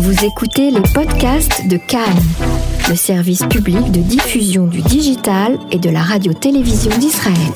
Vous 0.00 0.24
écoutez 0.24 0.70
les 0.70 0.80
podcasts 0.94 1.66
de 1.66 1.76
Cannes, 1.76 2.22
le 2.88 2.94
service 2.94 3.44
public 3.46 3.90
de 3.90 4.00
diffusion 4.00 4.68
du 4.68 4.80
digital 4.80 5.58
et 5.72 5.78
de 5.78 5.90
la 5.90 6.02
radio-télévision 6.02 6.96
d'Israël. 6.98 7.52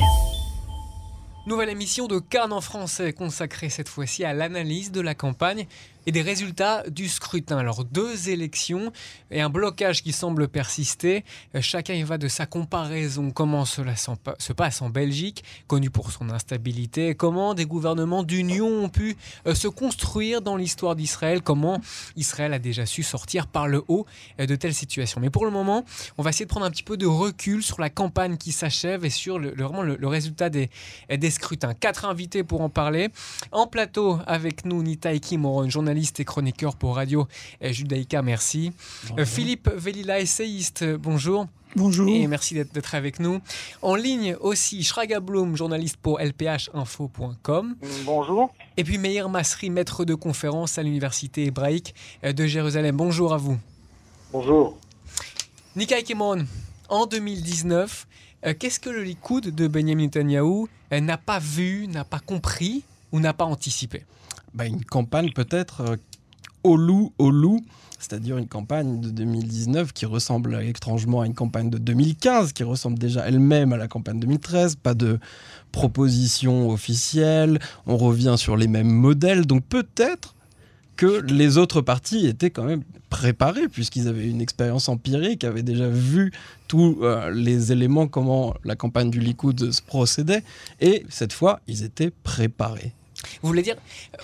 Nouvelle 1.46 1.68
émission 1.68 2.08
de 2.08 2.18
Cannes 2.18 2.52
en 2.52 2.60
français 2.60 3.12
consacrée 3.12 3.68
cette 3.68 3.88
fois-ci 3.88 4.24
à 4.24 4.34
l'analyse 4.34 4.90
de 4.90 5.00
la 5.00 5.14
campagne 5.14 5.66
et 6.06 6.12
des 6.12 6.22
résultats 6.22 6.84
du 6.88 7.08
scrutin. 7.08 7.58
Alors 7.58 7.84
deux 7.84 8.28
élections 8.28 8.92
et 9.30 9.40
un 9.40 9.50
blocage 9.50 10.02
qui 10.02 10.12
semble 10.12 10.48
persister. 10.48 11.24
Euh, 11.54 11.60
chacun 11.60 11.94
y 11.94 12.02
va 12.02 12.18
de 12.18 12.28
sa 12.28 12.46
comparaison. 12.46 13.30
Comment 13.30 13.64
cela 13.64 13.94
se 13.96 14.52
passe 14.52 14.82
en 14.82 14.90
Belgique, 14.90 15.44
connue 15.66 15.90
pour 15.90 16.12
son 16.12 16.30
instabilité? 16.30 17.14
Comment 17.14 17.54
des 17.54 17.66
gouvernements 17.66 18.22
d'union 18.22 18.66
ont 18.66 18.88
pu 18.88 19.16
euh, 19.46 19.54
se 19.54 19.68
construire 19.68 20.42
dans 20.42 20.56
l'histoire 20.56 20.96
d'Israël? 20.96 21.42
Comment 21.42 21.80
Israël 22.16 22.52
a 22.52 22.58
déjà 22.58 22.86
su 22.86 23.02
sortir 23.02 23.46
par 23.46 23.68
le 23.68 23.82
haut 23.88 24.06
euh, 24.40 24.46
de 24.46 24.56
telles 24.56 24.74
situations? 24.74 25.20
Mais 25.20 25.30
pour 25.30 25.44
le 25.44 25.50
moment, 25.50 25.84
on 26.18 26.22
va 26.22 26.30
essayer 26.30 26.44
de 26.44 26.50
prendre 26.50 26.66
un 26.66 26.70
petit 26.70 26.82
peu 26.82 26.96
de 26.96 27.06
recul 27.06 27.62
sur 27.62 27.80
la 27.80 27.90
campagne 27.90 28.36
qui 28.36 28.52
s'achève 28.52 29.04
et 29.04 29.10
sur 29.10 29.38
le, 29.38 29.50
vraiment 29.50 29.82
le, 29.82 30.06
résultat 30.06 30.50
des, 30.50 30.68
scrutins. 31.30 31.74
Quatre 31.74 32.04
invités 32.04 32.42
pour 32.42 32.60
en 32.60 32.68
parler. 32.68 33.08
En 33.50 33.66
plateau 33.66 34.18
avec 34.26 34.64
nous, 34.64 34.82
Nita 34.82 35.16
Kimoron, 35.18 35.68
journaliste 35.68 35.91
journaliste 35.92 36.20
et 36.20 36.24
chroniqueur 36.24 36.74
pour 36.74 36.96
Radio 36.96 37.28
Judaïka, 37.60 38.22
merci. 38.22 38.72
Euh, 39.18 39.26
Philippe 39.26 39.68
Velila, 39.68 40.20
essayiste, 40.20 40.86
bonjour. 40.96 41.46
Bonjour. 41.76 42.08
Et 42.08 42.26
merci 42.26 42.54
d'être 42.54 42.94
avec 42.94 43.20
nous. 43.20 43.42
En 43.82 43.94
ligne 43.94 44.34
aussi, 44.40 44.82
Shraga 44.82 45.20
Blum, 45.20 45.54
journaliste 45.54 45.98
pour 45.98 46.18
lphinfo.com. 46.18 47.76
Bonjour. 48.06 48.54
Et 48.78 48.84
puis 48.84 48.96
Meir 48.96 49.28
Masri, 49.28 49.68
maître 49.68 50.06
de 50.06 50.14
conférence 50.14 50.78
à 50.78 50.82
l'Université 50.82 51.44
hébraïque 51.44 51.94
de 52.22 52.46
Jérusalem. 52.46 52.96
Bonjour 52.96 53.34
à 53.34 53.36
vous. 53.36 53.58
Bonjour. 54.32 54.78
Nikai 55.76 56.04
Kimon, 56.04 56.46
en 56.88 57.04
2019, 57.04 58.06
euh, 58.46 58.54
qu'est-ce 58.58 58.80
que 58.80 58.88
le 58.88 59.02
Likoud 59.02 59.54
de 59.54 59.68
Benjamin 59.68 60.04
Netanyahu 60.04 60.68
euh, 60.94 61.00
n'a 61.00 61.18
pas 61.18 61.38
vu, 61.38 61.86
n'a 61.86 62.04
pas 62.04 62.20
compris 62.20 62.82
ou 63.12 63.20
n'a 63.20 63.34
pas 63.34 63.44
anticipé? 63.44 64.04
Bah, 64.54 64.66
une 64.66 64.84
campagne 64.84 65.32
peut-être 65.32 65.96
au 66.64 66.76
loup, 66.76 67.12
au 67.18 67.30
loup, 67.30 67.60
c'est-à-dire 67.98 68.36
une 68.36 68.48
campagne 68.48 69.00
de 69.00 69.10
2019 69.10 69.92
qui 69.92 70.06
ressemble 70.06 70.62
étrangement 70.62 71.20
à 71.20 71.26
une 71.26 71.34
campagne 71.34 71.70
de 71.70 71.78
2015, 71.78 72.52
qui 72.52 72.64
ressemble 72.64 72.98
déjà 72.98 73.26
elle-même 73.26 73.72
à 73.72 73.76
la 73.76 73.88
campagne 73.88 74.18
2013, 74.18 74.76
pas 74.76 74.94
de 74.94 75.18
propositions 75.70 76.68
officielles, 76.70 77.58
on 77.86 77.96
revient 77.96 78.34
sur 78.36 78.56
les 78.56 78.68
mêmes 78.68 78.90
modèles, 78.90 79.46
donc 79.46 79.64
peut-être 79.64 80.34
que 80.96 81.22
les 81.22 81.58
autres 81.58 81.80
partis 81.80 82.26
étaient 82.26 82.50
quand 82.50 82.64
même 82.64 82.82
préparés, 83.08 83.68
puisqu'ils 83.68 84.08
avaient 84.08 84.28
une 84.28 84.40
expérience 84.40 84.88
empirique, 84.88 85.44
avaient 85.44 85.62
déjà 85.62 85.88
vu 85.88 86.32
tous 86.68 86.98
euh, 87.02 87.30
les 87.30 87.72
éléments, 87.72 88.08
comment 88.08 88.54
la 88.64 88.74
campagne 88.74 89.10
du 89.10 89.20
Likoud 89.20 89.70
se 89.70 89.82
procédait, 89.82 90.42
et 90.80 91.04
cette 91.08 91.32
fois, 91.32 91.60
ils 91.66 91.82
étaient 91.82 92.10
préparés. 92.22 92.92
Vous 93.42 93.48
voulez 93.48 93.62
dire, 93.62 93.76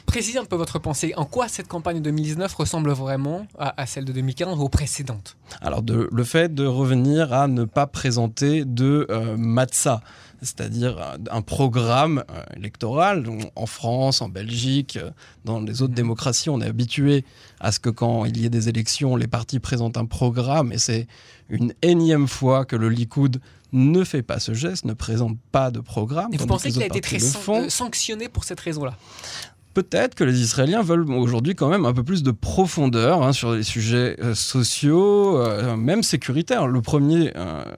précisez 0.07 0.39
un 0.39 0.45
peu 0.45 0.57
votre 0.57 0.79
pensée, 0.79 1.13
en 1.17 1.25
quoi 1.25 1.49
cette 1.49 1.69
campagne 1.69 1.99
de 1.99 2.03
2019 2.03 2.55
ressemble 2.55 2.91
vraiment 2.91 3.47
à, 3.59 3.87
celle 3.87 4.05
de 4.05 4.13
2015 4.13 4.59
ou 4.59 4.63
aux 4.63 4.69
précédentes? 4.69 5.37
Alors 5.61 5.83
le 5.87 6.25
fait 6.25 6.55
de 6.55 6.67
revenir 6.67 7.33
à 7.33 7.49
ne 7.49 7.65
pas 7.65 7.87
présenter 7.87 8.65
de 8.65 9.07
euh, 9.11 9.37
matzah, 9.37 10.01
c'est-à-dire 10.43 11.17
un 11.31 11.43
programme 11.43 12.25
euh, 12.31 12.43
électoral. 12.57 13.25
En 13.57 13.67
France, 13.67 14.23
en 14.23 14.29
Belgique, 14.29 14.97
euh, 14.97 15.11
dans 15.45 15.61
les 15.61 15.83
autres 15.83 15.93
mmh. 15.93 15.97
démocraties, 15.97 16.51
on 16.51 16.61
est 16.61 16.67
habitué 16.67 17.25
à 17.61 17.73
ce 17.73 17.81
que 17.81 17.91
quand 17.91 18.25
il 18.25 18.39
y 18.39 18.47
ait 18.47 18.51
des 18.51 18.69
élections, 18.69 19.17
les 19.17 19.27
partis 19.27 19.59
présentent 19.59 19.97
un 19.97 20.05
programme 20.05 20.73
et 20.73 20.79
c'est 20.79 21.07
une 21.49 21.73
énième 21.83 22.29
fois 22.29 22.65
que 22.65 22.77
le 22.77 22.89
Likoud 22.89 23.41
ne 23.73 24.05
fait 24.05 24.23
pas 24.23 24.39
ce 24.39 24.55
geste, 24.55 24.85
ne 24.85 24.95
présente 24.95 25.37
pas 25.53 25.71
de 25.71 25.81
programme. 25.81 26.33
Et 26.33 26.37
vous 26.37 26.47
pensez 26.47 26.71
qu'il 26.71 26.83
a 26.83 26.87
été 26.87 27.01
très 27.01 27.19
euh, 27.23 27.69
sanctionné 27.69 28.29
pour 28.29 28.45
cette 28.45 28.61
raison-là? 28.61 28.97
Peut-être 29.75 30.17
que 30.17 30.25
les 30.25 30.41
Israéliens 30.41 30.83
veulent 30.83 31.09
aujourd'hui 31.13 31.55
quand 31.55 31.69
même 31.69 31.85
un 31.85 31.93
peu 31.93 32.03
plus 32.03 32.25
de 32.25 32.33
profondeur 32.33 33.23
hein, 33.23 33.33
sur 33.33 33.53
les 33.53 33.63
sujets 33.63 34.17
euh, 34.21 34.35
sociaux, 34.35 35.39
euh, 35.39 35.77
même 35.77 36.03
sécuritaires. 36.03 36.67
Le 36.67 36.81
premier 36.81 37.33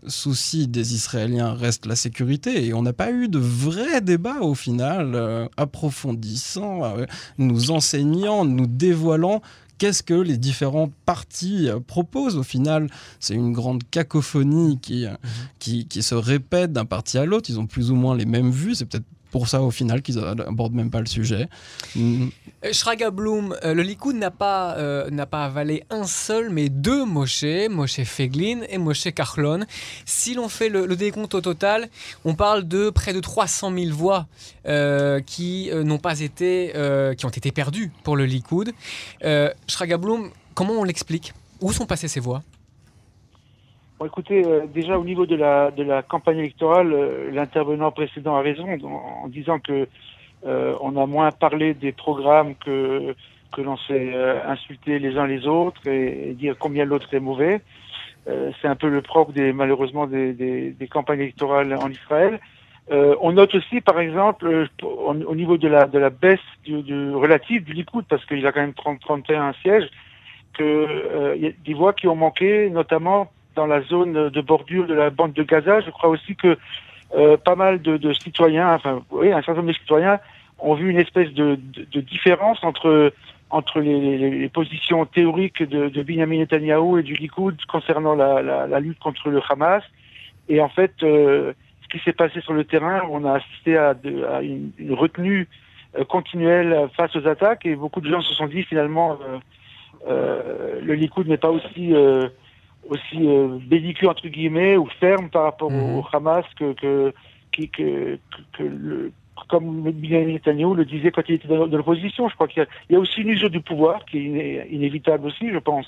souci 0.07 0.67
des 0.67 0.95
Israéliens 0.95 1.53
reste 1.53 1.87
la 1.87 1.97
sécurité 1.97 2.65
et 2.65 2.73
on 2.73 2.83
n'a 2.83 2.95
pas 2.95 3.11
eu 3.11 3.29
de 3.29 3.39
vrai 3.39 4.01
débat 4.01 4.41
au 4.41 4.55
final 4.55 5.49
approfondissant, 5.57 6.95
nous 7.39 7.71
enseignant, 7.71 8.45
nous 8.45 8.67
dévoilant 8.67 9.43
qu'est-ce 9.81 10.03
que 10.03 10.15
les 10.15 10.37
différents 10.37 10.91
partis 11.07 11.69
euh, 11.69 11.81
proposent 11.81 12.37
au 12.37 12.45
final? 12.45 12.89
C'est 13.19 13.35
une 13.35 13.53
grande 13.53 13.83
cacophonie 13.91 14.79
qui, 14.79 15.07
euh, 15.07 15.11
mhm. 15.11 15.29
qui, 15.59 15.87
qui, 15.89 16.03
se 16.03 16.15
répète 16.15 16.73
d'un 16.73 16.85
parti 16.85 17.19
à 17.19 17.25
l'autre. 17.25 17.51
Ils 17.51 17.59
ont 17.59 17.67
plus 17.67 17.91
ou 17.91 17.97
moins 17.97 18.15
les 18.15 18.27
mêmes 18.27 18.51
vues. 18.51 18.77
C'est 18.77 18.85
peut-être 18.85 19.07
pour 19.31 19.49
ça 19.49 19.63
au 19.63 19.71
final 19.71 20.03
qu'ils 20.03 20.17
n'abordent 20.17 20.75
même 20.75 20.91
pas 20.91 21.01
le 21.01 21.07
sujet. 21.07 21.49
Euh, 21.97 22.29
Shraga 22.73 23.11
Bloom, 23.11 23.57
euh, 23.65 23.75
le 23.75 23.83
Likoud 23.83 24.17
n'a 24.17 24.31
pas, 24.31 24.77
euh, 24.77 25.09
n'a 25.11 25.27
pas 25.27 25.45
avalé 25.45 25.85
un 25.91 26.05
seul, 26.05 26.51
mais 26.51 26.69
deux 26.69 27.05
Moshe, 27.05 27.45
Moshe 27.71 28.03
Feglin 28.03 28.63
et 28.69 28.79
Moshe 28.79 29.09
Karlon. 29.15 29.65
Si 30.05 30.35
l'on 30.35 30.49
fait 30.49 30.69
le, 30.69 30.97
décompte 30.97 31.35
au 31.35 31.41
total, 31.41 31.89
on 32.25 32.35
parle 32.35 32.67
de 32.67 32.91
près 32.91 33.13
de 33.13 33.21
300 33.21 33.73
000 33.75 33.97
voix 33.97 34.27
qui 35.27 35.71
n'ont 35.73 35.99
pas 35.99 36.21
été, 36.21 36.73
qui 37.17 37.27
ont 37.27 37.31
été 37.31 37.53
perdues 37.53 37.91
pour 38.03 38.17
le 38.17 38.27
Likoud. 38.27 38.73
Shraga 39.67 39.97
Bloom, 39.97 40.31
comment 40.55 40.75
on 40.75 40.85
l'explique? 40.85 41.33
Où 41.61 41.73
sont 41.73 41.87
passées 41.87 42.09
ces 42.09 42.21
voix? 42.21 42.43
Bon, 44.01 44.07
écoutez, 44.07 44.47
euh, 44.47 44.63
déjà 44.67 44.99
au 44.99 45.05
niveau 45.05 45.27
de 45.27 45.37
la, 45.37 45.71
de 45.71 45.83
la 45.83 46.01
campagne 46.01 46.39
électorale, 46.39 46.91
euh, 46.91 47.31
l'intervenant 47.33 47.91
précédent 47.91 48.35
a 48.35 48.41
raison 48.41 48.67
en, 48.67 49.29
disant 49.29 49.59
que 49.59 49.87
euh, 50.47 50.75
on 50.81 50.97
a 50.97 51.05
moins 51.05 51.31
parlé 51.33 51.75
des 51.75 51.93
programmes 51.93 52.55
que 52.55 53.15
que 53.53 53.61
l'on 53.61 53.77
s'est 53.77 54.15
insulté 54.47 55.01
les 55.01 55.19
uns 55.19 55.27
les 55.27 55.47
autres 55.47 55.87
et, 55.87 56.35
dire 56.35 56.57
combien 56.59 56.87
l'autre 56.87 57.13
est 57.13 57.21
mauvais. 57.21 57.61
C'est 58.25 58.69
un 58.69 58.77
peu 58.77 58.89
le 58.89 59.03
propre 59.03 59.33
des 59.33 59.53
malheureusement 59.53 60.07
des, 60.07 60.33
des, 60.33 60.71
des 60.71 60.89
campagnes 60.89 61.21
électorales 61.21 61.75
en 61.75 61.91
Israël. 61.91 62.41
on 62.91 63.33
note 63.33 63.55
aussi, 63.57 63.81
par 63.81 63.99
exemple, 63.99 64.69
au, 64.83 65.35
niveau 65.35 65.59
de 65.59 65.69
la 65.69 65.87
de 65.87 65.99
la 65.99 66.11
baisse 66.11 66.49
du, 66.65 66.83
du 66.83 67.13
relative 67.13 67.65
du 67.65 67.73
Likoud, 67.75 68.05
parce 68.09 68.25
qu'il 68.25 68.47
a 68.47 68.53
quand 68.53 68.61
même 68.61 68.73
30 68.73 69.01
31 69.01 69.53
sièges, 69.63 69.91
que 70.55 71.35
il 71.37 71.43
y 71.43 71.49
a 71.49 71.53
des 71.67 71.75
voix 71.75 71.93
qui 71.93 72.07
ont 72.07 72.17
manqué, 72.17 72.71
notamment 72.71 73.29
dans 73.55 73.67
la 73.67 73.83
zone 73.83 74.31
de 74.31 74.41
bordure 74.41 74.87
de 74.87 74.95
la 74.95 75.11
bande 75.11 75.33
de 75.33 75.43
Gaza. 75.43 75.81
Je 75.81 75.91
crois 75.91 76.09
aussi 76.09 76.37
que 76.37 76.57
euh, 77.17 77.37
pas 77.37 77.57
mal 77.57 77.83
de, 77.83 78.13
citoyens, 78.13 78.73
enfin 78.73 79.03
oui, 79.11 79.33
un 79.33 79.43
certain 79.43 79.57
nombre 79.57 79.73
de 79.73 79.79
citoyens 79.79 80.21
ont 80.61 80.75
vu 80.75 80.91
une 80.91 80.99
espèce 80.99 81.33
de, 81.33 81.59
différence 81.95 82.63
entre 82.63 83.13
entre 83.53 83.81
les, 83.81 84.49
positions 84.49 85.05
théoriques 85.07 85.65
de, 85.65 85.89
de 85.89 86.03
Benjamin 86.05 86.39
Netanyahu 86.39 87.01
et 87.01 87.03
du 87.03 87.15
Likoud 87.15 87.57
concernant 87.67 88.15
la, 88.15 88.79
lutte 88.79 89.01
contre 89.01 89.29
le 89.29 89.41
Hamas. 89.49 89.83
Et 90.49 90.61
en 90.61 90.69
fait, 90.69 90.93
euh, 91.03 91.53
ce 91.83 91.89
qui 91.89 92.05
s'est 92.05 92.13
passé 92.13 92.41
sur 92.43 92.53
le 92.53 92.63
terrain, 92.63 93.03
on 93.11 93.25
a 93.25 93.39
assisté 93.39 93.77
à, 93.77 93.97
une, 94.43 94.71
retenue 94.91 95.49
euh, 95.99 96.05
continuelle 96.05 96.89
face 96.97 97.17
aux 97.17 97.27
attaques 97.27 97.67
et 97.67 97.75
beaucoup 97.75 98.01
de 98.01 98.09
gens 98.09 98.21
se 98.21 98.35
sont 98.35 98.47
dit 98.47 98.63
finalement 98.63 99.19
le 100.07 100.95
Likoud 100.95 101.27
n'est 101.27 101.37
pas 101.37 101.51
aussi 101.51 101.93
aussi 102.89 103.17
euh, 103.17 103.59
belliqueux 103.67 104.09
entre 104.09 104.29
guillemets 104.29 104.77
ou 104.77 104.87
ferme 104.99 105.29
par 105.31 105.45
rapport 105.45 105.69
au 105.69 105.99
mhm. 105.99 106.03
Hamas 106.13 106.45
que 106.59 106.73
que 106.75 107.13
que, 107.53 107.63
que, 107.65 108.19
que 108.57 108.63
le, 108.63 109.13
comme 109.49 109.83
Benjamin 109.83 110.33
Netanyahu 110.33 110.75
le 110.75 110.85
disait 110.85 111.11
quand 111.11 111.23
il 111.29 111.37
était 111.37 111.49
dans, 111.49 111.67
l'opposition. 111.67 112.29
Je 112.29 112.35
crois 112.35 112.49
qu'il 112.49 112.67
y, 112.91 112.95
a 112.95 112.99
aussi 112.99 113.23
une 113.23 113.31
usure 113.31 113.51
du 113.51 113.61
pouvoir 113.61 114.05
qui 114.05 114.19
est 114.19 114.69
inévitable 114.71 115.27
aussi, 115.27 115.51
je 115.53 115.59
pense. 115.59 115.87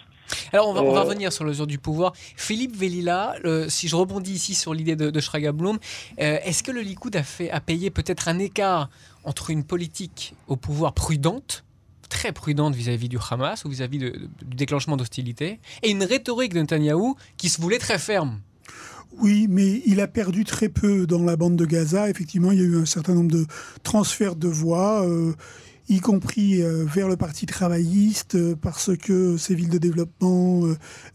Alors 0.53 0.69
on 0.69 0.73
va, 0.73 0.83
on 0.83 0.93
va 0.93 1.01
euh, 1.01 1.05
revenir 1.05 1.33
sur 1.33 1.45
l'usure 1.45 1.67
du 1.67 1.79
pouvoir. 1.79 2.13
Philippe 2.17 2.75
Velila, 2.75 3.35
si 3.69 3.89
je 3.89 3.97
rebondis 3.97 4.33
ici 4.33 4.55
sur 4.55 4.75
l'idée 4.75 4.97
de, 4.97 5.11
de 5.11 5.21
Shraga 5.21 5.53
Blum, 5.53 5.79
euh, 6.21 6.39
est-ce 6.45 6.63
que 6.63 6.73
le 6.73 6.81
Likoud 6.81 7.15
a, 7.17 7.23
fait, 7.23 7.51
a 7.51 7.61
payé 7.61 7.91
peut-être 7.91 8.29
un 8.29 8.39
écart 8.39 8.89
entre 9.25 9.51
une 9.51 9.65
politique 9.65 10.35
au 10.49 10.57
pouvoir 10.57 10.93
prudente 10.95 11.65
très 12.13 12.33
prudente 12.33 12.75
vis-à-vis 12.75 13.09
du 13.09 13.17
Hamas 13.31 13.65
ou 13.65 13.71
vis-à-vis 13.71 13.99
du 13.99 14.13
déclenchement 14.45 14.99
d'hostilité, 14.99 15.61
et 15.83 15.91
une 15.91 16.05
rhétorique 16.05 16.53
de 16.53 16.61
Netanyahou 16.61 17.17
qui 17.39 17.49
se 17.49 17.59
voulait 17.61 17.79
très 17.79 17.99
ferme. 17.99 18.41
Oui, 19.19 19.47
mais 19.49 19.83
il 19.87 19.99
a 20.01 20.07
perdu 20.07 20.45
très 20.45 20.69
peu 20.69 21.07
dans 21.07 21.23
la 21.23 21.37
bande 21.37 21.57
de 21.57 21.65
Gaza. 21.65 22.11
Effectivement, 22.11 22.53
il 22.53 22.59
y 22.59 22.63
a 22.63 22.65
eu 22.65 22.77
un 22.77 22.85
certain 22.85 23.15
nombre 23.15 23.31
de 23.31 23.47
transferts 23.83 24.37
de 24.37 24.49
voix. 24.49 25.07
Euh, 25.07 25.33
y 25.93 26.01
compris 26.01 26.63
vers 26.63 27.09
le 27.09 27.17
Parti 27.17 27.47
travailliste, 27.47 28.55
parce 28.57 28.97
que 28.97 29.37
ces 29.37 29.55
villes 29.55 29.69
de 29.69 29.79
développement 29.79 30.63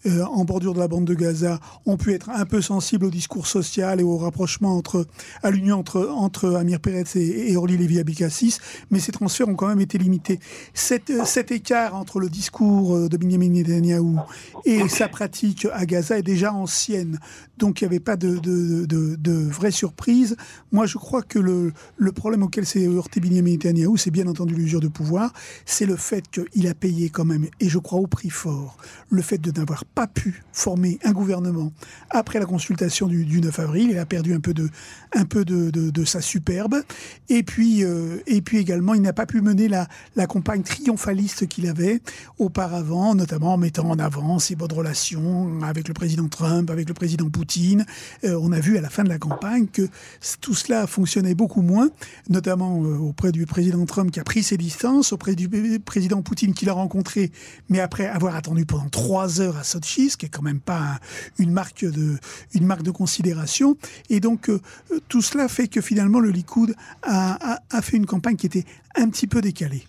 en 0.06 0.46
bordure 0.46 0.74
de 0.74 0.80
la 0.80 0.88
bande 0.88 1.06
de 1.06 1.14
Gaza 1.14 1.60
ont 1.86 1.98
pu 1.98 2.14
être 2.14 2.30
un 2.30 2.46
peu 2.46 2.62
sensibles 2.62 3.06
au 3.06 3.10
discours 3.10 3.48
social 3.48 4.00
et 4.00 4.04
au 4.04 4.18
rapprochement 4.18 4.78
entre, 4.78 5.08
à 5.44 5.52
l'union 5.52 5.84
entre, 6.16 6.56
Amir 6.56 6.80
Peretz 6.80 7.16
et, 7.16 7.56
Orly 7.58 7.78
Lévy 7.78 8.00
Abikassis, 8.00 8.58
mais 8.92 9.00
ces 9.00 9.12
transferts 9.12 9.48
ont 9.48 9.56
quand 9.56 9.68
même 9.68 9.82
été 9.82 9.98
limités. 9.98 10.40
Cet, 10.74 11.12
cet 11.26 11.52
écart 11.52 11.96
entre 11.96 12.20
le 12.20 12.30
discours 12.30 13.10
de 13.10 13.18
Benjamin 13.18 13.50
Netanyahu 13.50 14.18
et 14.66 14.88
sa 14.88 15.08
pratique 15.08 15.68
à 15.74 15.86
Gaza 15.86 16.18
est 16.18 16.24
déjà 16.24 16.54
ancienne. 16.54 17.20
Donc 17.58 17.82
il 17.82 17.86
n'y 17.86 17.88
avait 17.88 18.00
pas 18.00 18.16
de, 18.16 18.38
de, 18.38 18.86
de, 18.86 19.32
vraie 19.32 19.72
surprise. 19.72 20.36
Moi, 20.72 20.86
je 20.86 20.98
crois 20.98 21.22
que 21.22 21.40
le, 21.40 21.74
problème 22.12 22.44
auquel 22.44 22.66
s'est 22.66 22.88
heurté 22.88 23.20
Benjamin 23.20 23.52
Netanyahu, 23.52 23.98
c'est 23.98 24.12
bien 24.12 24.28
entendu 24.28 24.54
l'usure 24.54 24.80
de 24.80 24.88
pouvoir, 24.88 25.34
c'est 25.66 25.86
le 25.86 25.96
fait 25.96 26.26
qu'il 26.30 26.68
a 26.68 26.74
payé 26.74 27.10
quand 27.10 27.26
même, 27.26 27.48
et 27.60 27.70
je 27.70 27.78
crois 27.78 28.00
au 28.00 28.08
prix 28.08 28.30
fort, 28.30 28.78
le 29.10 29.22
fait 29.22 29.38
de 29.38 29.52
n'avoir 29.52 29.86
pas 29.86 30.08
pu 30.08 30.44
former 30.52 31.00
un 31.04 31.12
gouvernement 31.12 31.72
après 32.10 32.40
la 32.40 32.46
consultation 32.46 33.08
du, 33.08 33.26
du 33.26 33.42
9 33.42 33.60
avril. 33.60 33.90
Il 33.92 33.98
a 33.98 34.06
perdu 34.06 34.34
un 34.34 34.40
peu 34.40 34.54
de, 34.54 36.06
sa 36.06 36.22
superbe. 36.22 36.82
Et 37.30 37.44
puis, 37.44 37.84
euh, 37.84 38.22
et 38.28 38.42
puis 38.42 38.58
également, 38.58 38.94
il 38.94 39.02
n'a 39.02 39.14
pas 39.14 39.26
pu 39.26 39.42
mener 39.42 39.68
la, 39.68 39.88
la 40.16 40.28
campagne 40.28 40.64
triomphaliste 40.64 41.48
qu'il 41.48 41.68
avait 41.68 42.02
auparavant, 42.38 43.16
notamment 43.16 43.54
en 43.54 43.58
mettant 43.58 43.90
en 43.90 44.00
avant 44.00 44.40
ses 44.40 44.56
bonnes 44.56 44.72
relations 44.72 45.62
avec 45.64 45.88
le 45.88 45.94
président 45.94 46.28
Trump, 46.28 46.70
avec 46.70 46.88
le 46.88 46.94
président 46.94 47.30
Poutine. 47.30 47.47
Euh, 48.24 48.40
on 48.42 48.52
a 48.52 48.60
vu 48.60 48.78
à 48.78 48.82
la 48.82 48.90
fin 48.90 49.04
de 49.04 49.10
la 49.10 49.18
campagne 49.18 49.68
que 49.68 49.88
tout 50.42 50.54
cela 50.54 50.88
fonctionnait 50.88 51.36
beaucoup 51.36 51.62
moins, 51.62 51.90
notamment 52.30 52.84
euh, 52.84 52.98
auprès 52.98 53.32
du 53.32 53.46
président 53.46 53.86
Trump 53.86 54.12
qui 54.12 54.20
a 54.20 54.24
pris 54.24 54.44
ses 54.44 54.58
distances, 54.58 55.14
auprès 55.14 55.36
du 55.36 55.50
président 55.80 56.22
Poutine 56.22 56.54
qui 56.54 56.66
l'a 56.66 56.74
rencontré, 56.74 57.32
mais 57.70 57.80
après 57.80 58.06
avoir 58.08 58.36
attendu 58.36 58.66
pendant 58.66 58.90
trois 58.90 59.42
heures 59.42 59.58
à 59.58 59.64
Sochi, 59.64 60.10
ce 60.10 60.18
qui 60.18 60.26
est 60.26 60.30
quand 60.30 60.42
même 60.42 60.60
pas 60.60 61.00
une 61.38 61.52
marque 61.52 61.86
de, 61.86 62.18
une 62.54 62.66
marque 62.66 62.84
de 62.84 62.92
considération. 62.92 63.78
Et 64.10 64.20
donc 64.20 64.50
euh, 64.50 64.60
tout 65.08 65.22
cela 65.22 65.48
fait 65.48 65.68
que 65.68 65.82
finalement 65.82 66.20
le 66.20 66.32
Likoud 66.32 66.76
a, 67.04 67.60
fait 67.82 67.98
une 67.98 68.06
campagne 68.06 68.36
qui 68.36 68.46
était 68.46 68.66
un 68.96 69.10
petit 69.10 69.28
peu 69.28 69.42
décalée. 69.42 69.84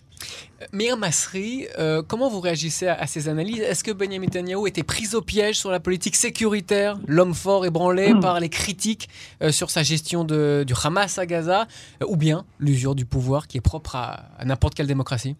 Mir 0.73 0.97
Masri, 0.97 1.67
euh, 1.79 2.03
comment 2.07 2.29
vous 2.29 2.41
réagissez 2.41 2.89
à, 2.89 3.07
ces 3.07 3.29
analyses? 3.29 3.61
Est-ce 3.61 3.85
que 3.85 3.93
Benjamin 3.93 4.27
Netanyahu 4.27 4.67
était 4.67 4.83
pris 4.83 5.15
au 5.15 5.23
piège 5.23 5.57
sur 5.57 5.71
la 5.71 5.79
politique 5.79 6.17
sécuritaire, 6.17 6.99
l'homme 7.07 7.35
fort 7.35 7.65
ébranlé 7.65 8.13
hmm. 8.13 8.21
par 8.21 8.41
les 8.41 8.49
critiques 8.49 9.09
euh, 9.41 9.53
sur 9.53 9.71
sa 9.71 9.85
gestion 9.85 10.25
de, 10.25 10.65
du 10.67 10.75
Hamas 10.83 11.17
à 11.19 11.27
Gaza, 11.27 11.67
euh, 12.03 12.07
ou 12.09 12.17
bien 12.17 12.45
l'usure 12.59 12.97
du 12.97 13.05
pouvoir 13.05 13.47
qui 13.47 13.59
est 13.59 13.61
propre 13.61 13.95
à, 13.95 14.25
n'importe 14.45 14.75
quelle 14.75 14.89
démocratie? 14.89 15.37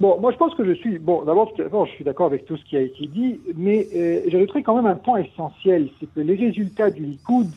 Bon, 0.00 0.18
moi 0.18 0.32
je 0.32 0.38
pense 0.38 0.54
que 0.54 0.64
je 0.64 0.72
suis. 0.72 0.98
Bon, 0.98 1.22
d'abord, 1.24 1.52
je 1.56 1.90
suis 1.92 2.04
d'accord 2.04 2.26
avec 2.26 2.46
tout 2.46 2.56
ce 2.56 2.64
qui 2.64 2.76
a 2.76 2.80
été 2.80 3.06
dit, 3.06 3.40
mais 3.54 3.86
j'ajouterais 4.28 4.62
quand 4.62 4.76
même 4.76 4.86
un 4.86 4.94
point 4.94 5.18
essentiel 5.18 5.88
c'est 5.98 6.06
que 6.14 6.20
les 6.20 6.34
résultats 6.34 6.90
du 6.90 7.02
Likoud 7.02 7.48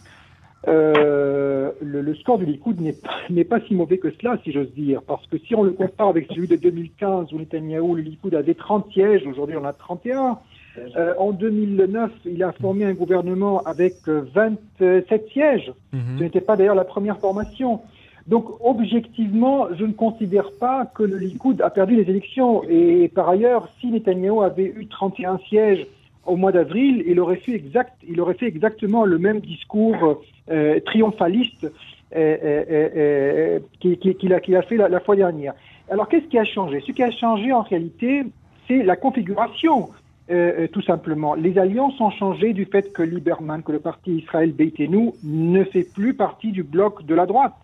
euh, 0.67 1.71
le, 1.81 2.01
le, 2.01 2.15
score 2.15 2.37
du 2.37 2.45
Likoud 2.45 2.79
n'est 3.29 3.43
pas, 3.43 3.59
si 3.61 3.73
mauvais 3.73 3.97
que 3.97 4.11
cela, 4.11 4.37
si 4.43 4.51
j'ose 4.51 4.71
dire, 4.73 5.01
parce 5.03 5.25
que 5.27 5.37
si 5.37 5.55
on 5.55 5.63
le 5.63 5.71
compare 5.71 6.09
avec 6.09 6.27
celui 6.27 6.47
de 6.47 6.57
2015 6.57 7.31
où 7.31 7.39
Netanyahu, 7.39 7.95
le 7.95 8.01
Likoud 8.01 8.35
avait 8.35 8.55
30 8.55 8.91
sièges, 8.91 9.25
aujourd'hui 9.25 9.55
on 9.57 9.65
a 9.65 9.73
31. 9.73 10.39
Euh, 10.95 11.13
en 11.17 11.31
2009, 11.31 12.11
il 12.25 12.43
a 12.43 12.51
formé 12.53 12.85
un 12.85 12.93
gouvernement 12.93 13.61
avec 13.63 13.95
27 14.07 15.27
sièges. 15.31 15.73
Mhm. 15.91 16.17
Ce 16.17 16.23
n'était 16.23 16.41
pas 16.41 16.55
d'ailleurs 16.55 16.75
la 16.75 16.85
première 16.85 17.19
formation. 17.19 17.81
Donc, 18.27 18.45
objectivement, 18.63 19.67
je 19.77 19.85
ne 19.85 19.91
considère 19.91 20.51
pas 20.59 20.85
que 20.85 21.03
le 21.03 21.17
Likoud 21.17 21.61
a 21.61 21.69
perdu 21.69 21.95
les 21.95 22.09
élections. 22.09 22.63
Et 22.69 23.07
par 23.07 23.27
ailleurs, 23.27 23.69
si 23.79 23.87
Netanyahu 23.87 24.43
avait 24.43 24.65
eu 24.65 24.87
31 24.87 25.39
sièges 25.49 25.87
au 26.29 26.35
mois 26.35 26.51
d'avril, 26.51 27.03
il 27.05 27.19
aurait 27.19 27.37
fait 27.37 27.53
exact, 27.53 27.93
il 28.07 28.21
aurait 28.21 28.35
fait 28.35 28.47
exactement 28.47 29.03
le 29.05 29.17
même 29.17 29.39
discours 29.39 30.21
euh, 30.49 30.79
triomphaliste 30.81 31.65
euh, 32.15 32.37
euh, 32.71 33.59
qu'il 33.79 34.33
a, 34.33 34.37
a, 34.37 34.61
fait 34.61 34.77
la, 34.77 34.99
fois 34.99 35.15
dernière. 35.15 35.53
Alors 35.89 36.07
qu'est-ce 36.07 36.27
qui 36.27 36.37
a 36.37 36.45
changé? 36.45 36.81
Ce 36.85 36.91
qui 36.91 37.03
a 37.03 37.11
changé 37.11 37.51
en 37.51 37.61
réalité, 37.61 38.23
c'est 38.67 38.83
la 38.83 38.95
configuration. 38.95 39.89
tout 40.71 40.83
simplement. 40.83 41.33
Les 41.33 41.57
alliances 41.57 41.99
ont 41.99 42.11
changé 42.11 42.53
du 42.53 42.65
fait 42.65 42.93
que 42.93 43.01
Lieberman, 43.01 43.63
que 43.63 43.71
le 43.71 43.79
parti 43.79 44.17
Israël 44.17 44.51
Beitenu, 44.51 45.11
ne 45.23 45.63
fait 45.63 45.87
plus 45.91 46.13
partie 46.13 46.51
du 46.51 46.61
bloc 46.61 47.03
de 47.03 47.15
la 47.15 47.25
droite 47.25 47.55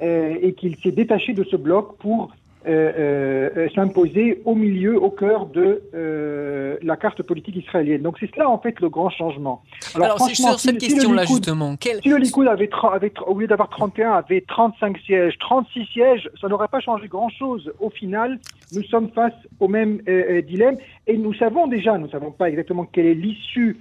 et 0.00 0.52
qu'il 0.58 0.76
s'est 0.76 0.92
détaché 0.92 1.32
de 1.32 1.42
ce 1.44 1.56
bloc 1.56 1.96
pour 1.98 2.30
euh, 2.64 3.50
euh, 3.56 3.68
s'imposer 3.74 4.40
au 4.44 4.54
milieu, 4.54 5.02
au 5.02 5.10
cœur 5.10 5.46
de 5.46 5.82
euh, 5.94 6.76
la 6.82 6.96
carte 6.96 7.20
politique 7.24 7.56
israélienne. 7.56 8.02
Donc 8.02 8.18
c'est 8.20 8.30
cela 8.32 8.48
en 8.48 8.58
fait 8.58 8.78
le 8.78 8.88
grand 8.88 9.10
changement. 9.10 9.64
Alors, 9.96 10.06
Alors 10.06 10.30
sur 10.30 10.60
cette 10.60 10.78
question-là 10.78 11.24
justement, 11.24 11.76
si 11.80 12.08
le 12.08 12.18
Likoud 12.18 12.46
avait, 12.46 12.70
avait, 12.92 13.12
au 13.26 13.36
lieu 13.36 13.48
d'avoir 13.48 13.68
31 13.68 14.12
avait 14.12 14.42
35 14.42 14.96
sièges, 14.98 15.34
36 15.40 15.86
sièges, 15.86 16.30
ça 16.40 16.46
n'aurait 16.46 16.68
pas 16.68 16.78
changé 16.78 17.08
grand-chose. 17.08 17.72
Au 17.80 17.90
final, 17.90 18.38
nous 18.72 18.84
sommes 18.84 19.10
face 19.10 19.34
au 19.58 19.66
même 19.66 20.00
dilemme 20.46 20.76
et 21.08 21.18
nous 21.18 21.34
savons 21.34 21.66
déjà, 21.66 21.98
nous 21.98 22.10
savons 22.10 22.30
pas 22.30 22.48
exactement 22.48 22.84
quelle 22.84 23.06
est 23.06 23.14
l'issue 23.14 23.80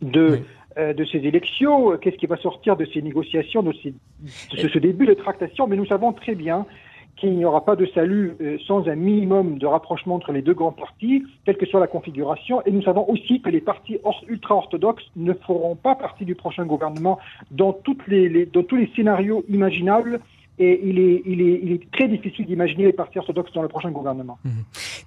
de 0.00 0.40
de 0.76 1.04
ces 1.04 1.18
élections, 1.18 1.96
qu'est-ce 1.98 2.16
qui 2.16 2.26
va 2.26 2.36
sortir 2.36 2.76
de 2.76 2.84
ces 2.92 3.00
négociations, 3.00 3.62
de, 3.62 3.72
ces, 3.80 3.90
de 3.90 4.68
ce, 4.68 4.78
début 4.80 5.06
de 5.06 5.14
tractation, 5.14 5.68
mais 5.68 5.76
nous 5.76 5.86
savons 5.86 6.12
très 6.12 6.34
bien 6.34 6.66
qu'il 7.16 7.36
n'y 7.36 7.44
aura 7.44 7.64
pas 7.64 7.76
de 7.76 7.86
salut 7.94 8.34
euh, 8.40 8.58
sans 8.66 8.88
un 8.88 8.94
minimum 8.94 9.58
de 9.58 9.66
rapprochement 9.66 10.16
entre 10.16 10.32
les 10.32 10.42
deux 10.42 10.54
grands 10.54 10.72
partis, 10.72 11.24
quelle 11.44 11.56
que 11.56 11.66
soit 11.66 11.80
la 11.80 11.86
configuration. 11.86 12.62
Et 12.66 12.70
nous 12.70 12.82
savons 12.82 13.08
aussi 13.08 13.40
que 13.40 13.50
les 13.50 13.60
partis 13.60 13.98
ultra-orthodoxes 14.28 15.04
ne 15.16 15.32
feront 15.32 15.76
pas 15.76 15.94
partie 15.94 16.24
du 16.24 16.34
prochain 16.34 16.66
gouvernement 16.66 17.18
dans, 17.50 17.72
toutes 17.72 18.06
les, 18.08 18.46
dans 18.46 18.62
tous 18.62 18.76
les 18.76 18.90
scénarios 18.96 19.44
imaginables. 19.48 20.20
Et 20.56 20.80
il 20.84 21.00
est, 21.00 21.22
il 21.26 21.40
est, 21.40 21.60
il 21.64 21.72
est 21.72 21.90
très 21.90 22.06
difficile 22.06 22.46
d'imaginer 22.46 22.84
les 22.84 22.92
partis 22.92 23.18
orthodoxes 23.18 23.52
dans 23.52 23.62
le 23.62 23.68
prochain 23.68 23.90
gouvernement. 23.90 24.38
Mmh. 24.44 24.50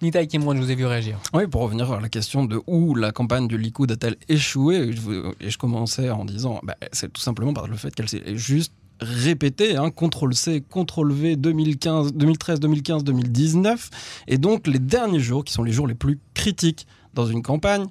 Nita 0.01 0.21
je 0.21 0.37
vous 0.37 0.71
ai 0.71 0.75
vu 0.75 0.85
réagir. 0.85 1.17
Oui, 1.33 1.47
pour 1.47 1.61
revenir 1.61 1.89
à 1.89 2.01
la 2.01 2.09
question 2.09 2.43
de 2.43 2.59
où 2.67 2.95
la 2.95 3.13
campagne 3.13 3.47
du 3.47 3.57
Likoud 3.57 3.89
a-t-elle 3.89 4.17
échoué, 4.27 4.91
et 5.39 5.49
je 5.49 5.57
commençais 5.57 6.09
en 6.09 6.25
disant, 6.25 6.59
bah, 6.63 6.75
c'est 6.91 7.13
tout 7.13 7.21
simplement 7.21 7.53
par 7.53 7.67
le 7.67 7.77
fait 7.77 7.95
qu'elle 7.95 8.09
s'est 8.09 8.35
juste 8.35 8.73
répété, 8.99 9.75
hein, 9.77 9.89
CTRL-C, 9.91 10.63
CTRL-V 10.69 11.35
2015, 11.35 12.13
2013, 12.13 12.59
2015, 12.59 13.03
2019. 13.03 13.89
Et 14.27 14.37
donc 14.37 14.67
les 14.67 14.79
derniers 14.79 15.19
jours, 15.19 15.43
qui 15.43 15.53
sont 15.53 15.63
les 15.63 15.71
jours 15.71 15.87
les 15.87 15.95
plus 15.95 16.19
critiques 16.33 16.87
dans 17.13 17.25
une 17.25 17.41
campagne, 17.41 17.87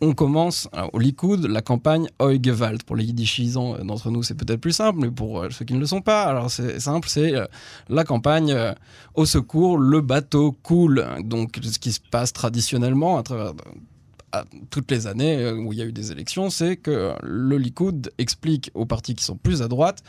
on 0.00 0.14
commence 0.14 0.68
au 0.92 0.98
Likoud 0.98 1.46
la 1.46 1.62
campagne 1.62 2.08
Oigewald. 2.18 2.82
Pour 2.82 2.96
les 2.96 3.04
yiddishisants 3.04 3.78
d'entre 3.84 4.10
nous, 4.10 4.22
c'est 4.22 4.34
peut-être 4.34 4.60
plus 4.60 4.72
simple, 4.72 4.98
mais 5.00 5.10
pour 5.10 5.40
euh, 5.40 5.50
ceux 5.50 5.64
qui 5.64 5.74
ne 5.74 5.80
le 5.80 5.86
sont 5.86 6.00
pas, 6.00 6.24
alors 6.24 6.50
c'est 6.50 6.80
simple, 6.80 7.08
c'est 7.08 7.34
euh, 7.34 7.46
la 7.88 8.04
campagne 8.04 8.52
euh, 8.52 8.72
au 9.14 9.26
secours, 9.26 9.78
le 9.78 10.00
bateau 10.00 10.52
coule. 10.62 11.06
Donc 11.20 11.58
ce 11.62 11.78
qui 11.78 11.92
se 11.92 12.00
passe 12.10 12.32
traditionnellement 12.32 13.18
à 13.18 13.22
travers 13.22 13.52
toutes 14.70 14.90
les 14.90 15.06
années 15.06 15.38
euh, 15.38 15.56
où 15.56 15.72
il 15.72 15.78
y 15.78 15.82
a 15.82 15.84
eu 15.84 15.92
des 15.92 16.12
élections, 16.12 16.50
c'est 16.50 16.76
que 16.76 17.14
le 17.22 17.58
Likoud 17.58 18.12
explique 18.18 18.70
aux 18.74 18.86
partis 18.86 19.14
qui 19.14 19.24
sont 19.24 19.36
plus 19.36 19.62
à 19.62 19.68
droite, 19.68 20.02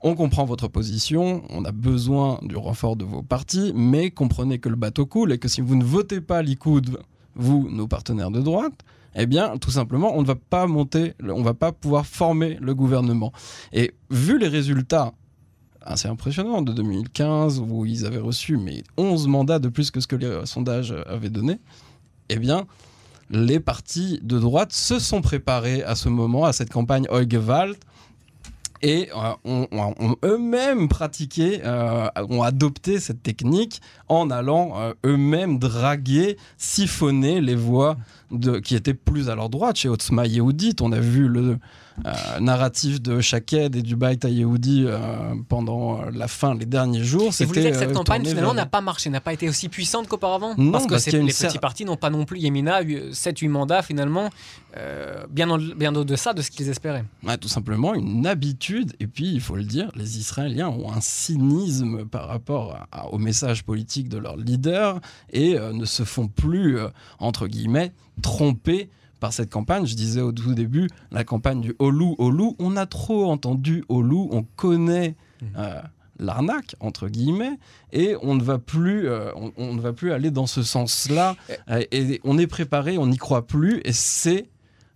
on 0.00 0.14
comprend 0.14 0.44
votre 0.44 0.68
position, 0.68 1.42
on 1.50 1.64
a 1.64 1.72
besoin 1.72 2.38
du 2.42 2.56
renfort 2.56 2.96
de 2.96 3.04
vos 3.04 3.22
partis, 3.22 3.72
mais 3.74 4.10
comprenez 4.10 4.58
que 4.58 4.68
le 4.68 4.76
bateau 4.76 5.06
coule 5.06 5.32
et 5.32 5.38
que 5.38 5.48
si 5.48 5.60
vous 5.60 5.76
ne 5.76 5.84
votez 5.84 6.20
pas 6.20 6.42
Likoud, 6.42 6.98
vous, 7.34 7.68
nos 7.70 7.88
partenaires 7.88 8.30
de 8.30 8.40
droite, 8.40 8.84
eh 9.14 9.26
bien, 9.26 9.58
tout 9.58 9.70
simplement, 9.70 10.16
on 10.16 10.22
ne 10.22 10.26
va 10.26 10.36
pas 10.36 10.66
monter, 10.66 11.14
on 11.22 11.42
va 11.42 11.54
pas 11.54 11.72
pouvoir 11.72 12.06
former 12.06 12.58
le 12.60 12.74
gouvernement. 12.74 13.32
Et 13.72 13.92
vu 14.10 14.38
les 14.38 14.48
résultats 14.48 15.12
assez 15.82 16.08
impressionnants 16.08 16.62
de 16.62 16.72
2015, 16.72 17.60
où 17.60 17.84
ils 17.84 18.06
avaient 18.06 18.18
reçu 18.18 18.56
mais 18.56 18.84
11 18.96 19.26
mandats 19.26 19.58
de 19.58 19.68
plus 19.68 19.90
que 19.90 20.00
ce 20.00 20.06
que 20.06 20.16
les 20.16 20.46
sondages 20.46 20.94
avaient 21.06 21.30
donné, 21.30 21.58
eh 22.28 22.38
bien, 22.38 22.66
les 23.32 23.58
partis 23.58 24.20
de 24.22 24.38
droite 24.38 24.72
se 24.72 24.98
sont 24.98 25.22
préparés 25.22 25.82
à 25.82 25.94
ce 25.96 26.08
moment, 26.08 26.44
à 26.44 26.52
cette 26.52 26.70
campagne 26.70 27.06
Eugewald, 27.10 27.76
et 28.82 29.08
euh, 29.16 29.32
ont, 29.44 30.16
eux-mêmes 30.24 30.88
pratiqué, 30.88 31.60
euh, 31.64 32.08
ont 32.28 32.42
adopté 32.42 32.98
cette 32.98 33.22
technique 33.22 33.80
en 34.08 34.30
allant 34.30 34.72
euh, 34.76 34.92
eux-mêmes 35.06 35.58
draguer, 35.58 36.36
siphonner 36.58 37.40
les 37.40 37.54
voix 37.54 37.96
de, 38.30 38.58
qui 38.58 38.74
étaient 38.74 38.94
plus 38.94 39.30
à 39.30 39.34
leur 39.34 39.48
droite. 39.48 39.76
Chez 39.76 39.88
Otzma 39.88 40.26
Yehudit, 40.26 40.76
on 40.80 40.92
a 40.92 41.00
vu 41.00 41.28
le, 41.28 41.58
narratif 42.40 43.00
de 43.00 43.20
Shaked 43.20 43.76
et 43.76 43.82
du 43.82 43.96
Bait 43.96 44.18
Yehoudi 44.24 44.86
pendant 45.48 46.02
la 46.10 46.28
fin, 46.28 46.54
les 46.54 46.66
derniers 46.66 47.04
jours. 47.04 47.32
Et 47.40 47.44
vous 47.44 47.48
voulez 47.48 47.62
dire 47.62 47.72
que 47.72 47.78
cette 47.78 47.92
campagne 47.92 48.24
finalement 48.24 48.54
n'a 48.54 48.66
pas 48.66 48.80
marché, 48.80 49.10
n'a 49.10 49.20
pas 49.20 49.32
été 49.32 49.48
aussi 49.48 49.68
puissante 49.68 50.08
qu'auparavant 50.08 50.54
Parce 50.70 50.86
que 50.86 51.16
les 51.16 51.32
petits 51.32 51.58
partis 51.58 51.84
n'ont 51.84 51.96
pas 51.96 52.10
non 52.10 52.24
plus, 52.24 52.38
Yemina, 52.38 52.82
7-8 52.82 53.48
mandats 53.48 53.82
finalement, 53.82 54.30
bien, 55.30 55.50
en, 55.50 55.58
bien 55.58 55.94
au-deçà 55.94 56.32
de 56.32 56.42
ce 56.42 56.50
qu'ils 56.50 56.68
espéraient. 56.68 57.04
tout 57.40 57.48
simplement 57.48 57.94
une 57.94 58.26
habitude, 58.26 58.94
et 59.00 59.06
puis 59.06 59.32
il 59.32 59.40
faut 59.40 59.56
le 59.56 59.64
dire, 59.64 59.90
les 59.94 60.18
Israéliens 60.18 60.68
ont 60.68 60.92
un 60.92 61.00
cynisme 61.00 62.04
par 62.06 62.28
rapport 62.28 62.86
au 63.10 63.18
message 63.18 63.64
politique 63.64 64.08
de 64.08 64.18
leur 64.18 64.36
leader 64.36 65.00
et 65.32 65.58
ne 65.58 65.84
se 65.84 66.04
font 66.04 66.28
plus, 66.28 66.78
entre 67.18 67.46
guillemets, 67.46 67.92
tromper 68.20 68.88
par 69.22 69.32
cette 69.32 69.50
campagne. 69.50 69.86
Je 69.86 69.94
disais 69.94 70.20
au 70.20 70.32
tout 70.32 70.52
début, 70.52 70.90
la 71.12 71.22
campagne 71.22 71.60
du 71.60 71.76
Olu, 71.78 72.16
Olu, 72.18 72.54
on 72.58 72.76
a 72.76 72.86
trop 72.86 73.30
entendu 73.30 73.84
Olu, 73.88 74.26
on 74.32 74.44
connaît 74.56 75.14
mmh. 75.40 75.46
euh, 75.58 75.80
l'arnaque, 76.18 76.74
entre 76.80 77.08
guillemets, 77.08 77.56
et 77.92 78.16
on 78.20 78.34
ne 78.34 78.42
va 78.42 78.58
plus, 78.58 79.06
euh, 79.06 79.30
on, 79.56 79.74
ne 79.74 79.80
va 79.80 79.92
plus 79.92 80.10
aller 80.10 80.32
dans 80.32 80.48
ce 80.48 80.64
sens-là. 80.64 81.36
Euh, 81.70 81.84
et 81.92 82.20
on 82.24 82.36
est 82.36 82.48
préparé, 82.48 82.98
on 82.98 83.06
n'y 83.06 83.16
croit 83.16 83.46
plus, 83.46 83.80
et 83.84 83.92
c'est 83.92 84.48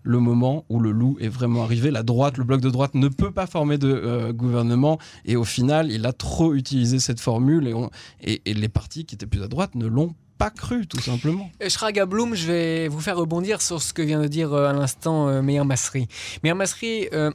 le 0.02 0.18
moment 0.18 0.64
où 0.70 0.80
le 0.80 0.90
loup 0.90 1.16
est 1.20 1.28
vraiment 1.28 1.62
arrivé. 1.62 1.92
La 1.92 2.02
droite, 2.02 2.36
le 2.36 2.42
bloc 2.42 2.60
de 2.60 2.70
droite 2.70 2.94
ne 2.94 3.06
peut 3.06 3.30
pas 3.30 3.46
former 3.46 3.78
de 3.78 4.32
gouvernement 4.32 4.98
et 5.24 5.34
au 5.36 5.44
final, 5.44 5.90
il 5.90 6.06
a 6.06 6.12
trop 6.12 6.54
utilisé 6.54 7.00
cette 7.00 7.18
formule 7.18 7.72
et, 8.20 8.42
et 8.44 8.54
les 8.54 8.68
partis 8.68 9.04
qui 9.04 9.16
étaient 9.16 9.26
plus 9.26 9.42
à 9.42 9.48
droite 9.48 9.74
ne 9.74 9.86
l'ont 9.86 10.14
pas 10.38 10.50
cru, 10.50 10.86
tout 10.86 11.00
simplement. 11.00 11.50
Shraga 11.66 12.06
Bloom, 12.06 12.34
je 12.34 12.46
vais 12.46 12.88
vous 12.88 13.00
faire 13.00 13.16
rebondir 13.16 13.62
sur 13.62 13.80
ce 13.80 13.92
que 13.92 14.02
vient 14.02 14.20
de 14.20 14.28
dire 14.28 14.52
euh, 14.52 14.68
à 14.68 14.72
l'instant 14.72 15.28
euh, 15.28 15.42
Meir 15.42 15.64
Masri. 15.64 16.08
Meir 16.42 16.54
Masri, 16.54 17.08
euh, 17.12 17.30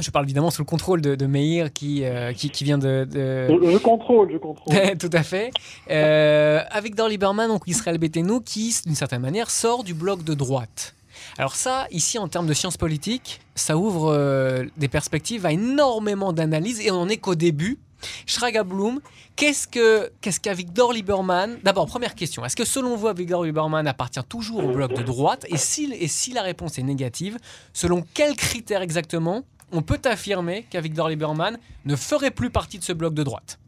je 0.00 0.10
parle 0.10 0.26
évidemment 0.26 0.50
sous 0.50 0.62
le 0.62 0.66
contrôle 0.66 1.00
de, 1.00 1.26
Meir 1.26 1.72
qui, 1.72 2.04
qui, 2.36 2.64
vient 2.64 2.78
de, 2.78 3.06
Je 3.12 3.78
contrôle, 3.78 4.30
je 4.32 4.38
contrôle. 4.38 4.96
Tout 4.98 5.10
à 5.12 5.22
fait. 5.22 5.52
avec 5.88 6.94
Dor 6.94 7.08
Lieberman, 7.08 7.48
donc 7.48 7.62
Israël 7.66 7.98
Betenu, 7.98 8.42
qui, 8.42 8.74
d'une 8.84 8.96
certaine 8.96 9.22
manière, 9.22 9.50
sort 9.50 9.84
du 9.84 9.94
bloc 9.94 10.24
de 10.24 10.34
droite. 10.34 10.94
Alors 11.38 11.54
ça, 11.54 11.86
ici, 11.90 12.18
en 12.18 12.28
termes 12.28 12.46
de 12.46 12.54
sciences 12.54 12.76
politiques, 12.76 13.40
ça 13.54 13.76
ouvre 13.76 14.66
des 14.76 14.88
perspectives 14.88 15.46
à 15.46 15.52
énormément 15.52 16.32
d'analyses 16.32 16.80
et 16.80 16.90
on 16.90 16.96
n'en 16.96 17.08
est 17.08 17.18
qu'au 17.18 17.36
début. 17.36 17.78
Shraga 18.26 18.64
Bloom, 18.64 19.00
qu'est-ce 19.36 19.68
que 19.68 20.10
qu'est-ce 20.20 20.40
qu'Avigdor 20.40 20.92
Lieberman? 20.92 21.58
D'abord, 21.62 21.86
première 21.86 22.14
question, 22.14 22.44
est-ce 22.44 22.56
que 22.56 22.64
selon 22.64 22.96
vous, 22.96 23.08
Avigdor 23.08 23.44
Lieberman 23.44 23.86
appartient 23.86 24.24
toujours 24.28 24.64
au 24.64 24.72
bloc 24.72 24.94
de 24.94 25.02
droite? 25.02 25.46
Et 25.48 25.56
si, 25.56 25.92
et 25.92 26.08
si 26.08 26.32
la 26.32 26.42
réponse 26.42 26.78
est 26.78 26.82
négative, 26.82 27.38
selon 27.72 28.04
quels 28.14 28.36
critères 28.36 28.82
exactement 28.82 29.44
on 29.72 29.82
peut 29.82 30.00
affirmer 30.04 30.66
qu'Avigdor 30.70 31.08
Lieberman 31.08 31.58
ne 31.84 31.96
ferait 31.96 32.30
plus 32.30 32.50
partie 32.50 32.78
de 32.78 32.84
ce 32.84 32.92
bloc 32.92 33.14
de 33.14 33.22
droite? 33.22 33.58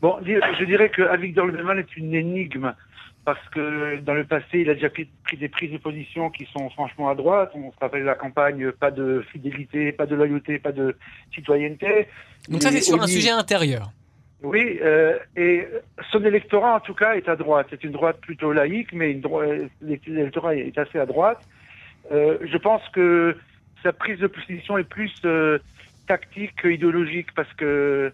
Bon, 0.00 0.16
je 0.24 0.64
dirais 0.64 0.90
que 0.90 1.02
Avigdor 1.02 1.46
Lieberman 1.46 1.78
est 1.78 1.96
une 1.96 2.14
énigme 2.14 2.74
parce 3.24 3.48
que 3.50 3.98
dans 4.00 4.14
le 4.14 4.24
passé, 4.24 4.60
il 4.60 4.70
a 4.70 4.74
déjà 4.74 4.88
pris, 4.88 5.08
des 5.38 5.48
prises 5.48 5.72
de 5.72 5.78
position 5.78 6.30
qui 6.30 6.46
sont 6.52 6.70
franchement 6.70 7.08
à 7.08 7.14
droite. 7.14 7.50
On 7.54 7.70
se 7.70 7.78
rappelle 7.80 8.04
la 8.04 8.14
campagne, 8.14 8.72
pas 8.72 8.90
de 8.90 9.24
fidélité, 9.30 9.92
pas 9.92 10.06
de 10.06 10.14
loyauté, 10.14 10.58
pas 10.58 10.72
de 10.72 10.96
citoyenneté. 11.34 12.08
Donc 12.48 12.62
ça, 12.62 12.70
c'est 12.70 12.80
sur 12.80 13.00
un 13.00 13.06
sujet 13.06 13.30
intérieur. 13.30 13.90
Oui, 14.42 14.78
euh, 14.82 15.18
et 15.36 15.66
son 16.10 16.24
électorat, 16.24 16.76
en 16.76 16.80
tout 16.80 16.94
cas, 16.94 17.14
est 17.14 17.28
à 17.28 17.36
droite. 17.36 17.66
C'est 17.70 17.84
une 17.84 17.92
droite 17.92 18.18
plutôt 18.22 18.52
laïque, 18.52 18.92
mais 18.92 19.20
l'électorat 19.82 20.56
est 20.56 20.78
assez 20.78 20.98
à 20.98 21.04
droite. 21.04 21.40
Euh, 22.10 22.38
je 22.42 22.56
pense 22.56 22.82
que 22.88 23.36
sa 23.82 23.92
prise 23.92 24.18
de 24.18 24.26
position 24.26 24.78
est 24.78 24.88
plus 24.88 25.12
euh, 25.26 25.58
tactique 26.08 26.52
qu'idéologique, 26.60 27.34
parce 27.34 27.52
que 27.52 28.12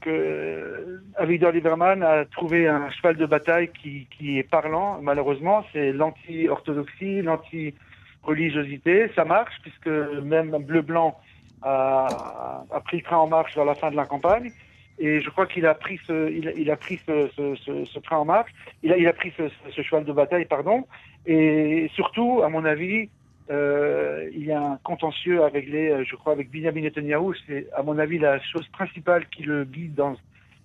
que 0.00 1.00
Avigdor 1.16 1.52
Lieberman 1.52 2.02
a 2.02 2.24
trouvé 2.24 2.68
un 2.68 2.90
cheval 2.90 3.16
de 3.16 3.26
bataille 3.26 3.70
qui, 3.70 4.38
est 4.38 4.42
parlant, 4.42 5.00
malheureusement, 5.02 5.64
c'est 5.72 5.92
l'anti-orthodoxie, 5.92 7.22
l'anti-religiosité. 7.22 9.10
Ça 9.14 9.24
marche, 9.24 9.54
puisque 9.62 9.88
même 9.88 10.50
Bleu-Blanc 10.58 11.18
a, 11.62 12.80
pris 12.84 12.98
le 12.98 13.02
train 13.02 13.18
en 13.18 13.28
marche 13.28 13.54
vers 13.54 13.64
la 13.64 13.74
fin 13.74 13.90
de 13.90 13.96
la 13.96 14.06
campagne. 14.06 14.52
Et 15.00 15.20
je 15.20 15.30
crois 15.30 15.46
qu'il 15.46 15.64
a 15.66 15.74
pris 15.74 16.00
ce, 16.06 16.30
il, 16.30 16.70
a 16.70 16.76
pris 16.76 17.00
ce, 17.06 17.98
train 18.00 18.16
en 18.16 18.24
marche. 18.24 18.52
Il 18.82 19.06
a 19.06 19.12
pris 19.12 19.32
ce, 19.36 19.82
cheval 19.82 20.04
de 20.04 20.12
bataille, 20.12 20.44
pardon. 20.44 20.86
Et 21.26 21.90
surtout, 21.94 22.42
à 22.42 22.48
mon 22.48 22.64
avis, 22.64 23.08
euh, 23.50 24.28
il 24.32 24.44
y 24.44 24.52
a 24.52 24.60
un 24.60 24.76
contentieux 24.82 25.42
à 25.42 25.48
régler, 25.48 26.04
je 26.04 26.16
crois, 26.16 26.32
avec 26.32 26.50
Benjamin 26.50 26.82
Netanyahu. 26.82 27.34
C'est, 27.46 27.66
à 27.74 27.82
mon 27.82 27.98
avis, 27.98 28.18
la 28.18 28.40
chose 28.40 28.66
principale 28.68 29.26
qui 29.28 29.42
le 29.42 29.64
guide 29.64 29.94
dans, 29.94 30.16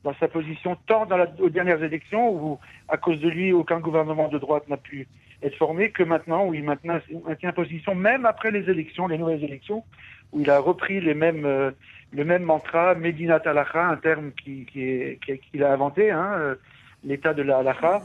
dans 0.03 0.13
sa 0.15 0.27
position, 0.27 0.77
tant 0.85 1.05
dans 1.05 1.17
la, 1.17 1.27
aux 1.39 1.49
dernières 1.49 1.81
élections, 1.81 2.29
où, 2.29 2.59
à 2.89 2.97
cause 2.97 3.19
de 3.19 3.29
lui, 3.29 3.53
aucun 3.53 3.79
gouvernement 3.79 4.27
de 4.27 4.37
droite 4.37 4.67
n'a 4.67 4.77
pu 4.77 5.07
être 5.41 5.55
formé, 5.55 5.91
que 5.91 6.03
maintenant, 6.03 6.45
où 6.47 6.53
il 6.53 6.63
maintient, 6.63 7.01
maintient 7.25 7.51
position, 7.53 7.95
même 7.95 8.25
après 8.25 8.51
les 8.51 8.69
élections, 8.69 9.07
les 9.07 9.17
nouvelles 9.17 9.43
élections, 9.43 9.83
où 10.31 10.41
il 10.41 10.49
a 10.49 10.59
repris 10.59 10.99
les 10.99 11.13
mêmes, 11.13 11.45
euh, 11.45 11.71
le 12.11 12.25
même 12.25 12.43
mantra, 12.43 12.95
Medina 12.95 13.39
Talacha, 13.39 13.87
un 13.87 13.97
terme 13.97 14.31
qu'il 14.31 14.65
qui, 14.65 15.19
qui, 15.21 15.63
a 15.63 15.71
inventé, 15.71 16.11
hein, 16.11 16.33
euh, 16.37 16.55
l'état 17.03 17.33
de 17.33 17.43
la 17.43 17.59
halacha 17.59 18.01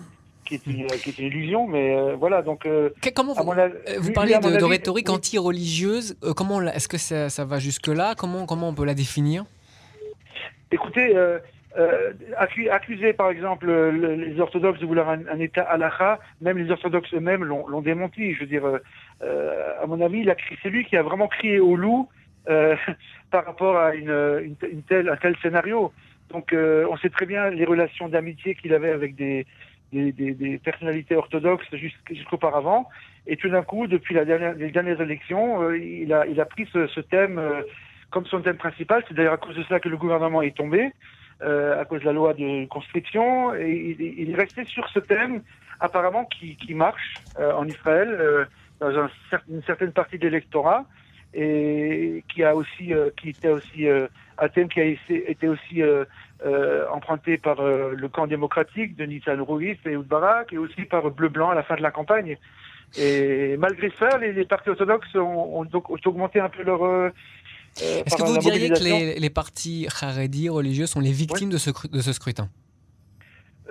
qui 0.48 0.54
est 0.54 0.66
une, 0.66 0.86
qui 0.86 1.10
est 1.10 1.18
une 1.18 1.26
illusion, 1.26 1.66
mais 1.66 1.94
euh, 1.94 2.16
voilà. 2.16 2.40
Donc, 2.42 2.64
euh, 2.64 2.90
comment 3.14 3.34
vous, 3.34 3.52
euh, 3.52 3.68
vous 3.98 4.12
parlez 4.12 4.32
de, 4.38 4.64
rhétorique 4.64 5.10
anti-religieuse 5.10 6.18
Comment 6.36 6.62
est-ce 6.62 6.88
que 6.88 6.96
ça, 6.96 7.28
ça 7.28 7.44
va 7.44 7.58
jusque 7.58 7.88
là 7.88 8.14
Comment 8.16 8.46
comment 8.46 8.68
on 8.70 8.74
peut 8.74 8.86
la 8.86 8.94
définir? 8.94 9.44
Écoutez, 10.70 11.14
accuser 12.70 13.12
par 13.12 13.30
exemple 13.30 13.70
les 13.70 14.40
orthodoxes 14.40 14.80
de 14.80 14.86
vouloir 14.86 15.10
un, 15.10 15.38
État 15.38 15.62
halakha, 15.62 16.18
même 16.40 16.58
les 16.58 16.70
orthodoxes 16.70 17.12
eux-mêmes 17.14 17.44
l'ont 17.44 17.82
démenti. 17.82 18.34
Je 18.34 18.40
veux 18.40 18.46
dire, 18.46 18.64
à 19.20 19.86
mon 19.86 20.00
avis, 20.00 20.26
c'est 20.62 20.70
lui 20.70 20.84
qui 20.86 20.96
a 20.96 21.02
vraiment 21.02 21.28
crié 21.28 21.60
au 21.60 21.76
loup 21.76 22.08
par 23.30 23.44
rapport 23.44 23.76
à 23.76 23.94
une, 23.94 24.56
une, 24.62 24.82
telle, 24.88 25.10
un 25.10 25.16
tel 25.16 25.36
scénario. 25.42 25.92
Donc, 26.30 26.54
on 26.54 26.96
sait 26.98 27.10
très 27.10 27.26
bien 27.26 27.50
les 27.50 27.64
relations 27.64 28.08
d'amitié 28.08 28.54
qu'il 28.54 28.74
avait 28.74 28.90
avec 28.90 29.14
des, 29.14 29.46
des, 29.92 30.12
des, 30.12 30.32
des 30.32 30.58
personnalités 30.58 31.16
orthodoxes 31.16 31.66
jusqu'auparavant. 32.10 32.88
Et 33.26 33.36
tout 33.36 33.48
d'un 33.48 33.62
coup, 33.62 33.86
depuis 33.86 34.14
la 34.14 34.24
dernière, 34.24 34.54
les 34.54 34.70
dernières 34.70 35.00
élections, 35.00 35.62
euh, 35.62 35.78
il, 35.78 36.12
a, 36.12 36.26
il 36.26 36.40
a 36.40 36.44
pris 36.44 36.68
ce, 36.72 37.00
thème 37.00 37.38
euh, 37.38 37.62
comme 38.10 38.26
son 38.26 38.40
thème 38.40 38.56
principal. 38.56 39.04
C'est 39.06 39.14
d'ailleurs 39.14 39.34
à 39.34 39.38
cause 39.38 39.56
de 39.56 39.62
cela 39.64 39.80
que 39.80 39.88
le 39.88 39.96
gouvernement 39.96 40.42
est 40.42 40.56
tombé, 40.56 40.92
euh, 41.42 41.80
à 41.80 41.84
cause 41.84 42.00
de 42.00 42.06
la 42.06 42.12
loi 42.12 42.34
de 42.34 42.66
conscription. 42.66 43.54
Et 43.54 43.96
il, 44.18 44.30
est 44.30 44.34
resté 44.34 44.64
sur 44.64 44.88
ce 44.88 44.98
thème, 44.98 45.42
apparemment, 45.80 46.24
qui, 46.24 46.56
qui 46.56 46.74
marche 46.74 47.14
en 47.38 47.66
Israël, 47.66 48.46
dans 48.80 48.98
un, 48.98 49.10
une 49.48 49.62
certaine 49.62 49.92
partie 49.92 50.18
de 50.18 50.24
l'électorat, 50.24 50.86
et 51.34 52.24
qui 52.28 52.42
a 52.42 52.56
aussi, 52.56 52.92
qui 53.16 53.28
était 53.28 53.50
aussi 53.50 53.86
un 54.38 54.48
thème 54.48 54.68
qui 54.68 54.80
a 54.80 54.84
été 54.84 55.48
aussi 55.48 55.82
euh, 56.46 56.86
emprunté 56.92 57.36
par 57.36 57.58
euh, 57.58 57.94
le 57.96 58.08
camp 58.08 58.28
démocratique 58.28 58.94
de 58.94 59.04
Nissan 59.04 59.40
Rouis 59.40 59.76
et 59.84 59.96
Oudbarak, 59.96 60.52
et 60.52 60.58
aussi 60.58 60.82
par 60.82 61.10
Bleu-Blanc 61.10 61.50
à 61.50 61.54
la 61.56 61.64
fin 61.64 61.74
de 61.74 61.82
la 61.82 61.90
campagne. 61.90 62.38
Et 62.96 63.56
malgré 63.58 63.90
ça, 63.98 64.16
les, 64.18 64.44
partis 64.44 64.70
orthodoxes 64.70 65.16
ont, 65.16 65.64
donc 65.64 65.90
augmenté 66.06 66.38
un 66.38 66.48
peu 66.48 66.62
leur... 66.62 66.84
Euh, 66.84 67.10
Est-ce 67.76 68.16
que 68.16 68.22
vous 68.22 68.38
diriez 68.38 68.70
que 68.70 68.82
les, 68.82 69.18
les 69.18 69.30
partis 69.30 69.88
haredi 70.00 70.48
religieux 70.48 70.86
sont 70.86 71.00
les 71.00 71.10
victimes 71.10 71.50
de, 71.50 71.58
ce, 71.58 71.70
de 71.88 72.00
ce 72.00 72.12
scrutin? 72.12 72.48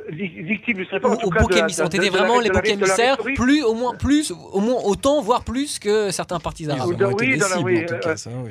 Victimes, 0.09 0.79
je 0.79 0.89
sais 0.89 0.99
pas. 0.99 1.09
Au, 1.09 1.27
au 1.27 1.29
bouc 1.29 1.55
émissaire. 1.55 1.87
On 1.91 2.11
vraiment 2.11 2.39
les 2.39 2.49
boucs 2.49 2.67
émissaires, 2.67 3.17
plus, 3.35 3.63
au 3.63 3.73
moins, 3.73 3.95
plus, 3.95 4.31
au 4.31 4.59
moins 4.59 4.81
autant, 4.83 5.21
voire 5.21 5.43
plus 5.43 5.79
que 5.79 6.11
certains 6.11 6.39
partis 6.39 6.69
arabes. 6.69 6.89
oui, 6.89 7.37
dans 7.37 7.49
la, 7.49 7.59
oui, 7.59 7.85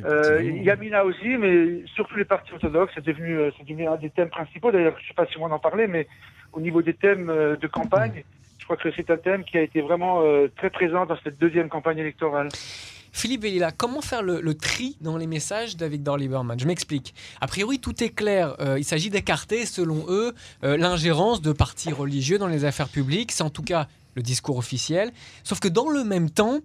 euh, 0.04 0.42
Yamina 0.42 1.04
aussi, 1.04 1.36
mais 1.38 1.82
surtout 1.94 2.16
les 2.16 2.25
partis 2.25 2.52
orthodoxes, 2.52 2.92
c'est 2.94 3.04
devenu, 3.04 3.38
euh, 3.38 3.50
devenu 3.60 3.86
un 3.88 3.96
des 3.96 4.10
thèmes 4.10 4.30
principaux. 4.30 4.70
D'ailleurs, 4.70 4.94
je 4.98 5.04
ne 5.04 5.08
sais 5.08 5.14
pas 5.14 5.26
si 5.26 5.38
on 5.38 5.44
en 5.44 5.58
parlait, 5.58 5.86
mais 5.86 6.06
au 6.52 6.60
niveau 6.60 6.82
des 6.82 6.94
thèmes 6.94 7.30
euh, 7.30 7.56
de 7.56 7.66
campagne, 7.66 8.25
je 8.58 8.64
crois 8.64 8.76
que 8.76 8.90
c'est 8.96 9.10
un 9.10 9.16
thème 9.16 9.44
qui 9.44 9.58
a 9.58 9.62
été 9.62 9.80
vraiment 9.80 10.22
très 10.56 10.70
présent 10.70 11.06
dans 11.06 11.16
cette 11.22 11.38
deuxième 11.38 11.68
campagne 11.68 11.98
électorale. 11.98 12.48
Philippe 13.16 13.44
Vellila, 13.44 13.73
comment 13.73 14.02
faire 14.02 14.23
le, 14.23 14.54
tri 14.54 14.99
dans 15.00 15.16
les 15.16 15.26
messages 15.26 15.78
d'Avigdor 15.78 16.18
Lieberman? 16.18 16.61
Je 16.61 16.66
m'explique. 16.66 17.14
A 17.40 17.46
priori, 17.46 17.78
tout 17.78 18.04
est 18.04 18.11
clair. 18.11 18.54
Euh, 18.61 18.78
il 18.78 18.85
s'agit 18.85 19.08
d'écarter, 19.08 19.64
selon 19.64 20.04
eux, 20.11 20.35
euh, 20.64 20.76
l'ingérence 20.76 21.40
de 21.40 21.52
partis 21.52 21.90
religieux 21.94 22.37
dans 22.37 22.46
les 22.46 22.66
affaires 22.66 22.90
publiques. 22.90 23.32
C'est 23.32 23.42
en 23.42 23.49
tout 23.49 23.62
cas 23.62 23.88
le 24.16 24.23
discours 24.23 24.58
officiel. 24.58 25.12
Sauf 25.44 25.61
que 25.61 25.68
dans 25.68 25.88
le 25.88 26.04
même 26.04 26.28
temps, 26.28 26.61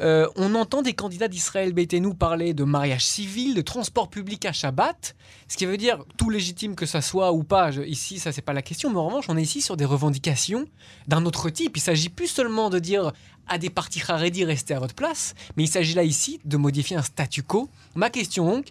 euh, 0.00 0.26
on 0.36 0.54
entend 0.54 0.82
des 0.82 0.94
candidats 0.94 1.28
d'Israël 1.28 1.72
nous 2.00 2.14
parler 2.14 2.54
de 2.54 2.64
mariage 2.64 3.04
civil, 3.04 3.54
de 3.54 3.60
transport 3.60 4.08
public 4.08 4.44
à 4.46 4.52
Shabbat, 4.52 5.14
ce 5.48 5.56
qui 5.56 5.66
veut 5.66 5.76
dire 5.76 6.04
tout 6.16 6.30
légitime 6.30 6.74
que 6.74 6.86
ça 6.86 7.00
soit 7.00 7.32
ou 7.32 7.44
pas. 7.44 7.70
ici, 7.70 8.18
ça 8.18 8.32
c'est 8.32 8.42
pas 8.42 8.52
la 8.52 8.62
question, 8.62 8.90
mais 8.90 8.96
en 8.96 9.06
revanche, 9.06 9.26
on 9.28 9.36
est 9.36 9.42
ici 9.42 9.60
sur 9.60 9.76
des 9.76 9.84
revendications 9.84 10.64
d'un 11.06 11.24
autre 11.26 11.50
type. 11.50 11.76
Il 11.76 11.80
s'agit 11.80 12.08
plus 12.08 12.28
seulement 12.28 12.70
de 12.70 12.78
dire 12.78 13.12
à 13.48 13.58
des 13.58 13.70
partis 13.70 14.02
Haredi 14.06 14.44
restez 14.44 14.74
à 14.74 14.80
votre 14.80 14.94
place, 14.94 15.34
mais 15.56 15.64
il 15.64 15.68
s'agit 15.68 15.94
là 15.94 16.04
ici 16.04 16.40
de 16.44 16.56
modifier 16.56 16.96
un 16.96 17.02
statu 17.02 17.42
quo. 17.42 17.68
Ma 17.94 18.10
question 18.10 18.46
donc, 18.46 18.68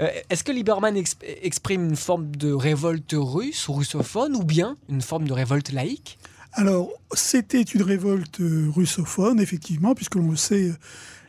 euh, 0.00 0.08
est-ce 0.30 0.44
que 0.44 0.52
Lieberman 0.52 0.96
exprime 1.42 1.84
une 1.88 1.96
forme 1.96 2.34
de 2.36 2.52
révolte 2.52 3.14
russe 3.16 3.68
russophone 3.68 4.36
ou 4.36 4.44
bien 4.44 4.76
une 4.88 5.02
forme 5.02 5.26
de 5.26 5.32
révolte 5.32 5.72
laïque? 5.72 6.18
Alors, 6.54 6.90
c'était 7.14 7.62
une 7.62 7.82
révolte 7.82 8.40
russophone, 8.40 9.40
effectivement, 9.40 9.94
puisque 9.94 10.16
l'on 10.16 10.30
le 10.30 10.36
sait, 10.36 10.72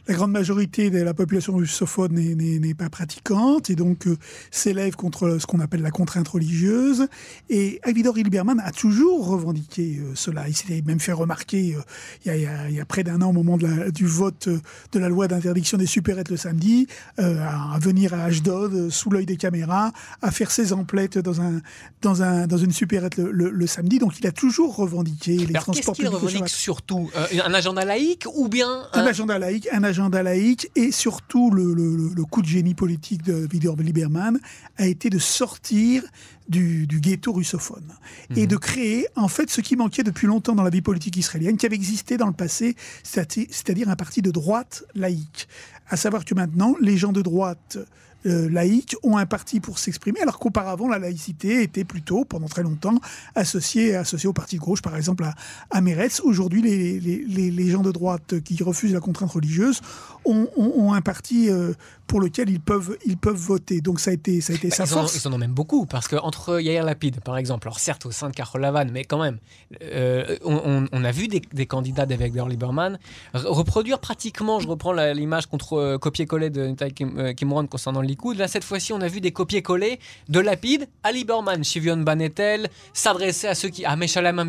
la 0.07 0.15
grande 0.15 0.31
majorité 0.31 0.89
de 0.89 1.01
la 1.01 1.13
population 1.13 1.55
russophone 1.55 2.13
n'est 2.13 2.73
pas 2.73 2.89
pratiquante 2.89 3.69
et 3.69 3.75
donc 3.75 4.07
euh, 4.07 4.17
s'élève 4.51 4.95
contre 4.95 5.37
ce 5.39 5.45
qu'on 5.45 5.61
appelle 5.61 5.81
la 5.81 5.91
contrainte 5.91 6.27
religieuse. 6.27 7.07
Et 7.49 7.79
Avidor 7.83 8.17
Hilberman 8.17 8.59
a 8.59 8.71
toujours 8.71 9.27
revendiqué 9.27 9.99
euh, 10.01 10.11
cela. 10.13 10.49
Il 10.49 10.55
s'était 10.55 10.81
même 10.85 10.99
fait 10.99 11.13
remarquer 11.13 11.77
euh, 11.77 12.35
il, 12.69 12.73
y 12.75 12.81
a, 12.81 12.85
près 12.85 13.03
d'un 13.03 13.21
an 13.21 13.29
au 13.29 13.33
moment 13.33 13.57
de 13.57 13.65
la, 13.65 13.91
du 13.91 14.05
vote 14.05 14.49
de 14.91 14.99
la 14.99 15.07
loi 15.07 15.29
d'interdiction 15.29 15.77
des 15.77 15.85
supérettes 15.85 16.29
le 16.29 16.37
samedi, 16.37 16.87
à 17.17 17.77
venir 17.79 18.13
à 18.13 18.23
Ashdod 18.23 18.89
sous 18.89 19.09
l'œil 19.09 19.25
des 19.25 19.37
caméras, 19.37 19.91
à 20.21 20.31
faire 20.31 20.51
ses 20.51 20.73
emplettes 20.73 21.17
dans, 21.17 21.41
un, 21.41 21.61
dans, 22.01 22.21
un, 22.23 22.47
dans 22.47 22.57
une 22.57 22.71
supérette 22.71 23.17
le, 23.17 23.67
samedi. 23.67 23.99
Donc 23.99 24.19
il 24.19 24.27
a 24.27 24.31
toujours 24.31 24.75
revendiqué 24.75 25.37
les 25.37 25.53
transports 25.53 25.95
publics. 25.95 26.11
Qu'est-ce 26.11 26.19
qu'il 26.19 26.37
revendique 26.37 26.49
surtout? 26.49 27.09
Un 27.45 27.53
agenda 27.53 27.85
laïque 27.85 28.25
ou 28.35 28.47
bien 28.49 28.83
un, 28.93 29.01
un 29.01 29.05
agenda 29.05 29.39
laïque, 29.39 29.67
un 29.71 29.83
agenda 29.83 29.92
laïque 30.23 30.69
et 30.75 30.91
surtout 30.91 31.51
le, 31.51 32.23
coup 32.25 32.41
de 32.41 32.47
génie 32.47 32.73
politique 32.73 33.23
de 33.23 33.47
Vidor 33.49 33.75
Lieberman 33.75 34.39
a 34.77 34.87
été 34.87 35.09
de 35.09 35.19
sortir 35.19 36.03
du, 36.47 36.87
ghetto 36.87 37.31
russophone 37.31 37.93
et 38.35 38.41
mhm. 38.41 38.47
de 38.47 38.57
créer 38.57 39.07
en 39.15 39.27
fait 39.27 39.49
ce 39.49 39.61
qui 39.61 39.75
manquait 39.75 40.03
depuis 40.03 40.27
longtemps 40.27 40.55
dans 40.55 40.63
la 40.63 40.69
vie 40.69 40.81
politique 40.81 41.17
israélienne, 41.17 41.57
qui 41.57 41.65
avait 41.65 41.75
existé 41.75 42.17
dans 42.17 42.27
le 42.27 42.33
passé, 42.33 42.75
c'est-à-dire 43.03 43.89
un 43.89 43.95
parti 43.95 44.21
de 44.21 44.31
droite 44.31 44.83
laïque. 44.95 45.47
À 45.87 45.97
savoir 45.97 46.25
que 46.25 46.33
maintenant, 46.33 46.75
les 46.81 46.97
gens 46.97 47.11
de 47.11 47.21
droite 47.21 47.77
euh, 48.25 48.49
laïcs 48.49 48.95
ont 49.03 49.17
un 49.17 49.25
parti 49.25 49.59
pour 49.59 49.79
s'exprimer, 49.79 50.21
alors 50.21 50.39
qu'auparavant, 50.39 50.87
la 50.87 50.99
laïcité 50.99 51.61
était 51.63 51.83
plutôt, 51.83 52.25
pendant 52.25 52.47
très 52.47 52.63
longtemps, 52.63 52.99
associée, 53.35 53.97
au 54.25 54.33
parti 54.33 54.57
gauche, 54.57 54.81
par 54.81 54.95
exemple 54.95 55.23
à, 55.23 55.35
à 55.71 55.81
Meretz. 55.81 56.21
Aujourd'hui, 56.21 56.61
les, 56.61 57.69
gens 57.69 57.81
de 57.81 57.91
droite 57.91 58.39
qui 58.41 58.61
refusent 58.61 58.93
la 58.93 58.99
contrainte 58.99 59.31
religieuse 59.31 59.81
ont, 60.25 60.47
ont, 60.55 60.93
un 60.93 61.01
parti 61.01 61.49
euh, 61.49 61.73
pour 62.07 62.21
lequel 62.21 62.49
ils 62.49 62.59
peuvent, 62.61 62.97
ils 63.05 63.17
peuvent 63.17 63.35
voter. 63.35 63.81
Donc 63.81 63.99
ça 63.99 64.11
a 64.11 64.13
été, 64.13 64.41
ça 64.41 64.53
a 64.53 64.55
été 64.55 64.69
bah, 64.69 64.75
sa 64.75 64.85
force. 64.85 65.15
ils 65.15 65.27
en 65.27 65.33
ont 65.33 65.37
même 65.37 65.53
beaucoup, 65.53 65.85
parce 65.85 66.07
qu'entre 66.07 66.61
Yair 66.61 66.83
Lapid, 66.83 67.21
par 67.21 67.37
exemple, 67.37 67.67
alors 67.67 67.79
certes 67.79 68.05
au 68.05 68.11
sein 68.11 68.29
de 68.29 68.33
Carole 68.33 68.61
Lavan, 68.61 68.85
mais 68.91 69.03
quand 69.03 69.21
même, 69.21 69.39
euh, 69.81 70.37
on, 70.45 70.85
on, 70.91 71.03
a 71.03 71.11
vu 71.11 71.27
des, 71.27 71.41
des 71.53 71.65
candidats 71.65 72.05
d'Avigdor 72.05 72.47
Lieberman 72.47 72.99
reproduire 73.33 73.99
pratiquement, 73.99 74.59
je 74.59 74.67
reprends 74.67 74.93
l'image 74.93 75.47
contre 75.47 75.97
copier-coller 75.97 76.49
de 76.49 76.67
Nitai 76.67 76.91
Kimron 77.35 77.67
concernant 77.67 78.01
le 78.01 78.13
Là, 78.37 78.47
cette 78.47 78.63
fois-ci, 78.63 78.93
on 78.93 79.01
a 79.01 79.07
vu 79.07 79.21
des 79.21 79.31
copier-coller 79.31 79.99
de 80.29 80.39
Lapide 80.39 80.87
à 81.03 81.11
Lieberman. 81.11 81.63
Shivion 81.63 81.97
Banetel 81.97 82.69
s'adresser 82.93 83.47
à 83.47 83.55
ceux 83.55 83.69
qui, 83.69 83.85
à 83.85 83.95
Meshalem 83.95 84.43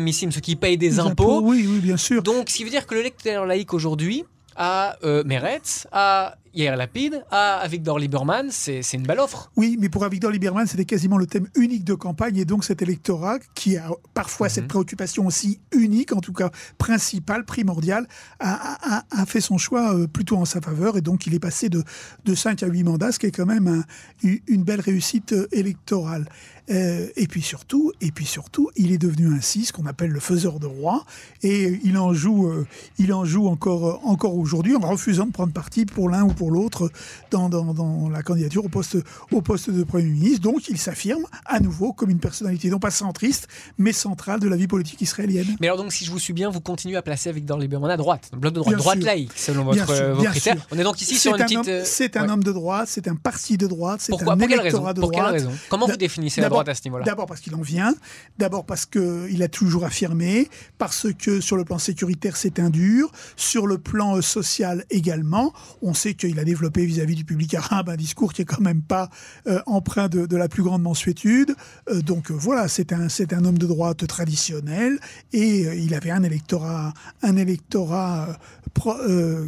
Missim, 0.00 0.30
ceux 0.30 0.40
qui 0.40 0.56
payent 0.56 0.78
des 0.78 0.98
impôts. 0.98 1.40
Oui, 1.42 1.66
oui, 1.68 1.78
bien 1.80 1.96
sûr. 1.96 2.22
Donc, 2.22 2.48
ce 2.48 2.56
qui 2.56 2.64
veut 2.64 2.70
dire 2.70 2.86
que 2.86 2.94
le 2.94 3.02
lecteur 3.02 3.46
laïque 3.46 3.74
aujourd'hui 3.74 4.24
a 4.56 4.96
euh, 5.04 5.22
Meretz, 5.24 5.86
a 5.92 6.36
Yair 6.56 6.74
Lapide 6.74 7.22
à 7.30 7.58
Avigdor 7.58 7.98
Lieberman, 7.98 8.48
c'est 8.50 8.80
une 8.94 9.02
belle 9.02 9.20
offre. 9.20 9.50
Oui, 9.56 9.76
mais 9.78 9.90
pour 9.90 10.04
Avigdor 10.04 10.30
Lieberman, 10.30 10.66
c'était 10.66 10.86
quasiment 10.86 11.18
le 11.18 11.26
thème 11.26 11.48
unique 11.54 11.84
de 11.84 11.92
campagne 11.92 12.38
et 12.38 12.46
donc 12.46 12.64
cet 12.64 12.80
électorat 12.80 13.38
qui 13.54 13.76
a 13.76 13.90
parfois 14.14 14.48
cette 14.48 14.64
mhm. 14.64 14.68
préoccupation 14.68 15.26
aussi 15.26 15.60
unique, 15.72 16.12
en 16.12 16.20
tout 16.20 16.32
cas 16.32 16.50
principale, 16.78 17.44
primordiale, 17.44 18.08
a, 18.40 19.04
fait 19.26 19.42
son 19.42 19.58
choix 19.58 19.94
euh, 19.94 20.06
plutôt 20.06 20.36
en 20.36 20.46
sa 20.46 20.62
faveur 20.62 20.96
et 20.96 21.02
donc 21.02 21.26
il 21.26 21.34
est 21.34 21.40
passé 21.40 21.68
de, 21.68 21.82
de 22.24 22.34
5 22.34 22.62
à 22.62 22.66
8 22.68 22.84
mandats, 22.84 23.12
ce 23.12 23.18
qui 23.18 23.26
est 23.26 23.32
quand 23.32 23.46
même 23.46 23.84
une 24.22 24.62
belle 24.62 24.80
réussite 24.80 25.32
euh, 25.32 25.48
électorale. 25.52 26.26
Euh, 26.70 27.08
et 27.16 27.26
puis 27.26 27.42
surtout, 27.42 27.92
et 28.00 28.10
puis 28.10 28.26
surtout, 28.26 28.70
il 28.76 28.92
est 28.92 28.98
devenu 28.98 29.34
ainsi 29.34 29.66
ce 29.66 29.72
qu'on 29.72 29.86
appelle 29.86 30.10
le 30.10 30.20
faiseur 30.20 30.58
de 30.58 30.66
roi, 30.66 31.04
et 31.42 31.78
il 31.84 31.96
en 31.98 32.12
joue, 32.12 32.52
il 32.98 33.12
en 33.12 33.24
joue 33.24 33.46
encore, 33.46 34.00
encore 34.04 34.36
aujourd'hui 34.36 34.74
en 34.74 34.80
refusant 34.80 35.26
de 35.26 35.32
prendre 35.32 35.52
parti 35.52 35.86
pour 35.86 36.08
l'un 36.08 36.24
ou 36.24 36.32
pour 36.32 36.50
l'autre 36.50 36.90
dans, 37.30 37.48
dans, 37.48 38.08
la 38.08 38.22
candidature 38.22 38.64
au 38.64 38.68
poste, 38.68 38.98
au 39.32 39.40
poste 39.40 39.70
de 39.70 39.84
Premier 39.84 40.04
ministre. 40.04 40.40
Donc 40.40 40.68
il 40.68 40.78
s'affirme 40.78 41.24
à 41.44 41.60
nouveau 41.60 41.92
comme 41.92 42.10
une 42.10 42.18
personnalité 42.18 42.68
non 42.68 42.78
pas 42.78 42.90
centriste, 42.90 43.48
mais 43.78 43.92
centrale 43.92 44.40
de 44.40 44.48
la 44.48 44.56
vie 44.56 44.66
politique 44.66 45.00
israélienne. 45.00 45.56
Mais 45.60 45.68
alors 45.68 45.78
donc 45.78 45.92
si 45.92 46.04
je 46.04 46.10
vous 46.10 46.18
suis 46.18 46.32
bien, 46.32 46.50
vous 46.50 46.60
continuez 46.60 46.96
à 46.96 47.02
placer 47.02 47.32
Victor 47.32 47.58
Lieberman 47.58 47.90
à 47.90 47.96
droite, 47.96 48.30
bloc 48.32 48.52
de 48.52 48.60
droite, 48.60 48.76
droite 48.76 49.02
laïque 49.02 49.32
selon 49.36 49.64
votre, 49.64 50.12
vos 50.12 50.22
critères. 50.24 50.66
On 50.72 50.78
est 50.78 50.84
donc 50.84 51.00
ici 51.00 51.16
sur 51.16 51.34
une 51.34 51.44
petite... 51.44 51.68
Euh, 51.68 51.82
c'est 51.84 52.16
un 52.16 52.28
homme 52.28 52.42
de 52.42 52.52
droite, 52.52 52.88
c'est 52.88 53.08
un 53.08 53.16
parti 53.16 53.56
de 53.56 53.66
droite, 53.66 54.00
c'est 54.00 54.12
un? 54.12 54.38
Électorat 54.38 54.92
de 54.92 55.00
droite. 55.00 55.12
Pour 55.14 55.24
quelle 55.24 55.32
raison? 55.32 55.50
Comment 55.68 55.86
vous 55.86 55.96
définissez 55.96 56.40
la 56.40 56.48
droite 56.48 56.55
à 56.60 56.74
ce 56.74 56.82
niveau-là 56.84 57.04
D'abord 57.04 57.26
parce 57.26 57.40
qu'il 57.40 57.54
en 57.54 57.62
vient, 57.62 57.94
d'abord 58.38 58.66
parce 58.66 58.86
qu'il 58.86 59.42
a 59.42 59.48
toujours 59.48 59.84
affirmé, 59.84 60.48
parce 60.78 61.08
que 61.12 61.40
sur 61.40 61.56
le 61.56 61.64
plan 61.64 61.78
sécuritaire 61.78 62.36
c'est 62.36 62.58
un 62.58 62.70
dur, 62.70 63.10
sur 63.36 63.66
le 63.66 63.78
plan 63.78 64.16
euh, 64.16 64.22
social 64.22 64.84
également, 64.90 65.52
on 65.82 65.94
sait 65.94 66.14
qu'il 66.14 66.36
il 66.36 66.40
a 66.40 66.44
développé 66.44 66.84
vis-à-vis 66.84 67.14
du 67.14 67.24
public 67.24 67.54
arabe 67.54 67.88
un 67.88 67.96
discours 67.96 68.32
qui 68.34 68.42
est 68.42 68.44
quand 68.44 68.60
même 68.60 68.82
pas 68.82 69.08
euh, 69.46 69.60
empreint 69.64 70.08
de, 70.08 70.36
la 70.36 70.48
plus 70.48 70.62
grande 70.62 70.82
mensuétude. 70.82 71.54
Euh, 71.88 72.02
donc 72.02 72.30
euh, 72.30 72.34
voilà, 72.34 72.68
c'est 72.68 72.92
un, 72.92 73.08
c'est 73.08 73.32
un 73.32 73.44
homme 73.46 73.56
de 73.56 73.66
droite 73.66 74.06
traditionnel 74.06 74.98
et 75.32 75.60
il 75.82 75.94
avait 75.94 76.10
un 76.10 76.22
électorat, 76.22 76.92
un 77.22 77.36
électorat 77.36 78.28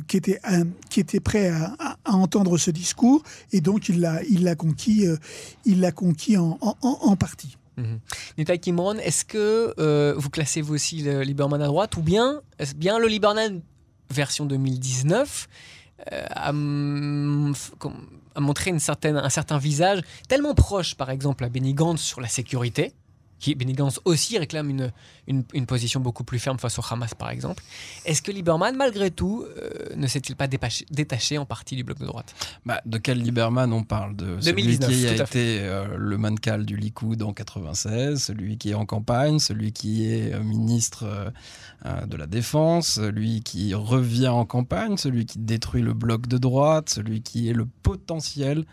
qui, 0.06 0.16
était, 0.16 0.40
qui 0.88 1.00
était 1.00 1.20
prêt 1.20 1.50
à, 1.50 1.96
entendre 2.06 2.56
ce 2.56 2.70
discours 2.70 3.22
et 3.52 3.60
donc 3.60 3.90
il 3.90 4.00
l'a, 4.00 4.22
il 4.24 4.44
l'a 4.44 4.54
conquis, 4.54 5.04
il 5.66 5.80
l'a 5.80 5.92
conquis 5.92 6.38
en, 6.38 6.58
en, 6.62 6.76
partie. 7.16 7.56
Mmh. 7.76 8.54
Kimron, 8.60 8.94
est-ce 8.96 9.24
que 9.24 9.74
vous 10.16 10.30
classez 10.30 10.60
vous 10.62 10.74
aussi 10.74 11.02
le 11.02 11.22
Lieberman 11.22 11.62
à 11.62 11.66
droite 11.66 11.96
ou 11.96 12.02
bien 12.02 12.40
est-ce 12.58 12.74
bien 12.74 12.98
le 12.98 13.06
Lieberman 13.06 13.60
version 14.10 14.46
2019 14.46 15.48
à, 16.10 16.50
euh, 16.50 17.52
montrer 18.36 18.70
une 18.70 18.78
certaine, 18.78 19.16
un 19.16 19.28
certain 19.28 19.58
visage 19.58 20.00
tellement 20.28 20.54
proche, 20.54 20.94
par 20.94 21.10
exemple, 21.10 21.44
à 21.44 21.48
Benny 21.48 21.74
Gantz 21.74 22.00
sur 22.00 22.20
la 22.20 22.28
sécurité, 22.28 22.92
qui 23.38 23.54
Benny 23.54 23.72
Gantz 23.72 24.00
aussi 24.04 24.38
réclame 24.38 24.70
une, 24.70 24.92
une, 25.26 25.66
position 25.66 26.00
beaucoup 26.00 26.24
plus 26.24 26.38
ferme 26.38 26.58
face 26.58 26.78
au 26.78 26.82
Hamas, 26.90 27.14
par 27.14 27.30
exemple. 27.30 27.62
Est-ce 28.04 28.22
que 28.22 28.32
Lieberman, 28.32 28.76
malgré 28.76 29.10
tout, 29.10 29.44
euh, 29.44 29.94
ne 29.96 30.06
s'est-il 30.06 30.34
pas 30.34 30.48
détaché 30.48 31.38
en 31.38 31.44
partie 31.46 31.76
du 31.76 31.84
bloc 31.84 31.98
de 31.98 32.06
droite? 32.06 32.34
Bah, 32.64 32.80
De 32.86 32.98
quel 32.98 33.22
Lieberman 33.22 33.72
on 33.72 33.84
parle? 33.84 34.16
De 34.16 34.40
celui 34.40 34.78
qui 34.78 35.06
a 35.06 35.14
été 35.14 35.60
euh, 35.60 35.96
le 35.96 36.18
mancal 36.18 36.64
du 36.64 36.76
Likoud 36.76 37.22
en 37.22 37.32
96, 37.32 38.22
celui 38.22 38.58
qui 38.58 38.70
est 38.70 38.74
en 38.74 38.86
campagne, 38.86 39.38
celui 39.38 39.72
qui 39.72 40.10
est 40.10 40.32
euh, 40.34 40.42
ministre 40.42 41.32
de 41.84 42.16
la 42.16 42.26
Défense, 42.26 42.94
celui 42.94 43.42
qui 43.42 43.72
revient 43.72 44.28
en 44.28 44.44
campagne, 44.44 44.96
celui 44.96 45.26
qui 45.26 45.38
détruit 45.38 45.82
le 45.82 45.94
bloc 45.94 46.26
de 46.26 46.36
droite, 46.38 46.90
celui 46.90 47.22
qui 47.22 47.48
est 47.48 47.52
le 47.52 47.66
potentiel 47.66 48.64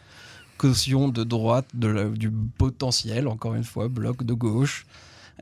de 0.66 1.24
droite 1.24 1.68
du 1.74 2.32
potentiel, 2.58 3.28
encore 3.28 3.56
une 3.56 3.64
fois, 3.64 3.88
bloc 3.88 4.24
de 4.24 4.34
gauche. 4.34 4.86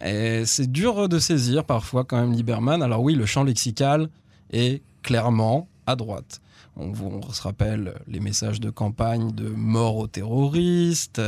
Et 0.03 0.45
c'est 0.45 0.71
dur 0.71 1.07
de 1.07 1.19
saisir 1.19 1.65
parfois 1.65 2.03
quand 2.03 2.19
même 2.19 2.33
Lieberman. 2.33 2.81
Alors 2.81 3.01
oui, 3.01 3.15
le 3.15 3.25
champ 3.25 3.43
lexical 3.43 4.09
est 4.51 4.81
clairement 5.01 5.67
à 5.85 5.95
droite. 5.95 6.41
On, 6.75 6.93
se 7.31 7.41
rappelle 7.41 7.93
les 8.07 8.19
messages 8.19 8.59
de 8.59 8.71
campagne 8.71 9.31
de 9.31 9.47
mort 9.47 9.97
aux 9.97 10.07
terroristes, 10.07 11.21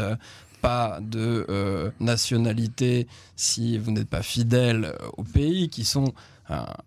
pas 0.62 1.00
de 1.00 1.46
euh, 1.50 1.92
nationalité 2.00 3.08
si 3.36 3.78
vous 3.78 3.92
n'êtes 3.92 4.10
pas 4.10 4.24
fidèle 4.24 4.94
au 5.18 5.24
pays, 5.24 5.70
qui, 5.70 5.86
sont, 5.86 6.14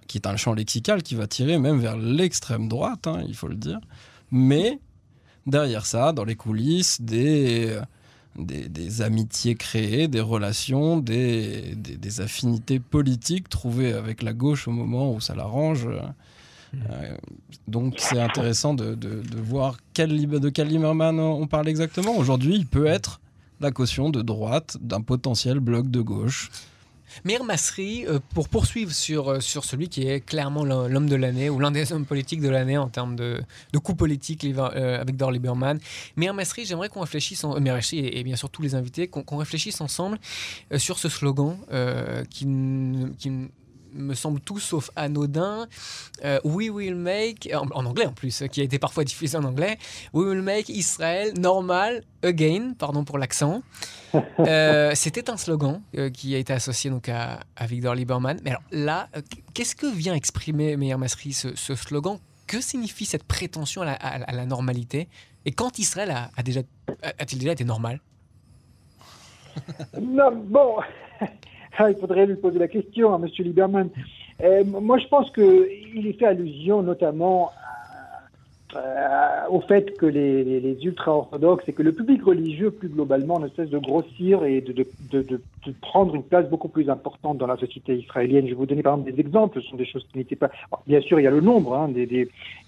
qui 0.09 0.19
est 0.19 0.27
un 0.27 0.37
champ 0.37 0.55
lexical 0.55 1.05
qui 1.05 1.15
va 1.15 1.29
tirer 1.29 1.59
même 1.59 1.79
vers 1.79 1.97
l'extrême 1.97 2.69
droite, 2.69 3.07
hein, 3.07 3.23
il 3.29 3.37
faut 3.37 3.47
le 3.47 3.55
dire. 3.55 3.79
Mais 4.33 4.81
derrière 5.49 5.87
ça, 5.87 6.13
dans 6.13 6.25
les 6.25 6.37
coulisses, 6.37 7.01
des 7.01 7.79
des, 8.39 9.03
amitiés 9.03 9.55
créées, 9.55 10.09
des 10.09 10.21
relations, 10.21 10.99
des, 10.99 12.21
affinités 12.21 12.81
politiques 12.81 13.49
trouvées 13.49 13.93
avec 13.93 14.23
la 14.23 14.33
gauche 14.33 14.69
au 14.69 14.71
moment 14.71 15.13
où 15.13 15.21
ça 15.21 15.35
l'arrange. 15.35 15.87
Mmh. 15.87 16.79
Euh, 16.91 17.17
donc 17.67 17.95
c'est 17.99 18.21
intéressant 18.21 18.75
de, 18.75 18.95
de, 18.95 19.23
voir 19.41 19.75
de 19.75 20.49
quel 20.51 20.69
Lieberman 20.69 21.19
on 21.19 21.47
parle 21.47 21.69
exactement. 21.69 22.17
Aujourd'hui, 22.17 22.55
il 22.55 22.67
peut 22.67 22.87
être 22.87 23.21
la 23.61 23.71
caution 23.71 24.11
de 24.11 24.23
droite 24.23 24.77
d'un 24.81 25.01
potentiel 25.01 25.61
bloc 25.61 25.91
de 25.91 26.01
gauche. 26.01 26.51
Meir 27.25 27.45
Masri, 27.45 28.07
euh, 28.07 28.19
pour 28.35 28.49
poursuivre 28.49 28.93
sur, 28.93 29.29
euh, 29.29 29.41
sur 29.41 29.65
celui 29.65 29.89
qui 29.89 30.09
est 30.09 30.21
clairement 30.21 30.65
l'homme 30.65 31.09
de 31.09 31.17
l'année 31.17 31.51
ou 31.51 31.59
l'un 31.59 31.71
des 31.71 31.93
hommes 31.93 32.05
politiques 32.05 32.41
de 32.41 32.49
l'année 32.49 32.79
en 32.79 32.89
termes 32.89 33.17
de, 33.17 33.41
de 33.73 33.79
coup 33.79 33.95
politique 33.95 34.45
euh, 34.45 35.01
avec 35.01 35.17
Dor 35.17 35.31
Lieberman, 35.31 35.79
Meir 36.17 36.35
Masri, 36.35 36.65
j'aimerais 36.65 36.89
qu'on 36.89 37.01
réfléchisse, 37.01 37.45
en, 37.45 37.57
et, 37.57 38.23
bien 38.25 38.37
sûr 38.37 38.51
tous 38.51 38.63
les 38.63 38.75
invités, 38.75 39.09
qu'on 39.09 39.37
réfléchisse 39.37 39.81
ensemble 39.81 40.19
sur 40.77 40.99
ce 40.99 41.09
slogan 41.09 41.57
qui, 42.31 42.47
qui 43.19 43.31
me 43.93 44.15
semble 44.15 44.41
tout 44.41 44.59
sauf 44.59 44.91
anodin. 44.97 45.67
we 46.45 46.71
will 46.71 46.95
make, 46.95 47.49
en, 47.55 47.67
en, 47.73 47.87
anglais 47.87 48.07
en 48.07 48.13
plus, 48.13 48.45
qui 48.51 48.61
a 48.61 48.65
été 48.65 48.79
parfois 48.79 49.05
diffusé 49.05 49.37
en 49.37 49.45
anglais, 49.45 49.79
We 50.13 50.27
will 50.27 50.43
make 50.43 50.69
Israël 50.69 51.33
normal 51.39 52.03
again, 52.23 52.75
pardon 52.79 53.05
pour 53.05 53.19
l'accent. 53.19 53.63
Euh, 54.41 54.93
c'était 54.95 55.31
un 55.31 55.37
slogan 55.37 55.83
euh, 55.97 56.11
qui 56.11 56.35
a 56.35 56.39
été 56.39 56.53
associé 56.53 56.91
donc 56.91 57.09
à, 57.09 57.41
Victor 57.67 57.95
Lieberman. 57.95 58.39
Mais 58.45 58.51
alors 58.51 58.63
là, 58.71 59.09
euh, 59.17 59.21
qu'est-ce 59.55 59.77
que 59.77 59.87
vient 59.87 60.15
exprimer 60.15 60.77
Meir 60.77 60.99
Masri, 60.99 61.33
ce, 61.33 61.55
slogan? 61.75 62.19
Que 62.47 62.61
signifie 62.61 63.05
cette 63.05 63.25
prétention 63.25 63.83
à 63.83 64.33
la, 64.33 64.47
normalité? 64.47 65.09
Et 65.45 65.53
quand 65.53 65.79
Israël 65.79 66.11
a, 66.11 66.43
déjà, 66.43 66.61
a-t-il 67.03 67.39
déjà 67.39 67.53
été 67.53 67.65
normal? 67.65 68.01
Non, 70.01 70.35
bon, 70.35 70.77
il 71.89 71.97
faudrait 71.97 72.27
lui 72.27 72.37
poser 72.37 72.59
la 72.59 72.69
question 72.69 73.15
à 73.15 73.17
M. 73.17 73.27
Lieberman. 73.39 73.89
moi, 74.67 74.99
je 74.99 75.07
pense 75.09 75.31
qu'il 75.31 76.07
y 76.07 76.13
fait 76.13 76.27
allusion 76.27 76.83
notamment 76.83 77.51
euh, 78.77 79.49
au 79.49 79.63
fait 79.63 79.97
que 79.97 80.05
les, 80.05 80.45
les, 80.45 80.85
ultra-orthodoxes 80.85 81.65
et 81.69 81.73
que 81.73 81.83
le 81.83 81.93
public 81.93 82.23
religieux 82.23 82.71
plus 82.71 82.91
globalement 82.91 83.39
ne 83.39 83.49
cesse 83.49 83.71
de 83.71 83.79
grossir 83.79 84.45
et 84.45 84.61
de, 84.61 84.87
prendre 85.81 86.15
une 86.15 86.23
place 86.23 86.47
beaucoup 86.51 86.69
plus 86.69 86.91
importante 86.91 87.39
dans 87.39 87.47
la 87.47 87.57
société 87.57 87.97
israélienne. 87.97 88.45
Je 88.45 88.51
vais 88.51 88.57
vous 88.57 88.67
donner 88.67 88.83
par 88.83 88.93
exemple 88.93 89.11
des 89.11 89.21
exemples, 89.21 89.63
ce 89.63 89.69
sont 89.69 89.77
des 89.77 89.87
choses 89.87 90.07
qui 90.13 90.19
n'étaient 90.19 90.37
pas... 90.37 90.51
bien 90.87 91.01
sûr, 91.01 91.19
il 91.19 91.23
y 91.23 91.27
a 91.27 91.31
le 91.31 91.41
nombre 91.41 91.75
hein, 91.75 91.91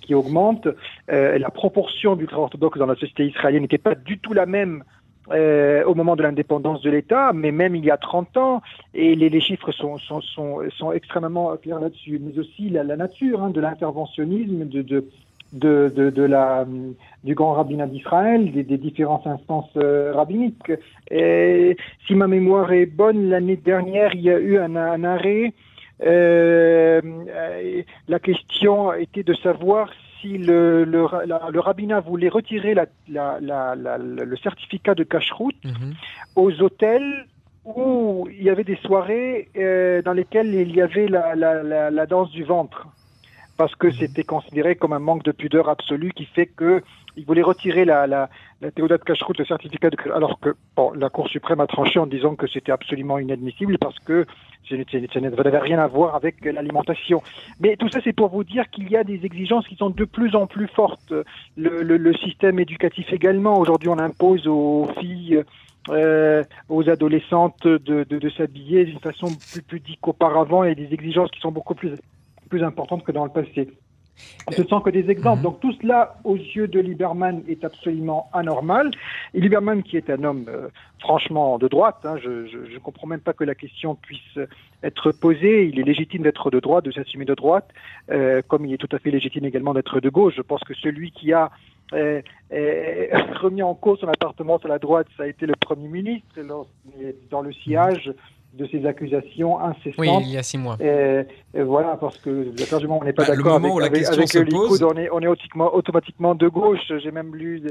qui 0.01 0.15
augmente, 0.15 0.69
euh, 1.13 1.39
la 1.39 1.51
proportion 1.51 2.17
d'ultra-orthodoxes 2.17 2.79
dans 2.79 2.87
la 2.87 2.95
société 2.95 3.27
israélienne 3.27 3.63
n'était 3.63 3.77
pas 3.77 3.95
du 3.95 4.19
tout 4.19 4.33
la 4.33 4.47
même 4.47 4.85
euh, 5.31 5.85
au 5.85 5.95
moment 5.95 6.17
de 6.17 6.23
l'indépendance 6.23 6.83
de 6.83 6.91
l'État, 6.91 7.33
mais 7.33 7.53
même 7.53 7.77
il 7.77 7.85
y 7.85 7.91
a 7.91 7.97
30 7.97 8.37
ans, 8.37 8.63
et 8.95 9.15
les, 9.15 9.41
chiffres 9.41 9.71
sont, 9.73 9.99
sont, 9.99 10.21
sont, 10.21 10.93
extrêmement 10.93 11.57
clairs 11.57 11.81
là-dessus, 11.81 12.21
mais 12.21 12.39
aussi 12.39 12.69
la, 12.71 12.85
nature 12.97 13.43
hein, 13.43 13.51
de 13.51 13.61
l'interventionnisme, 13.61 14.65
de, 14.67 14.83
de, 14.83 15.05
de, 15.53 16.11
de, 16.11 16.23
la, 16.23 16.67
du 17.25 17.35
grand 17.35 17.53
rabbinat 17.53 17.87
d'Israël, 17.87 18.51
des, 18.53 18.79
différentes 18.79 19.27
instances 19.27 19.71
euh, 19.77 20.13
rabbiniques. 20.15 20.73
Si 21.11 22.15
ma 22.15 22.27
mémoire 22.27 22.73
est 22.73 22.87
bonne, 22.87 23.29
l'année 23.29 23.57
dernière, 23.57 24.15
il 24.15 24.23
y 24.23 24.31
a 24.31 24.39
eu 24.39 24.59
un, 24.59 24.75
un 24.77 25.05
arrêt. 25.05 25.53
Euh, 26.03 27.01
la 28.09 28.19
question 28.19 28.93
était 28.95 29.23
de 29.23 29.35
savoir 29.35 29.91
si 30.21 30.39
le, 30.39 30.85
le, 30.85 31.07
le 31.27 31.61
rabbinat 31.61 32.01
voulait 32.01 32.29
retirer 32.29 32.75
la, 32.75 32.87
la, 33.09 33.97
le 33.97 34.37
certificat 34.37 34.95
de 34.95 35.05
cache-route 35.05 35.65
mhm. 35.65 35.95
aux 36.37 36.63
hôtels 36.63 37.27
où 37.65 38.29
il 38.31 38.43
y 38.43 38.51
avait 38.51 38.65
des 38.65 38.77
soirées 38.77 39.49
euh, 39.57 40.03
dans 40.03 40.13
lesquelles 40.13 40.55
il 40.55 40.75
y 40.75 40.81
avait 40.81 41.09
la, 41.09 41.35
la 41.35 42.07
danse 42.07 42.31
du 42.31 42.45
ventre 42.45 42.89
parce 43.61 43.75
que 43.75 43.91
c'était 43.91 44.25
considéré 44.25 44.75
comme 44.75 44.95
un 44.95 44.99
manque 44.99 45.23
de 45.23 45.33
pudeur 45.33 45.69
absolu 45.69 46.13
qui 46.17 46.25
fait 46.25 46.47
que 46.47 46.83
il 47.17 47.27
voulait 47.27 47.43
retirer 47.43 47.85
la, 47.85 48.31
la, 48.61 48.71
Théodate 48.71 49.05
Cacheroute, 49.05 49.39
le 49.39 49.45
certificat 49.45 49.91
de 49.91 49.97
alors 50.15 50.39
que 50.41 50.55
bon, 50.77 50.93
la 50.93 51.09
Cour 51.09 51.29
suprême 51.29 51.61
a 51.61 51.67
tranché 51.67 51.99
en 51.99 52.07
disant 52.07 52.35
que 52.37 52.47
c'était 52.47 52.73
absolument 52.73 53.19
inadmissible 53.19 53.79
parce 53.79 53.99
que 54.01 54.27
ça 54.69 55.21
n'avait 55.21 55.59
rien 55.59 55.79
à 55.79 55.87
voir 55.87 56.15
avec 56.15 56.45
l'alimentation. 56.45 57.23
Mais 57.61 57.77
tout 57.77 57.89
ça, 57.89 58.01
c'est 58.05 58.13
pour 58.13 58.29
vous 58.29 58.45
dire 58.45 58.69
qu'il 58.71 58.91
y 58.91 58.97
a 58.97 59.05
des 59.05 59.25
exigences 59.25 59.67
qui 59.67 59.77
sont 59.77 59.91
de 59.91 60.05
plus 60.05 60.37
en 60.37 60.47
plus 60.47 60.69
fortes. 60.69 61.13
Le, 61.57 61.83
le, 61.83 61.97
le 61.97 62.15
système 62.15 62.59
éducatif 62.59 63.13
également. 63.13 63.59
Aujourd'hui, 63.59 63.89
on 63.89 63.99
impose 63.99 64.47
aux 64.47 64.87
filles 65.01 65.43
euh, 65.89 66.45
aux 66.69 66.91
adolescentes 66.91 67.67
de, 67.67 68.05
de, 68.05 68.19
de 68.19 68.31
s'habiller 68.31 68.85
d'une 68.85 69.01
façon 69.01 69.29
plus 69.51 69.63
pudique 69.63 70.01
qu'auparavant 70.03 70.63
et 70.63 70.75
des 70.75 70.93
exigences 70.93 71.31
qui 71.31 71.41
sont 71.41 71.53
beaucoup 71.53 71.75
plus 71.75 71.93
plus 72.51 72.63
importante 72.63 73.05
que 73.05 73.13
dans 73.13 73.25
le 73.25 73.31
passé. 73.31 73.69
Ce 74.51 74.65
sont 74.65 74.81
que 74.81 74.91
des 74.91 75.11
exemples. 75.11 75.39
Mhm. 75.39 75.43
Donc 75.45 75.61
tout 75.61 75.73
cela, 75.81 76.17
aux 76.25 76.37
yeux 76.37 76.69
de 76.69 76.81
Lieberman, 76.81 77.43
est 77.49 77.65
absolument 77.65 78.29
anormal. 78.33 78.91
Et 79.35 79.41
Lieberman, 79.41 79.83
qui 79.83 79.97
est 79.97 80.11
un 80.11 80.25
homme 80.25 80.47
euh, 80.49 80.69
franchement 80.99 81.59
de 81.59 81.69
droite, 81.69 81.99
hein, 82.05 82.17
je 82.23 82.29
ne 82.29 82.79
comprends 82.79 83.07
même 83.07 83.21
pas 83.21 83.33
que 83.33 83.45
la 83.45 83.55
question 83.55 83.95
puisse 83.95 84.39
être 84.83 85.13
posée. 85.13 85.69
Il 85.69 85.79
est 85.79 85.85
légitime 85.85 86.23
d'être 86.23 86.51
de 86.51 86.61
droite, 86.61 86.85
de 86.85 86.93
s'assumer 86.93 87.25
de 87.25 87.35
droite, 87.35 87.69
euh, 88.11 88.43
comme 88.47 88.67
il 88.67 88.75
est 88.75 88.79
tout 88.79 88.95
à 88.95 88.99
fait 88.99 89.11
légitime 89.11 89.45
également 89.45 89.75
d'être 89.75 90.01
de 90.01 90.09
gauche. 90.09 90.35
Je 90.37 90.43
pense 90.43 90.63
que 90.65 90.75
celui 90.75 91.13
qui 91.13 91.33
a 91.33 91.51
euh, 91.93 92.21
remis 93.41 93.63
en 93.63 93.75
cause 93.75 94.01
son 94.01 94.09
appartement 94.09 94.59
sur 94.59 94.69
la 94.69 94.79
droite, 94.79 95.07
ça 95.17 95.25
a 95.25 95.27
été 95.27 95.47
le 95.47 95.55
Premier 95.55 95.89
ministre 95.89 96.41
dans 97.31 97.43
le 97.43 97.53
sillage 97.53 98.13
de 98.53 98.67
ces 98.67 98.85
accusations 98.85 99.61
incessantes. 99.61 99.95
Oui, 99.99 100.09
il 100.23 100.31
y 100.31 100.37
a 100.37 100.43
six 100.43 100.59
mois. 100.59 100.77
Et, 100.81 101.25
voilà, 101.55 101.97
parce 101.97 102.19
que 102.19 102.31
où 102.31 102.93
on 102.93 103.05
n'est 103.05 103.13
pas 103.13 103.25
bah, 103.25 103.37
d'accord 103.37 103.57
avec, 103.57 104.05
avec, 104.05 104.07
avec 104.09 104.35
le 104.35 104.43
Likoud, 104.43 104.83
on 104.83 104.97
est, 104.97 105.09
on 105.11 105.21
est 105.21 105.27
automatiquement, 105.27 105.75
automatiquement 105.75 106.35
de 106.35 106.49
gauche. 106.49 106.81
J'ai 107.03 107.11
même 107.11 107.35
lu 107.35 107.63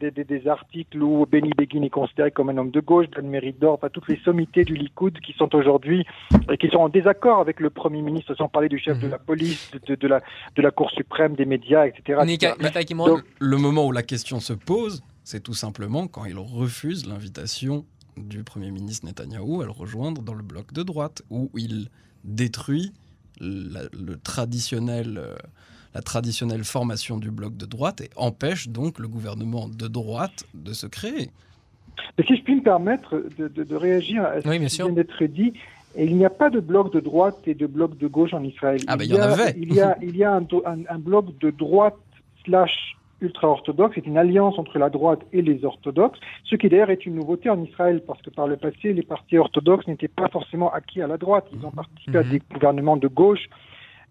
des, 0.00 0.10
des, 0.10 0.24
des, 0.24 0.48
articles 0.48 1.02
où 1.02 1.26
Benny 1.26 1.50
Begin 1.56 1.82
est 1.82 1.90
considéré 1.90 2.30
comme 2.30 2.50
un 2.50 2.56
homme 2.56 2.70
de 2.70 2.80
gauche, 2.80 3.06
Dan 3.10 3.28
Meridor, 3.28 3.74
enfin 3.74 3.88
toutes 3.92 4.08
les 4.08 4.18
sommités 4.24 4.64
du 4.64 4.74
Likoud 4.74 5.18
qui 5.20 5.32
sont 5.32 5.52
aujourd'hui 5.54 6.06
et 6.50 6.56
qui 6.56 6.68
sont 6.68 6.78
en 6.78 6.88
désaccord 6.88 7.40
avec 7.40 7.58
le 7.60 7.70
Premier 7.70 8.02
ministre, 8.02 8.34
sans 8.34 8.48
parler 8.48 8.68
du 8.68 8.78
chef 8.78 8.98
de 8.98 9.06
mhm. 9.06 9.12
la 9.12 9.18
police, 9.18 9.70
de, 9.86 9.94
de, 9.94 10.08
la, 10.08 10.20
de 10.54 10.62
la 10.62 10.70
Cour 10.70 10.90
suprême, 10.90 11.34
des 11.34 11.46
médias, 11.46 11.86
etc. 11.86 12.20
Donc, 12.96 13.24
le 13.40 13.56
moment 13.56 13.86
où 13.86 13.92
la 13.92 14.02
question 14.02 14.40
se 14.40 14.52
pose, 14.52 15.02
c'est 15.24 15.42
tout 15.42 15.54
simplement 15.54 16.06
quand 16.06 16.24
il 16.24 16.38
refuse 16.38 17.06
l'invitation 17.06 17.84
du 18.18 18.44
Premier 18.44 18.70
ministre 18.70 19.06
Netanyahou 19.06 19.62
à 19.62 19.64
le 19.64 19.70
rejoindre 19.70 20.22
dans 20.22 20.34
le 20.34 20.42
bloc 20.42 20.72
de 20.72 20.82
droite, 20.82 21.22
où 21.30 21.50
il 21.56 21.88
détruit 22.24 22.92
la, 23.40 23.82
le 23.92 24.16
traditionnel, 24.18 25.18
euh, 25.18 25.36
la 25.94 26.02
traditionnelle 26.02 26.64
formation 26.64 27.18
du 27.18 27.30
bloc 27.30 27.56
de 27.56 27.66
droite 27.66 28.00
et 28.00 28.10
empêche 28.16 28.68
donc 28.68 28.98
le 28.98 29.08
gouvernement 29.08 29.68
de 29.68 29.88
droite 29.88 30.44
de 30.54 30.72
se 30.72 30.86
créer. 30.86 31.30
Et 32.16 32.22
si 32.24 32.36
je 32.36 32.42
puis 32.42 32.56
me 32.56 32.62
permettre 32.62 33.24
de, 33.38 33.48
de, 33.48 33.64
de 33.64 33.76
réagir 33.76 34.24
à 34.24 34.40
ce 34.40 34.48
qui 34.48 34.76
vient 34.76 34.88
d'être 34.90 35.24
dit, 35.24 35.52
il 35.96 36.16
n'y 36.16 36.24
a 36.24 36.30
pas 36.30 36.50
de 36.50 36.60
bloc 36.60 36.92
de 36.92 37.00
droite 37.00 37.38
et 37.46 37.54
de 37.54 37.66
bloc 37.66 37.96
de 37.98 38.06
gauche 38.06 38.34
en 38.34 38.44
Israël. 38.44 38.80
Ah 38.86 38.96
ben 38.96 39.04
il, 39.04 39.10
y, 39.10 39.14
en 39.14 39.22
avait. 39.22 39.54
Il 39.58 39.74
y 39.74 39.80
a, 39.80 39.96
il 40.02 40.16
y 40.16 40.22
a 40.22 40.34
un, 40.34 40.42
un, 40.42 40.78
un 40.88 40.98
bloc 40.98 41.36
de 41.38 41.50
droite 41.50 41.96
slash 42.44 42.97
ultra-orthodoxe, 43.20 43.94
c'est 43.96 44.06
une 44.06 44.18
alliance 44.18 44.58
entre 44.58 44.78
la 44.78 44.90
droite 44.90 45.20
et 45.32 45.42
les 45.42 45.64
orthodoxes, 45.64 46.18
ce 46.44 46.56
qui 46.56 46.68
d'ailleurs 46.68 46.90
est 46.90 47.06
une 47.06 47.14
nouveauté 47.14 47.50
en 47.50 47.62
Israël, 47.62 48.02
parce 48.06 48.22
que 48.22 48.30
par 48.30 48.46
le 48.46 48.56
passé, 48.56 48.92
les 48.92 49.02
partis 49.02 49.38
orthodoxes 49.38 49.86
n'étaient 49.86 50.08
pas 50.08 50.28
forcément 50.28 50.72
acquis 50.72 51.02
à 51.02 51.06
la 51.06 51.16
droite. 51.16 51.46
Ils 51.52 51.64
ont 51.66 51.70
participé 51.70 52.18
à 52.18 52.22
mhm. 52.22 52.30
des 52.30 52.42
gouvernements 52.52 52.96
de 52.96 53.08
gauche 53.08 53.48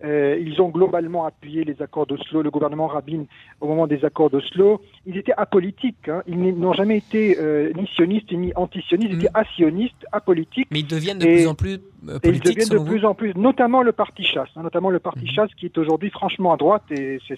euh, 0.03 0.37
ils 0.39 0.61
ont 0.61 0.69
globalement 0.69 1.25
appuyé 1.25 1.63
les 1.63 1.81
accords 1.81 2.05
d'Oslo, 2.05 2.43
le 2.43 2.51
gouvernement 2.51 2.87
Rabin 2.87 3.25
au 3.61 3.67
moment 3.67 3.87
des 3.87 4.05
accords 4.05 4.29
d'Oslo. 4.29 4.81
Ils 5.07 5.17
étaient 5.17 5.33
apolitiques. 5.35 6.07
Hein. 6.07 6.21
Ils 6.27 6.37
n'ont 6.37 6.73
jamais 6.73 6.97
été 6.97 7.37
euh, 7.39 7.71
ni 7.75 7.87
sionistes 7.87 8.31
ni 8.31 8.53
anti-sionistes. 8.55 9.11
Ils 9.11 9.17
étaient 9.17 9.31
mm. 9.33 9.41
asionistes, 9.41 10.05
apolitiques. 10.11 10.67
Mais 10.69 10.81
ils 10.81 10.87
deviennent 10.87 11.17
de 11.17 11.25
plus 11.25 11.47
en 11.47 11.55
plus 11.55 11.79
euh, 12.07 12.19
politiques. 12.19 12.57
ils 12.57 12.67
deviennent 12.69 12.85
de 12.85 12.89
plus 12.89 13.05
en 13.05 13.13
plus, 13.13 13.33
notamment 13.35 13.81
le 13.81 13.91
parti 13.91 14.23
chasse, 14.23 14.49
hein, 14.55 14.63
notamment 14.63 14.89
le 14.89 14.99
parti 14.99 15.25
mm. 15.25 15.27
chasse 15.27 15.53
qui 15.55 15.65
est 15.65 15.77
aujourd'hui 15.77 16.09
franchement 16.09 16.53
à 16.53 16.57
droite. 16.57 16.83
Et 16.91 17.19
c'est 17.27 17.37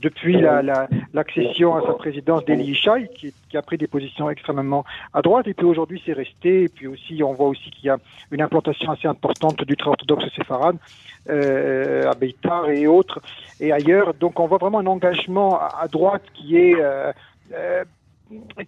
depuis 0.00 0.40
l'accession 1.12 1.74
la, 1.74 1.82
à 1.82 1.86
sa 1.86 1.92
présidence 1.94 2.44
d'Eli 2.44 2.70
Ishaï 2.72 3.08
qui, 3.14 3.32
qui, 3.48 3.56
a 3.56 3.62
pris 3.62 3.78
des 3.78 3.86
positions 3.86 4.28
extrêmement 4.30 4.84
à 5.12 5.22
droite. 5.22 5.46
Et 5.46 5.54
puis 5.54 5.66
aujourd'hui 5.66 6.02
c'est 6.04 6.12
resté. 6.12 6.64
Et 6.64 6.68
puis 6.68 6.86
aussi 6.86 7.22
on 7.22 7.32
voit 7.32 7.48
aussi 7.48 7.70
qu'il 7.70 7.86
y 7.86 7.90
a 7.90 7.98
une 8.30 8.42
implantation 8.42 8.90
assez 8.90 9.08
importante 9.08 9.62
du 9.64 9.76
très 9.76 9.90
orthodoxe 9.90 10.24
séfarade 10.34 10.76
euh, 11.30 12.10
à 12.10 12.14
Beitar 12.14 12.68
et 12.70 12.86
autres, 12.86 13.20
et 13.60 13.72
ailleurs. 13.72 14.14
Donc 14.14 14.40
on 14.40 14.46
voit 14.46 14.58
vraiment 14.58 14.80
un 14.80 14.86
engagement 14.86 15.60
à, 15.60 15.86
droite 15.88 16.24
qui 16.34 16.56
est... 16.56 16.76
Euh, 16.80 17.12
euh, 17.54 17.84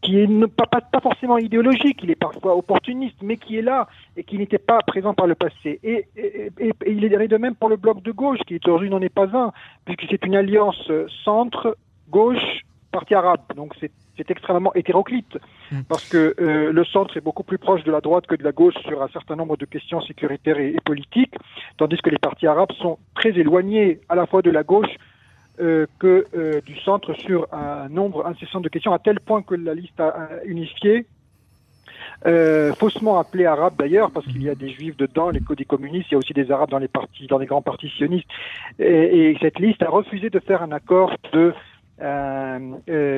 qui 0.02 0.18
est 0.18 0.46
pas, 0.56 0.66
pas, 0.66 0.80
pas, 0.80 1.00
forcément 1.00 1.38
idéologique, 1.38 2.00
il 2.02 2.10
est 2.10 2.16
parfois 2.16 2.56
opportuniste, 2.56 3.16
mais 3.22 3.36
qui 3.36 3.58
est 3.58 3.62
là 3.62 3.88
et 4.16 4.24
qui 4.24 4.38
n'était 4.38 4.58
pas 4.58 4.78
présent 4.86 5.14
par 5.14 5.26
le 5.26 5.34
passé. 5.34 5.80
Et, 5.82 6.06
et, 6.16 6.50
et, 6.58 6.68
et 6.68 6.92
il 6.92 7.04
est 7.04 7.28
de 7.28 7.36
même 7.36 7.54
pour 7.54 7.68
le 7.68 7.76
bloc 7.76 8.02
de 8.02 8.12
gauche, 8.12 8.38
qui 8.46 8.58
aujourd'hui 8.64 8.90
n'en 8.90 9.00
est 9.00 9.08
pas 9.08 9.28
un, 9.36 9.52
puisque 9.84 10.06
c'est 10.10 10.24
une 10.24 10.36
alliance 10.36 10.90
centre, 11.24 11.76
gauche, 12.08 12.64
parti 12.90 13.14
arabe. 13.14 13.40
Donc 13.56 13.74
c'est 13.80 13.90
c'est 14.16 14.30
extrêmement 14.30 14.72
hétéroclite, 14.74 15.38
hmm. 15.70 15.82
parce 15.88 16.08
que 16.08 16.34
euh, 16.38 16.72
le 16.72 16.84
centre 16.84 17.16
est 17.16 17.20
beaucoup 17.20 17.42
plus 17.42 17.58
proche 17.58 17.82
de 17.84 17.90
la 17.90 18.00
droite 18.00 18.26
que 18.26 18.34
de 18.34 18.44
la 18.44 18.52
gauche 18.52 18.74
sur 18.86 19.02
un 19.02 19.08
certain 19.08 19.36
nombre 19.36 19.56
de 19.56 19.64
questions 19.64 20.00
sécuritaires 20.02 20.58
et, 20.58 20.76
politiques, 20.84 21.34
tandis 21.76 21.96
que 21.96 22.10
les 22.10 22.18
partis 22.18 22.46
arabes 22.46 22.72
sont 22.80 22.98
très 23.14 23.30
éloignés 23.30 24.00
à 24.08 24.14
la 24.14 24.26
fois 24.26 24.42
de 24.42 24.50
la 24.50 24.62
gauche 24.62 24.94
euh, 25.60 25.86
que 26.00 26.26
euh, 26.34 26.60
du 26.62 26.76
centre 26.80 27.14
sur 27.14 27.46
un 27.52 27.88
nombre 27.88 28.26
incessant 28.26 28.60
de 28.60 28.68
questions, 28.68 28.92
à 28.92 28.98
tel 28.98 29.20
point 29.20 29.40
que 29.42 29.54
la 29.54 29.72
liste 29.72 30.00
a, 30.00 30.30
unifié 30.44 31.06
euh, 32.26 32.72
faussement 32.74 33.20
appelés 33.20 33.46
arabes 33.46 33.74
d'ailleurs, 33.78 34.10
parce 34.10 34.26
qu'il 34.26 34.42
y 34.42 34.50
a 34.50 34.56
des 34.56 34.70
juifs 34.70 34.96
dedans, 34.96 35.30
les 35.30 35.38
des 35.56 35.64
communistes, 35.64 36.08
il 36.10 36.14
y 36.14 36.16
a 36.16 36.18
aussi 36.18 36.32
des 36.32 36.50
arabes 36.50 36.70
dans 36.70 36.78
les 36.78 36.88
partis, 36.88 37.28
dans 37.28 37.38
les 37.38 37.46
grands 37.46 37.62
partis 37.62 37.88
sionistes. 37.88 38.26
Et, 38.80 39.36
cette 39.40 39.60
liste 39.60 39.80
a 39.84 39.90
refusé 39.90 40.28
de 40.28 40.40
faire 40.40 40.60
un 40.60 40.72
accord 40.72 41.14
de 41.32 41.54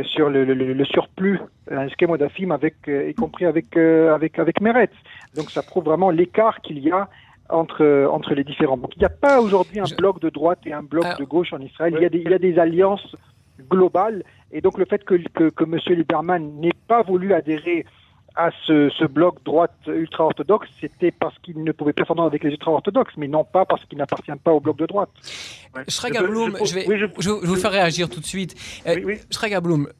sur 0.04 0.28
le, 0.28 0.44
le, 0.44 0.84
surplus, 0.84 1.40
un 1.70 1.88
schéma 1.88 2.18
d'AFIM 2.18 2.50
avec, 2.50 2.74
y 2.86 3.14
compris 3.14 3.46
avec 3.46 3.74
avec 3.78 4.38
avec 4.38 4.60
Meretz. 4.60 4.92
Donc 5.34 5.50
ça 5.50 5.62
prouve 5.62 5.84
vraiment 5.84 6.10
l'écart 6.10 6.60
qu'il 6.60 6.80
y 6.80 6.90
a 6.90 7.08
entre, 7.50 8.08
entre 8.10 8.34
les 8.34 8.44
différents 8.44 8.76
blocs. 8.76 8.92
Il 8.96 9.00
n'y 9.00 9.06
a 9.06 9.10
pas 9.10 9.40
aujourd'hui 9.40 9.80
un 9.80 9.96
bloc 9.96 10.20
de 10.20 10.30
droite 10.30 10.60
et 10.66 10.72
un 10.72 10.82
bloc 10.82 11.06
de 11.18 11.24
gauche 11.24 11.52
en 11.52 11.60
Israël. 11.60 11.94
Il, 11.96 12.02
y 12.02 12.06
a 12.06 12.08
des, 12.08 12.18
il 12.18 12.30
y 12.30 12.34
a 12.34 12.38
des 12.38 12.58
alliances 12.58 13.16
globales. 13.70 14.22
Et 14.52 14.60
donc 14.60 14.78
le 14.78 14.84
fait 14.84 15.04
que, 15.04 15.14
que, 15.34 15.50
que 15.50 15.64
M. 15.64 15.78
Lieberman 15.86 16.60
n'ait 16.60 16.70
pas 16.88 17.02
voulu 17.02 17.34
adhérer 17.34 17.84
à 18.36 18.50
ce, 18.66 18.90
ce 18.90 19.04
bloc 19.06 19.42
droite 19.44 19.74
ultra-orthodoxe, 19.86 20.68
c'était 20.80 21.10
parce 21.10 21.36
qu'il 21.38 21.64
ne 21.64 21.72
pouvait 21.72 21.94
pas 21.94 22.04
s'entendre 22.04 22.28
avec 22.28 22.44
les 22.44 22.50
ultra-orthodoxes, 22.50 23.14
mais 23.16 23.28
non 23.28 23.44
pas 23.44 23.64
parce 23.64 23.82
qu'il 23.86 23.96
n'appartient 23.96 24.30
pas 24.44 24.52
au 24.52 24.60
bloc 24.60 24.76
de 24.76 24.84
droite. 24.84 25.08
Ouais. 25.74 25.82
je, 25.88 26.74
vais, 26.74 26.98
je, 27.18 27.30
vous 27.30 27.56
faire 27.56 27.72
réagir 27.72 28.10
tout 28.10 28.20
de 28.20 28.26
suite. 28.26 28.54
Euh, 28.86 29.00
oui, 29.04 29.18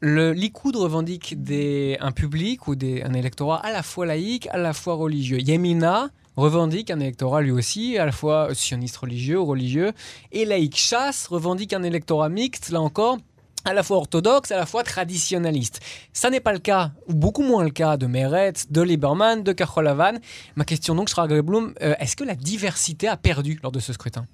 le 0.01 0.33
Likoud 0.33 0.75
revendique 0.75 1.41
des, 1.41 1.97
un 1.99 2.11
public 2.11 2.67
ou 2.67 2.75
des, 2.75 3.01
un 3.01 3.13
électorat 3.13 3.57
à 3.65 3.71
la 3.71 3.81
fois 3.81 4.05
laïque, 4.05 4.47
à 4.51 4.57
la 4.57 4.73
fois 4.73 4.93
religieux. 4.93 5.39
Yemina 5.39 6.09
revendique 6.37 6.91
un 6.91 6.99
électorat 6.99 7.41
lui 7.41 7.51
aussi, 7.51 7.97
à 7.97 8.05
la 8.05 8.11
fois 8.11 8.53
sioniste 8.53 8.97
religieux 8.97 9.39
ou 9.39 9.45
religieux, 9.45 9.91
et 10.31 10.45
laïque 10.45 10.77
chasse 10.77 11.27
revendique 11.27 11.73
un 11.73 11.83
électorat 11.83 12.29
mixte, 12.29 12.69
là 12.69 12.79
encore, 12.79 13.17
à 13.65 13.73
la 13.73 13.83
fois 13.83 13.97
orthodoxe, 13.97 14.51
à 14.51 14.57
la 14.57 14.65
fois 14.65 14.83
traditionnaliste. 14.83 15.81
Ça 16.13 16.29
n'est 16.29 16.39
pas 16.39 16.53
le 16.53 16.59
cas, 16.59 16.91
ou 17.07 17.13
beaucoup 17.13 17.43
moins 17.43 17.63
le 17.63 17.71
cas 17.71 17.97
de 17.97 18.05
Meretz, 18.05 18.71
de 18.71 18.81
Lieberman, 18.81 19.43
de 19.43 19.51
Kacholavan. 19.51 20.19
Ma 20.55 20.63
question 20.63 20.95
donc 20.95 21.09
sera 21.09 21.27
Blum, 21.27 21.73
euh, 21.81 21.95
est-ce 21.99 22.15
que 22.15 22.23
la 22.23 22.35
diversité 22.35 23.07
a 23.09 23.17
perdu 23.17 23.59
lors 23.61 23.73
de 23.73 23.79
ce 23.79 23.91
scrutin? 23.91 24.25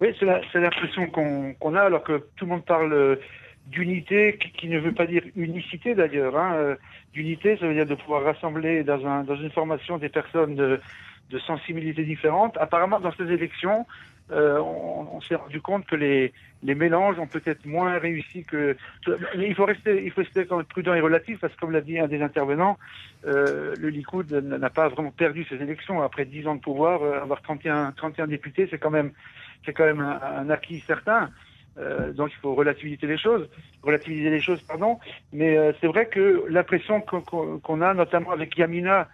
Oui, 0.00 0.14
c'est 0.20 0.60
l'impression 0.60 1.08
qu'on 1.08 1.74
a, 1.74 1.80
alors 1.80 2.04
que 2.04 2.28
tout 2.36 2.44
le 2.44 2.52
monde 2.52 2.64
parle 2.64 2.92
euh, 2.92 3.16
d'unité, 3.70 4.38
qui, 4.38 4.68
ne 4.68 4.78
veut 4.78 4.92
pas 4.92 5.06
dire 5.06 5.22
unicité 5.36 5.94
d'ailleurs. 5.94 6.36
Hein. 6.36 6.54
Euh, 6.54 6.76
d'unité, 7.12 7.56
ça 7.56 7.66
veut 7.66 7.74
dire 7.74 7.86
de 7.86 7.94
pouvoir 7.94 8.22
rassembler 8.24 8.84
dans, 8.84 9.06
un, 9.06 9.24
dans 9.24 9.36
une 9.36 9.50
formation 9.50 9.98
des 9.98 10.08
personnes 10.08 10.54
de, 10.54 10.80
de 11.30 11.38
sensibilités 11.38 12.04
différentes. 12.04 12.56
Apparemment, 12.58 13.00
dans 13.00 13.12
ces 13.12 13.30
élections, 13.30 13.86
euh, 14.30 14.58
on, 14.58 15.08
on 15.16 15.20
s'est 15.20 15.36
rendu 15.36 15.60
compte 15.60 15.86
que 15.86 15.96
les, 15.96 16.32
les 16.62 16.74
mélanges 16.74 17.18
ont 17.18 17.26
peut-être 17.26 17.64
moins 17.66 17.98
réussi 17.98 18.44
que. 18.44 18.76
Mais 19.36 19.48
il 19.48 19.54
faut 19.54 19.64
rester, 19.64 20.04
il 20.04 20.10
faut 20.10 20.22
rester 20.22 20.46
quand 20.46 20.56
même 20.56 20.66
prudent 20.66 20.94
et 20.94 21.00
relatif 21.00 21.38
parce 21.40 21.54
que, 21.54 21.60
comme 21.60 21.70
l'a 21.70 21.80
dit 21.80 21.98
un 21.98 22.08
des 22.08 22.20
intervenants, 22.20 22.78
euh, 23.26 23.74
le 23.78 23.88
Likoud 23.88 24.30
n'a 24.32 24.70
pas 24.70 24.88
vraiment 24.88 25.10
perdu 25.10 25.44
ses 25.44 25.56
élections 25.56 26.02
après 26.02 26.24
10 26.24 26.46
ans 26.48 26.54
de 26.56 26.60
pouvoir. 26.60 27.02
Euh, 27.02 27.22
avoir 27.22 27.42
31, 27.42 27.92
31 27.92 28.26
députés, 28.26 28.66
c'est 28.70 28.78
quand 28.78 28.90
même, 28.90 29.12
c'est 29.64 29.72
quand 29.72 29.84
même 29.84 30.00
un, 30.00 30.50
acquis 30.50 30.80
certain. 30.80 31.30
Euh, 31.78 32.12
donc 32.12 32.30
il 32.32 32.40
faut 32.40 32.54
relativiser 32.54 33.06
les 33.06 33.18
choses, 33.18 33.48
relativiser 33.82 34.30
les 34.30 34.40
choses, 34.40 34.60
pardon. 34.62 34.98
Mais 35.32 35.56
euh, 35.56 35.72
c'est 35.80 35.86
vrai 35.86 36.06
que 36.06 36.44
l'impression 36.48 37.00
qu'on 37.00 37.80
a, 37.80 37.94
notamment 37.94 38.32
avec 38.32 38.56
Yamina, 38.56 39.08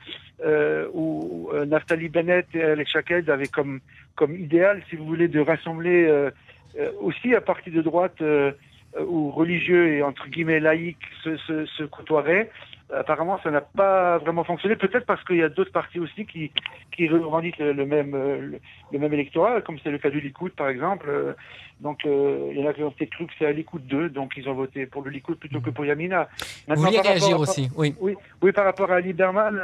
euh, 0.45 0.89
où 0.93 1.51
euh, 1.53 1.65
Naftali 1.65 2.09
Bennett 2.09 2.47
et 2.55 2.63
Alex 2.63 2.91
Shaked 2.91 3.29
avaient 3.31 3.47
comme 3.47 3.81
comme 4.15 4.37
idéal, 4.37 4.83
si 4.89 4.97
vous 4.97 5.05
voulez, 5.05 5.29
de 5.29 5.41
rassembler 5.41 6.07
euh, 6.07 6.31
aussi 7.01 7.35
à 7.35 7.41
partir 7.41 7.73
de 7.73 7.83
droite 7.83 8.23
ou 9.01 9.31
religieux 9.31 9.95
et 9.95 10.03
entre 10.03 10.29
guillemets 10.29 10.61
laïcs 10.61 10.97
se, 11.23 11.37
se, 11.39 11.67
se 11.67 11.85
côtoieraient. 11.85 12.51
Apparemment, 12.95 13.41
ça 13.43 13.51
n'a 13.51 13.63
pas 13.63 14.19
vraiment 14.19 14.45
fonctionné. 14.45 14.77
Peut-être 14.77 15.07
parce 15.07 15.25
qu'il 15.25 15.37
y 15.37 15.43
a 15.43 15.49
d'autres 15.49 15.73
partis 15.73 15.99
aussi 15.99 16.27
qui, 16.27 16.53
qui 16.93 17.09
revendiquent 17.09 17.59
le, 17.59 17.87
même, 17.87 18.13
le, 18.13 18.99
même 18.99 19.13
électorat, 19.13 19.63
comme 19.63 19.79
c'est 19.83 19.91
le 19.91 19.99
cas 19.99 20.11
du 20.11 20.21
Likoud, 20.21 20.53
par 20.53 20.69
exemple. 20.69 21.35
Donc, 21.81 22.05
euh, 22.05 22.51
il 22.53 22.61
y 22.61 22.63
en 22.63 22.69
a 22.69 22.75
qui 22.75 22.83
ont 22.83 22.91
peut-être 22.91 23.11
cru 23.11 23.27
que 23.27 23.33
c'est 23.39 23.47
à 23.47 23.53
Likoud 23.53 23.87
2, 23.87 24.11
donc 24.11 24.35
ils 24.37 24.49
ont 24.49 24.55
voté 24.55 24.87
pour 24.87 25.03
le 25.03 25.11
Likoud 25.11 25.39
plutôt 25.39 25.61
que 25.61 25.71
pour 25.71 25.87
Yamina. 25.87 26.29
Vous 26.69 26.83
vouliez 26.83 27.01
réagir 27.01 27.41
aussi, 27.41 27.71
oui. 27.75 27.95
oui. 28.01 28.15
Oui, 28.43 28.53
par 28.53 28.67
rapport 28.67 28.93
à 28.93 29.01
Lieberman, 29.01 29.61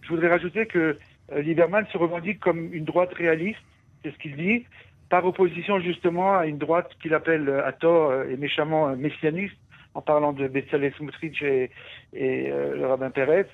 je 0.00 0.08
voudrais 0.08 0.28
rajouter 0.28 0.66
que 0.66 0.96
Lieberman 1.34 1.86
se 1.92 1.98
revendique 1.98 2.38
comme 2.38 2.72
une 2.72 2.84
droite 2.84 3.12
réaliste 3.14 3.60
c'est 4.02 4.12
ce 4.12 4.18
qu'il 4.18 4.36
dit, 4.36 4.64
par 5.10 5.26
opposition 5.26 5.80
justement 5.80 6.38
à 6.38 6.46
une 6.46 6.56
droite 6.56 6.90
qu'il 7.02 7.12
appelle 7.12 7.48
euh, 7.48 7.66
à 7.66 7.72
tort 7.72 8.10
euh, 8.10 8.30
et 8.30 8.36
méchamment 8.36 8.88
euh, 8.88 8.96
messianiste, 8.96 9.56
en 9.92 10.00
parlant 10.00 10.32
de 10.32 10.46
Bezalel 10.46 10.94
Smotrich 10.94 11.42
et, 11.42 11.70
et 12.14 12.48
le 12.48 12.86
rabbin 12.86 13.10
Pérez. 13.10 13.46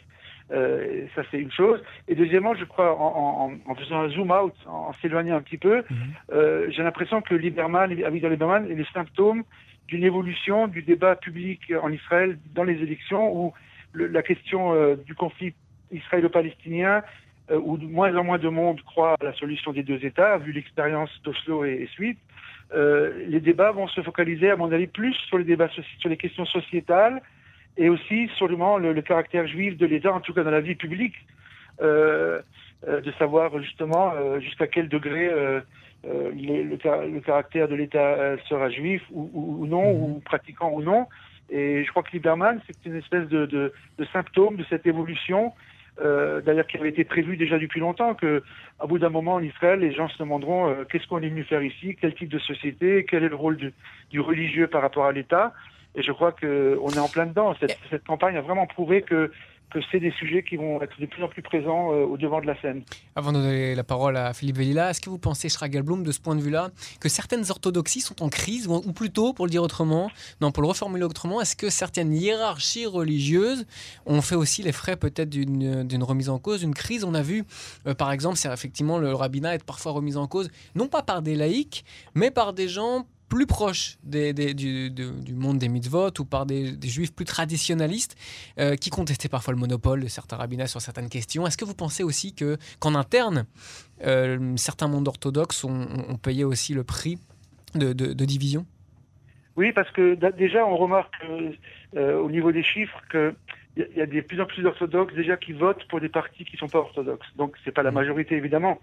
Euh, 0.52 1.06
ça 1.14 1.22
c'est 1.30 1.38
une 1.38 1.50
chose. 1.50 1.82
Et 2.08 2.14
deuxièmement, 2.14 2.54
je 2.54 2.64
crois, 2.64 2.94
en, 2.94 3.50
en, 3.50 3.70
en 3.70 3.74
faisant 3.74 4.00
un 4.00 4.08
zoom 4.10 4.30
out, 4.30 4.54
en, 4.66 4.92
s'éloignant 5.00 5.36
un 5.36 5.40
petit 5.40 5.56
peu, 5.56 5.78
mhm. 5.78 5.96
euh, 6.32 6.66
j'ai 6.70 6.82
l'impression 6.82 7.22
que 7.22 7.34
Lieberman, 7.34 7.90
Avigdor 8.04 8.30
Lieberman 8.30 8.70
est 8.70 8.74
le 8.74 8.84
symptôme 8.92 9.42
d'une 9.88 10.04
évolution 10.04 10.68
du 10.68 10.82
débat 10.82 11.16
public 11.16 11.72
en 11.82 11.90
Israël 11.90 12.38
dans 12.54 12.64
les 12.64 12.80
élections 12.82 13.34
où 13.34 13.54
le, 13.92 14.08
la 14.08 14.22
question 14.22 14.94
du 15.06 15.14
conflit 15.14 15.54
israélo-palestinien 15.90 17.02
où 17.50 17.76
de 17.76 17.86
moins 17.86 18.14
en 18.16 18.24
moins 18.24 18.38
de 18.38 18.48
monde 18.48 18.80
croit 18.82 19.14
à 19.20 19.24
la 19.24 19.32
solution 19.34 19.72
des 19.72 19.82
deux 19.82 20.04
États, 20.04 20.38
vu 20.38 20.52
l'expérience 20.52 21.10
d'Oslo 21.22 21.64
et, 21.64 21.82
et, 21.82 21.86
suite, 21.86 22.18
euh, 22.74 23.24
les 23.28 23.40
débats 23.40 23.70
vont 23.70 23.86
se 23.88 24.00
focaliser, 24.02 24.50
à 24.50 24.56
mon 24.56 24.72
avis, 24.72 24.86
plus 24.86 25.14
sur 25.28 25.38
les 25.38 25.44
débats 25.44 25.68
sur 25.98 26.08
les 26.08 26.16
questions 26.16 26.44
sociétales 26.46 27.22
et 27.76 27.88
aussi 27.88 28.28
sur 28.36 28.48
le, 28.48 28.92
le 28.92 29.02
caractère 29.02 29.46
juif 29.46 29.76
de 29.76 29.86
l'État, 29.86 30.12
en 30.12 30.20
tout 30.20 30.32
cas 30.32 30.42
dans 30.42 30.50
la 30.50 30.60
vie 30.60 30.74
publique, 30.74 31.14
euh, 31.80 32.40
euh 32.88 33.00
de 33.00 33.12
savoir 33.12 33.56
justement 33.62 34.12
euh, 34.14 34.40
jusqu'à 34.40 34.66
quel 34.66 34.88
degré 34.88 35.28
euh, 35.28 35.60
le, 36.04 36.62
le, 36.62 37.20
caractère 37.20 37.68
de 37.68 37.74
l'État 37.74 38.36
sera 38.48 38.70
juif 38.70 39.02
ou, 39.10 39.30
ou, 39.32 39.62
ou 39.62 39.66
non, 39.66 39.92
mmh. 39.92 40.02
ou 40.02 40.22
pratiquant 40.24 40.70
ou 40.70 40.82
non. 40.82 41.06
Et 41.50 41.84
je 41.84 41.90
crois 41.90 42.02
que 42.02 42.10
Lieberman, 42.12 42.60
c'est 42.66 42.86
une 42.86 42.96
espèce 42.96 43.28
de, 43.28 43.46
de, 43.46 43.72
de 43.98 44.04
symptôme 44.06 44.56
de 44.56 44.64
cette 44.68 44.86
évolution 44.86 45.52
euh, 46.00 46.40
d'ailleurs 46.40 46.66
qui 46.66 46.76
avait 46.76 46.90
été 46.90 47.04
prévu 47.04 47.36
déjà 47.36 47.58
depuis 47.58 47.80
longtemps, 47.80 48.14
que 48.14 48.42
à 48.78 48.86
bout 48.86 48.98
d'un 48.98 49.08
moment 49.08 49.34
en 49.34 49.42
Israël, 49.42 49.80
les 49.80 49.92
gens 49.92 50.08
se 50.08 50.18
demanderont 50.18 50.68
euh, 50.68 50.84
qu'est-ce 50.90 51.06
qu'on 51.06 51.22
est 51.22 51.28
venu 51.28 51.44
faire 51.44 51.62
ici, 51.62 51.96
quel 52.00 52.14
type 52.14 52.28
de 52.28 52.38
société, 52.38 53.06
quel 53.08 53.24
est 53.24 53.28
le 53.28 53.36
rôle 53.36 53.56
du, 53.56 53.72
du 54.10 54.20
religieux 54.20 54.66
par 54.66 54.82
rapport 54.82 55.06
à 55.06 55.12
l'État. 55.12 55.52
Et 55.94 56.02
je 56.02 56.12
crois 56.12 56.32
qu'on 56.32 56.90
est 56.90 56.98
en 56.98 57.08
plein 57.08 57.26
dedans. 57.26 57.54
Cette, 57.58 57.78
cette 57.88 58.04
campagne 58.04 58.36
a 58.36 58.42
vraiment 58.42 58.66
prouvé 58.66 59.00
que 59.00 59.30
que 59.70 59.80
c'est 59.90 60.00
des 60.00 60.12
sujets 60.12 60.42
qui 60.42 60.56
vont 60.56 60.80
être 60.80 61.00
de 61.00 61.06
plus 61.06 61.22
en 61.22 61.28
plus 61.28 61.42
présents 61.42 61.92
euh, 61.92 62.04
au 62.04 62.16
devant 62.16 62.40
de 62.40 62.46
la 62.46 62.60
scène. 62.60 62.82
Avant 63.14 63.32
de 63.32 63.38
donner 63.38 63.74
la 63.74 63.84
parole 63.84 64.16
à 64.16 64.32
Philippe 64.32 64.56
Vellila, 64.56 64.90
est-ce 64.90 65.00
que 65.00 65.10
vous 65.10 65.18
pensez, 65.18 65.48
Schragelblum, 65.48 66.02
de 66.02 66.12
ce 66.12 66.20
point 66.20 66.34
de 66.36 66.40
vue-là, 66.40 66.70
que 67.00 67.08
certaines 67.08 67.50
orthodoxies 67.50 68.00
sont 68.00 68.22
en 68.22 68.28
crise, 68.28 68.68
ou, 68.68 68.92
plutôt, 68.92 69.32
pour 69.32 69.46
le 69.46 69.50
dire 69.50 69.62
autrement, 69.62 70.10
non, 70.40 70.52
pour 70.52 70.62
le 70.62 70.68
reformuler 70.68 71.04
autrement, 71.04 71.40
est-ce 71.40 71.56
que 71.56 71.68
certaines 71.68 72.14
hiérarchies 72.14 72.86
religieuses 72.86 73.66
ont 74.06 74.22
fait 74.22 74.36
aussi 74.36 74.62
les 74.62 74.72
frais 74.72 74.96
peut-être 74.96 75.30
d'une 75.30 76.02
remise 76.02 76.28
en 76.28 76.38
cause, 76.38 76.60
d'une 76.60 76.74
crise? 76.74 77.04
On 77.04 77.14
a 77.14 77.22
vu, 77.22 77.44
euh, 77.86 77.94
par 77.94 78.12
exemple, 78.12 78.36
c'est 78.36 78.52
effectivement 78.52 78.98
le 78.98 79.14
rabbinat 79.14 79.54
être 79.54 79.64
parfois 79.64 79.92
remis 79.92 80.16
en 80.16 80.26
cause, 80.26 80.50
non 80.74 80.86
pas 80.86 81.02
par 81.02 81.22
des 81.22 81.34
laïcs, 81.34 81.84
mais 82.14 82.30
par 82.30 82.52
des 82.52 82.68
gens 82.68 83.06
plus 83.28 83.46
proches 83.46 83.96
des, 84.02 84.32
du, 84.32 84.90
du, 84.90 85.34
monde 85.34 85.58
des 85.58 85.68
mitzvot 85.68 86.10
ou 86.18 86.24
par 86.24 86.46
des, 86.46 86.76
juifs 86.84 87.14
plus 87.14 87.24
traditionnalistes 87.24 88.16
euh, 88.58 88.76
qui 88.76 88.90
contestaient 88.90 89.28
parfois 89.28 89.52
le 89.52 89.58
monopole 89.58 90.00
de 90.00 90.08
certains 90.08 90.36
rabbinats 90.36 90.68
sur 90.68 90.80
certaines 90.80 91.08
questions. 91.08 91.46
Est-ce 91.46 91.56
que 91.56 91.64
vous 91.64 91.74
pensez 91.74 92.04
aussi 92.04 92.34
que 92.34 92.56
qu'en 92.78 92.94
interne, 92.94 93.46
euh, 94.04 94.56
certains 94.56 94.88
mondes 94.88 95.08
orthodoxes 95.08 95.64
ont, 95.64 96.16
payé 96.22 96.44
aussi 96.44 96.74
le 96.74 96.84
prix 96.84 97.18
de, 97.74 97.92
de 97.92 98.24
division? 98.24 98.64
Oui, 99.56 99.72
parce 99.72 99.90
que 99.90 100.14
déjà 100.32 100.66
on 100.66 100.76
remarque 100.76 101.14
euh, 101.96 102.18
au 102.18 102.30
niveau 102.30 102.52
des 102.52 102.62
chiffres 102.62 103.00
que 103.08 103.34
il 103.76 103.96
y 103.96 104.00
a 104.00 104.06
de 104.06 104.20
plus 104.22 104.40
en 104.40 104.46
plus 104.46 104.62
d'orthodoxes 104.62 105.12
déjà 105.14 105.36
qui 105.36 105.52
votent 105.52 105.86
pour 105.88 106.00
des 106.00 106.08
partis 106.08 106.46
qui 106.46 106.56
ne 106.56 106.60
sont 106.60 106.68
pas 106.68 106.78
orthodoxes. 106.78 107.28
Donc 107.36 107.56
c'est 107.62 107.72
pas 107.72 107.82
la 107.82 107.90
mmh. 107.90 107.94
majorité 107.94 108.36
évidemment, 108.36 108.80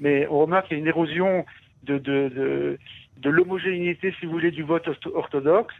mais 0.00 0.26
on 0.30 0.38
remarque 0.40 0.68
qu'il 0.68 0.76
y 0.76 0.80
a 0.80 0.82
une 0.82 0.88
érosion 0.88 1.46
de, 1.84 2.78
l'homogénéité, 3.24 4.14
si 4.18 4.26
vous 4.26 4.32
voulez, 4.32 4.50
du 4.50 4.62
vote 4.62 4.88
orthodoxe. 5.14 5.74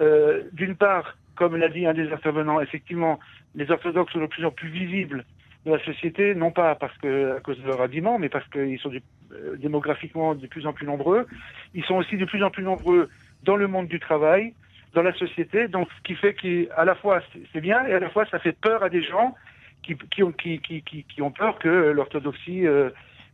Euh, 0.00 0.42
D'une 0.52 0.76
part, 0.76 1.16
comme 1.36 1.56
l'a 1.56 1.68
dit 1.68 1.86
un 1.86 1.94
des 1.94 2.12
intervenants, 2.12 2.60
effectivement, 2.60 3.18
les 3.54 3.70
orthodoxes 3.70 4.12
sont 4.12 4.20
de 4.20 4.26
plus 4.26 4.44
en 4.44 4.50
plus 4.50 4.68
visibles 4.68 5.24
de 5.66 5.72
la 5.72 5.84
société, 5.84 6.34
non 6.34 6.50
pas 6.50 6.74
parce 6.74 6.96
que 6.98 7.36
à 7.36 7.40
cause 7.40 7.58
de 7.60 7.66
leur 7.66 7.80
habillement, 7.80 8.18
mais 8.18 8.28
parce 8.28 8.46
qu'ils 8.48 8.78
sont 8.78 8.90
euh, 9.32 9.56
démographiquement 9.56 10.34
de 10.34 10.46
plus 10.46 10.66
en 10.66 10.72
plus 10.72 10.86
nombreux. 10.86 11.26
Ils 11.74 11.84
sont 11.84 11.94
aussi 11.94 12.16
de 12.16 12.24
plus 12.24 12.42
en 12.42 12.50
plus 12.50 12.62
nombreux 12.62 13.08
dans 13.44 13.56
le 13.56 13.66
monde 13.66 13.88
du 13.88 13.98
travail, 13.98 14.52
dans 14.92 15.02
la 15.02 15.14
société. 15.14 15.68
Donc, 15.68 15.88
ce 15.96 16.02
qui 16.02 16.14
fait 16.14 16.34
qu'à 16.34 16.84
la 16.84 16.94
fois 16.94 17.22
c'est 17.52 17.60
bien 17.60 17.84
et 17.86 17.94
à 17.94 18.00
la 18.00 18.10
fois 18.10 18.26
ça 18.26 18.38
fait 18.38 18.52
peur 18.52 18.82
à 18.82 18.90
des 18.90 19.02
gens 19.02 19.34
qui 19.82 20.22
ont 21.22 21.30
peur 21.30 21.58
que 21.58 21.68
l'orthodoxie 21.68 22.66
euh, 22.66 22.90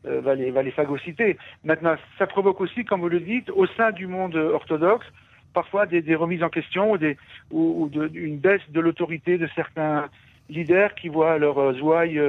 euh, 0.06 0.20
va, 0.20 0.34
les, 0.34 0.50
va 0.50 0.62
les 0.62 0.70
phagocyter. 0.70 1.36
Maintenant, 1.64 1.96
ça 2.18 2.26
provoque 2.26 2.60
aussi, 2.60 2.84
comme 2.84 3.00
vous 3.00 3.08
le 3.08 3.20
dites, 3.20 3.50
au 3.50 3.66
sein 3.66 3.92
du 3.92 4.06
monde 4.06 4.36
orthodoxe, 4.36 5.06
parfois 5.52 5.86
des, 5.86 6.02
des 6.02 6.14
remises 6.14 6.42
en 6.42 6.48
question 6.48 6.92
ou, 6.92 6.98
des, 6.98 7.16
ou, 7.50 7.84
ou 7.84 7.88
de, 7.88 8.10
une 8.14 8.38
baisse 8.38 8.62
de 8.70 8.80
l'autorité 8.80 9.38
de 9.38 9.48
certains 9.54 10.08
leaders 10.48 10.94
qui 10.94 11.08
voient 11.08 11.38
leurs 11.38 11.82
ouailles 11.82 12.20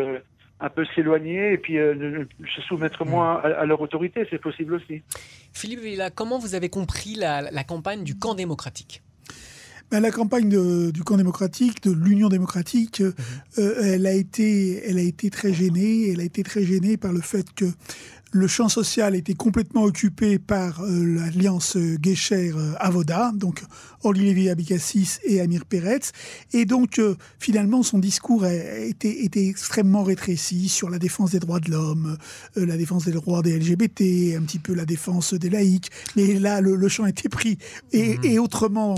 un 0.60 0.70
peu 0.70 0.86
s'éloigner 0.96 1.54
et 1.54 1.58
puis 1.58 1.76
se 1.76 2.62
soumettre 2.62 3.04
moins 3.04 3.38
à, 3.38 3.66
leur 3.66 3.82
autorité. 3.82 4.28
C'est 4.30 4.42
possible 4.42 4.76
aussi. 4.76 5.02
Philippe 5.54 5.80
Villa, 5.80 6.12
comment 6.12 6.38
vous 6.38 6.54
avez 6.54 6.70
compris 6.70 7.16
la 7.16 7.64
campagne 7.64 8.04
du 8.04 8.18
camp 8.18 8.36
démocratique? 8.36 9.02
Ben, 9.92 10.00
la 10.00 10.12
campagne 10.12 10.92
du 10.92 11.04
camp 11.04 11.18
démocratique, 11.18 11.84
de 11.84 11.92
l'Union 11.92 12.30
démocratique, 12.30 13.02
mhm. 13.02 13.14
euh, 13.60 13.94
elle, 13.96 14.08
a 14.08 14.14
été, 14.14 14.82
elle 14.88 14.98
a 14.98 15.02
été 15.02 15.30
très 15.30 15.54
gênée. 15.54 16.10
Elle 16.12 16.22
a 16.22 16.24
été 16.24 16.44
très 16.44 16.64
gênée 16.64 16.98
par 16.98 17.12
le 17.12 17.22
fait 17.22 17.46
que 17.54 17.66
le 18.32 18.48
champ 18.48 18.70
social 18.70 19.16
était 19.16 19.34
complètement 19.34 19.84
occupé 19.84 20.40
par 20.40 20.82
euh, 20.82 21.20
l'alliance 21.20 21.76
Guécher-Avoda, 21.76 23.32
donc 23.36 23.62
Orly 24.04 24.24
Lévy 24.24 24.50
Abikassis 24.50 25.20
et 25.26 25.42
Amir 25.42 25.66
Peretz. 25.66 26.14
Et 26.54 26.64
donc, 26.64 26.98
euh, 26.98 27.16
finalement, 27.40 27.84
son 27.84 28.00
discours 28.00 28.46
était, 28.46 29.24
était 29.24 29.48
extrêmement 29.48 30.04
rétréci 30.04 30.70
sur 30.70 30.90
la 30.90 30.98
défense 30.98 31.32
des 31.32 31.40
droits 31.40 31.60
de 31.60 31.72
l'homme, 31.72 32.18
euh, 32.58 32.66
la 32.66 32.78
défense 32.78 33.06
des 33.06 33.12
droits 33.12 33.42
des 33.42 33.60
LGBT, 33.60 34.38
un 34.38 34.44
petit 34.44 34.60
peu 34.60 34.74
la 34.74 34.86
défense 34.86 35.34
des 35.34 35.50
laïcs. 35.50 35.90
Mais 36.16 36.40
là, 36.40 36.62
le, 36.62 36.88
champ 36.88 37.06
était 37.06 37.30
pris. 37.30 37.58
Et, 37.92 38.18
mhm. 38.18 38.24
et 38.24 38.40
autrement, 38.40 38.96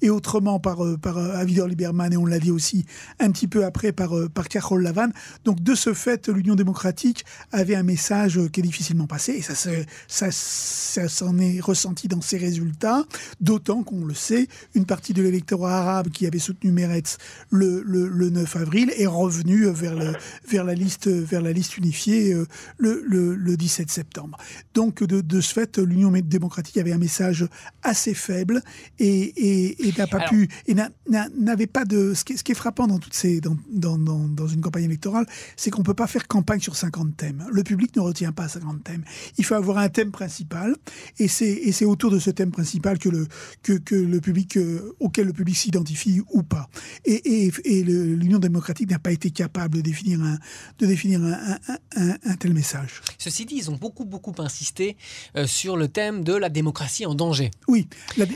et 0.00 0.10
autrement 0.10 0.60
par, 0.60 0.78
par 1.02 1.18
Avidor 1.18 1.66
Lieberman, 1.66 2.12
et 2.12 2.16
on 2.16 2.26
l'a 2.26 2.38
dit 2.38 2.52
aussi 2.52 2.86
un 3.18 3.30
petit 3.32 3.48
peu 3.48 3.64
après 3.64 3.90
par, 3.90 4.12
par 4.32 4.48
Carole 4.48 4.82
Lavanne. 4.82 5.12
Donc, 5.44 5.60
de 5.62 5.74
ce 5.74 5.92
fait, 5.92 6.28
l'Union 6.28 6.54
démocratique 6.54 7.24
avait 7.50 7.74
un 7.74 7.82
message 7.82 8.40
qui 8.52 8.60
est 8.60 8.62
difficilement 8.76 9.06
passé, 9.06 9.32
et 9.32 9.42
ça, 9.42 9.54
ça, 9.54 10.30
ça 10.30 11.08
s'en 11.08 11.38
est 11.38 11.60
ressenti 11.60 12.08
dans 12.08 12.20
ses 12.20 12.36
résultats, 12.36 13.04
d'autant 13.40 13.82
qu'on 13.82 14.04
le 14.04 14.12
sait, 14.12 14.48
une 14.74 14.84
partie 14.84 15.14
de 15.14 15.22
l'électorat 15.22 15.78
arabe 15.78 16.10
qui 16.10 16.26
avait 16.26 16.38
soutenu 16.38 16.72
Meretz 16.72 17.16
le, 17.50 17.82
le, 17.82 18.30
9 18.30 18.56
avril 18.56 18.92
est 18.98 19.06
revenu 19.06 19.66
vers, 19.70 19.94
le, 19.94 20.12
vers, 20.46 20.64
la, 20.64 20.74
liste, 20.74 21.08
vers 21.08 21.40
la 21.40 21.52
liste 21.52 21.78
unifiée 21.78 22.34
euh, 22.34 22.46
le, 22.76 23.02
le 23.06 23.56
17 23.56 23.90
septembre. 23.90 24.36
Donc, 24.74 25.02
de, 25.02 25.22
de 25.22 25.40
ce 25.40 25.54
fait, 25.54 25.78
l'Union 25.78 26.10
démocratique 26.10 26.76
avait 26.76 26.92
un 26.92 26.98
message 26.98 27.46
assez 27.82 28.12
faible 28.12 28.62
et, 28.98 29.78
et, 29.88 29.92
n'a 29.96 30.06
pas 30.06 30.28
pu, 30.28 30.48
et 30.66 30.74
n'avait 30.74 31.66
pas 31.66 31.84
de. 31.86 32.12
Ce 32.12 32.24
qui, 32.24 32.34
est, 32.34 32.36
ce 32.36 32.44
qui, 32.44 32.52
est 32.52 32.56
frappant 32.56 32.86
dans, 32.86 32.98
toutes 32.98 33.14
ces, 33.14 33.40
dans, 33.40 33.56
dans, 33.70 33.98
dans 33.98 34.48
une 34.48 34.60
campagne 34.60 34.84
électorale, 34.84 35.26
c'est 35.56 35.70
qu'on 35.70 35.80
ne 35.80 35.86
peut 35.86 35.94
pas 35.94 36.06
faire 36.06 36.26
campagne 36.28 36.60
sur 36.60 36.76
50 36.76 37.16
thèmes. 37.16 37.46
Le 37.50 37.62
public 37.62 37.94
ne 37.96 38.02
retient 38.02 38.32
pas 38.32 38.48
50 38.48 38.65
thème. 38.74 39.04
Il 39.38 39.44
faut 39.44 39.54
avoir 39.54 39.78
un 39.78 39.88
thème 39.88 40.10
principal, 40.10 40.76
et 41.18 41.28
c'est 41.28 41.84
autour 41.84 42.10
de 42.10 42.18
ce 42.18 42.30
thème 42.30 42.50
principal 42.50 42.98
que 42.98 43.08
le, 43.08 43.26
que, 43.62 43.72
que 43.74 43.94
le 43.94 44.20
public, 44.20 44.56
euh, 44.56 44.94
auquel 45.00 45.26
le 45.26 45.32
public 45.32 45.56
s'identifie 45.56 46.20
ou 46.32 46.42
pas. 46.42 46.68
Et, 47.04 47.46
et, 47.46 47.52
et 47.64 47.84
l'Union 47.84 48.38
démocratique 48.38 48.90
n'a 48.90 48.98
pas 48.98 49.12
été 49.12 49.30
capable 49.30 49.76
de 49.76 49.80
définir 49.80 50.20
un, 50.20 50.38
de 50.78 50.86
définir 50.86 51.22
un, 51.22 51.58
un, 51.96 52.16
un, 52.24 52.36
tel 52.36 52.52
message. 52.52 53.00
Ceci 53.18 53.46
dit, 53.46 53.56
ils 53.56 53.70
ont 53.70 53.76
beaucoup, 53.76 54.04
beaucoup 54.04 54.34
insisté 54.38 54.96
euh, 55.36 55.46
sur 55.46 55.76
le 55.76 55.88
thème 55.88 56.24
de 56.24 56.34
la 56.34 56.48
démocratie 56.48 57.06
en 57.06 57.14
danger. 57.14 57.50
Oui. 57.68 57.88
Euh, 58.18 58.26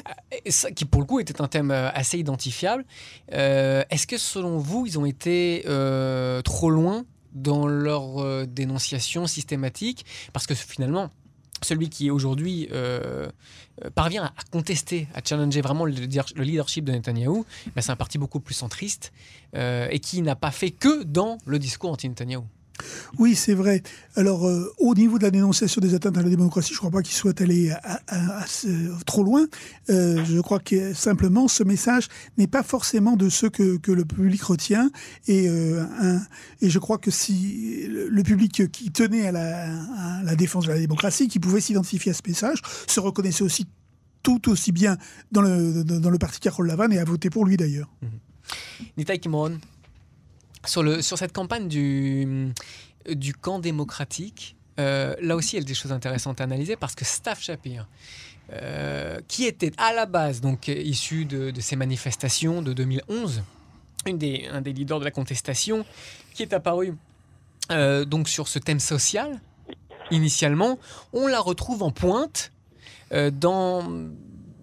qui, 0.74 0.84
pour 0.84 1.00
le 1.00 1.06
coup, 1.06 1.20
était 1.20 1.40
un 1.40 1.48
thème 1.48 1.70
assez 1.70 2.18
identifiable. 2.18 2.84
Est-ce 3.28 4.06
que, 4.06 4.18
selon 4.18 4.58
vous, 4.58 4.86
ils 4.86 4.98
ont 4.98 5.06
été 5.06 5.62
trop 6.44 6.70
loin 6.70 7.04
dans 7.32 7.66
leur 7.66 8.18
euh, 8.18 8.46
dénonciation 8.46 9.26
systématique, 9.26 10.04
parce 10.32 10.46
que 10.46 10.54
finalement, 10.54 11.10
celui 11.62 11.90
qui 11.90 12.10
aujourd'hui 12.10 12.68
euh, 12.72 13.28
euh, 13.84 13.90
parvient 13.90 14.24
à 14.24 14.32
contester, 14.50 15.08
à 15.14 15.20
challenger 15.22 15.60
vraiment 15.60 15.84
le, 15.84 15.92
leadership 15.92 16.84
de 16.84 16.92
Netanyahou, 16.92 17.44
ben, 17.74 17.82
c'est 17.82 17.92
un 17.92 17.96
parti 17.96 18.18
beaucoup 18.18 18.40
plus 18.40 18.54
centriste 18.54 19.12
et 19.52 19.98
qui 19.98 20.22
n'a 20.22 20.36
pas 20.36 20.52
fait 20.52 20.70
que 20.70 21.02
dans 21.02 21.38
le 21.44 21.58
discours 21.58 21.90
anti-Netanyahou. 21.90 22.44
Oui, 23.18 23.34
c'est 23.34 23.54
vrai. 23.54 23.82
Alors, 24.16 24.46
euh, 24.46 24.72
au 24.78 24.94
niveau 24.94 25.18
de 25.18 25.24
la 25.24 25.30
dénonciation 25.30 25.80
des 25.80 25.94
atteintes 25.94 26.18
à 26.18 26.22
la 26.22 26.28
démocratie, 26.28 26.70
je 26.70 26.74
ne 26.74 26.78
crois 26.78 26.90
pas 26.90 27.02
qu'il 27.02 27.14
soit 27.14 27.40
allé 27.40 27.72
trop 29.06 29.22
loin. 29.22 29.46
Euh, 29.88 30.24
je 30.24 30.40
crois 30.40 30.58
que 30.58 30.94
simplement, 30.94 31.48
ce 31.48 31.62
message 31.62 32.08
n'est 32.38 32.46
pas 32.46 32.62
forcément 32.62 33.16
de 33.16 33.28
ceux 33.28 33.50
que, 33.50 33.78
le 33.90 34.04
public 34.04 34.42
retient. 34.42 34.90
Et, 35.26 35.48
euh, 35.48 35.84
et 36.60 36.70
je 36.70 36.78
crois 36.78 36.98
que 36.98 37.10
si 37.10 37.86
le 37.88 38.22
public 38.22 38.70
qui 38.70 38.90
tenait 38.90 39.26
à 39.26 39.32
la, 39.32 40.36
défense 40.36 40.66
de 40.66 40.72
la 40.72 40.78
démocratie, 40.78 41.28
qui 41.28 41.38
pouvait 41.38 41.60
s'identifier 41.60 42.12
à 42.12 42.14
ce 42.14 42.22
message, 42.26 42.62
se 42.86 43.00
reconnaissait 43.00 43.44
aussi 43.44 43.66
tout 44.22 44.50
aussi 44.50 44.70
bien 44.70 44.98
dans 45.32 45.40
le, 45.40 45.82
dans 45.82 46.10
le 46.10 46.18
parti 46.18 46.40
Carole 46.40 46.66
Lavanne 46.66 46.92
et 46.92 46.98
a 46.98 47.04
voté 47.04 47.30
pour 47.30 47.46
lui 47.46 47.56
d'ailleurs. 47.56 47.88
Mmh. 48.02 48.06
Sur, 50.66 50.82
le, 50.82 51.00
sur 51.02 51.16
cette 51.16 51.32
campagne 51.32 51.68
du, 51.68 52.52
du 53.08 53.34
camp 53.34 53.58
démocratique, 53.58 54.56
euh, 54.80 55.14
là 55.20 55.36
aussi, 55.36 55.56
il 55.56 55.60
y 55.60 55.62
a 55.62 55.66
des 55.66 55.74
choses 55.74 55.92
intéressantes 55.92 56.40
à 56.40 56.44
analyser 56.44 56.76
parce 56.76 56.94
que 56.94 57.04
Staff 57.04 57.42
Shapir, 57.42 57.86
euh, 58.52 59.20
qui 59.28 59.44
était 59.44 59.72
à 59.76 59.92
la 59.92 60.06
base 60.06 60.40
donc 60.40 60.68
issu 60.68 61.24
de, 61.24 61.52
ces 61.60 61.76
manifestations 61.76 62.62
de 62.62 62.72
2011, 62.72 63.42
une 64.06 64.18
des, 64.18 64.48
un 64.50 64.60
des 64.60 64.72
leaders 64.72 65.00
de 65.00 65.04
la 65.04 65.10
contestation, 65.10 65.84
qui 66.34 66.42
est 66.42 66.52
apparu 66.52 66.94
euh, 67.70 68.04
donc 68.04 68.28
sur 68.28 68.48
ce 68.48 68.58
thème 68.58 68.80
social 68.80 69.40
initialement, 70.10 70.78
on 71.12 71.26
la 71.26 71.38
retrouve 71.38 71.82
en 71.84 71.92
pointe 71.92 72.52
dans 73.32 74.10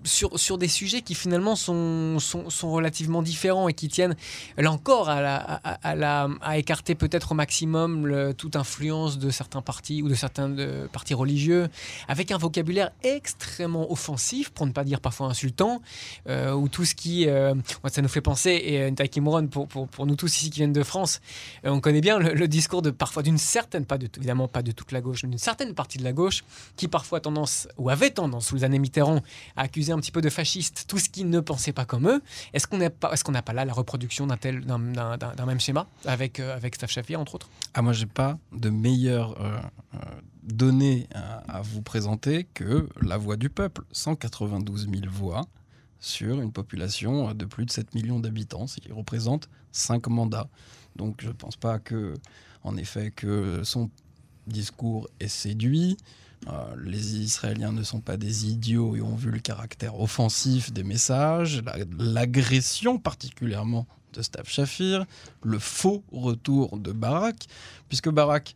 sur, 0.08 0.39
sur 0.39 0.58
des 0.58 0.67
sujets 0.67 1.02
qui 1.02 1.15
finalement 1.15 1.56
sont, 1.56 2.20
sont, 2.20 2.72
relativement 2.72 3.22
différents 3.22 3.67
et 3.67 3.74
qui 3.74 3.88
tiennent, 3.88 4.15
là 4.58 4.72
encore, 4.72 5.10
à, 5.10 5.17
à, 5.17 6.28
à 6.41 6.58
écarter 6.58 6.96
peut-être 6.96 7.32
au 7.32 7.36
maximum 7.36 8.34
toute 8.38 8.56
influence 8.56 9.17
de 9.17 9.30
certains 9.30 9.62
partis 9.62 10.02
ou 10.02 10.10
de 10.10 10.15
certains 10.15 10.50
de, 10.50 10.88
partis 10.91 11.13
religieux, 11.13 11.67
avec 12.08 12.32
un 12.32 12.38
vocabulaire 12.38 12.91
extrêmement 13.04 13.91
offensif, 13.91 14.50
pour 14.50 14.65
ne 14.65 14.72
pas 14.72 14.84
dire 14.84 15.02
parfois 15.02 15.28
insultant, 15.28 15.82
euh, 16.28 16.54
ou 16.54 16.70
tout 16.70 16.86
ce 16.86 16.96
qui... 16.96 17.28
Euh, 17.28 17.54
ça 17.89 18.02
nous 18.02 18.08
fait 18.08 18.22
penser, 18.22 18.62
et 18.63 18.82
euh, 18.82 18.91
Ntaiki 18.91 19.22
Mouron, 19.22 19.48
pour, 19.48 19.67
pour, 19.67 19.88
pour, 19.88 20.06
nous 20.06 20.15
tous 20.15 20.36
ici 20.36 20.50
qui 20.50 20.60
viennent 20.60 20.74
de 20.74 20.84
France, 20.84 21.22
on 21.63 21.80
connaît 21.80 22.02
bien 22.02 22.20
le, 22.20 22.48
discours 22.48 22.82
de 22.82 22.91
parfois 22.91 23.24
d'une 23.24 23.38
certaine, 23.38 23.86
pas 23.86 23.98
de, 23.98 24.08
évidemment 24.17 24.48
pas 24.48 24.62
de 24.62 24.72
toute 24.72 24.91
la 24.91 25.02
gauche, 25.02 25.24
mais 25.24 25.30
d'une 25.30 25.39
certaine 25.39 25.74
partie 25.74 25.98
de 25.98 26.04
la 26.04 26.13
gauche, 26.13 26.43
qui 26.76 26.88
parfois 26.88 27.20
tendance, 27.20 27.67
ou 27.78 27.89
avait 27.89 28.10
tendance, 28.10 28.48
sous 28.48 28.56
les 28.56 28.63
années 28.63 28.80
Mitterrand, 28.80 29.22
à 29.56 29.63
accuser 29.63 29.91
un 29.91 29.96
petit 29.97 30.12
peu 30.12 30.21
de 30.21 30.29
fascistes 30.29 30.86
tout 30.88 30.97
ce 30.97 31.10
qui 31.10 31.23
ne 31.23 31.39
pensait 31.39 31.73
pas 31.73 31.86
comme 31.86 32.07
eux. 32.07 32.21
Est-ce 32.53 32.67
qu'on 32.67 32.77
n'a 32.77 32.89
pas, 32.89 33.12
est-ce 33.12 33.23
qu'on 33.23 33.31
n'a 33.31 33.41
pas 33.41 33.53
là 33.53 33.65
la 33.65 33.73
reproduction 33.73 34.27
d'un 34.27 34.38
tel, 34.38 34.65
d'un, 34.65 35.45
même 35.45 35.60
schéma 35.60 35.88
avec 36.05 36.39
euh, 36.39 36.55
avec 36.55 36.75
Staff 36.75 36.91
Shafir 36.91 37.19
entre 37.19 37.36
autres? 37.36 37.49
Ah 37.73 37.81
moi 37.81 37.93
j'ai 37.93 38.05
pas 38.05 38.38
de 38.51 38.69
meilleure 38.69 39.39
euh, 39.41 39.60
euh, 39.95 39.97
donnée 40.43 41.07
à, 41.13 41.62
vous 41.62 41.81
présenter 41.81 42.45
que 42.53 42.88
la 43.01 43.17
voix 43.17 43.36
du 43.36 43.49
peuple, 43.49 43.83
192 43.91 44.89
000 44.89 45.01
voix 45.12 45.45
sur 45.99 46.41
une 46.41 46.51
population 46.51 47.33
de 47.33 47.45
plus 47.45 47.65
de 47.65 47.71
7 47.71 47.95
millions 47.95 48.19
d'habitants, 48.19 48.67
ce 48.67 48.79
qui 48.79 48.91
représente 48.91 49.49
5 49.71 50.07
mandats. 50.07 50.47
Donc 50.95 51.21
je 51.21 51.27
ne 51.27 51.33
pense 51.33 51.55
pas 51.55 51.79
que, 51.79 52.13
en 52.63 52.77
effet, 52.77 53.12
que 53.12 53.62
son 53.63 53.89
discours 54.47 55.10
est 55.19 55.27
séduit. 55.27 55.97
Euh, 56.47 56.76
les 56.82 57.17
Israéliens 57.17 57.71
ne 57.71 57.84
sont 57.84 58.00
pas 58.00 58.15
des 58.15 58.47
idiots 58.47 58.95
et 58.95 59.02
ont 59.02 59.15
vu 59.15 59.32
le 59.32 59.39
caractère 59.39 60.00
offensif 60.00 60.71
des 60.71 60.84
messages, 60.84 61.63
l'agression 61.97 63.00
particulièrement 63.00 63.88
de 64.13 64.21
Stav 64.21 64.47
Shafir, 64.47 65.06
le 65.43 65.60
faux 65.60 66.04
retour 66.12 66.78
de 66.78 66.91
Barak, 66.91 67.47
puisque 67.89 68.10
Barak, 68.10 68.56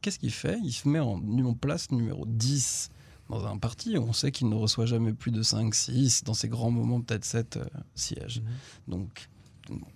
qu'est-ce 0.00 0.18
qu'il 0.18 0.32
fait? 0.32 0.58
Il 0.64 0.72
se 0.72 0.88
met 0.88 1.00
en, 1.00 1.20
place 1.54 1.90
numéro 1.90 2.24
10 2.26 2.90
dans 3.28 3.44
un 3.44 3.58
parti, 3.58 3.98
on 3.98 4.12
sait 4.12 4.30
qu'il 4.30 4.48
ne 4.48 4.54
reçoit 4.54 4.86
jamais 4.86 5.12
plus 5.12 5.32
de 5.32 5.42
5, 5.42 5.74
6, 5.74 6.24
dans 6.24 6.34
ses 6.34 6.48
grands 6.48 6.70
moments 6.70 7.00
peut-être 7.00 7.24
7 7.24 7.56
euh, 7.56 7.64
sièges. 7.96 8.40
Mmh. 8.40 8.90
Donc 8.90 9.28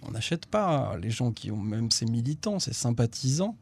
on 0.02 0.10
n'achète 0.10 0.46
pas 0.46 0.96
les 0.98 1.10
gens 1.10 1.30
qui 1.30 1.52
ont 1.52 1.62
même 1.62 1.92
ses 1.92 2.06
militants, 2.06 2.58
ses 2.58 2.72
sympathisants, 2.72 3.56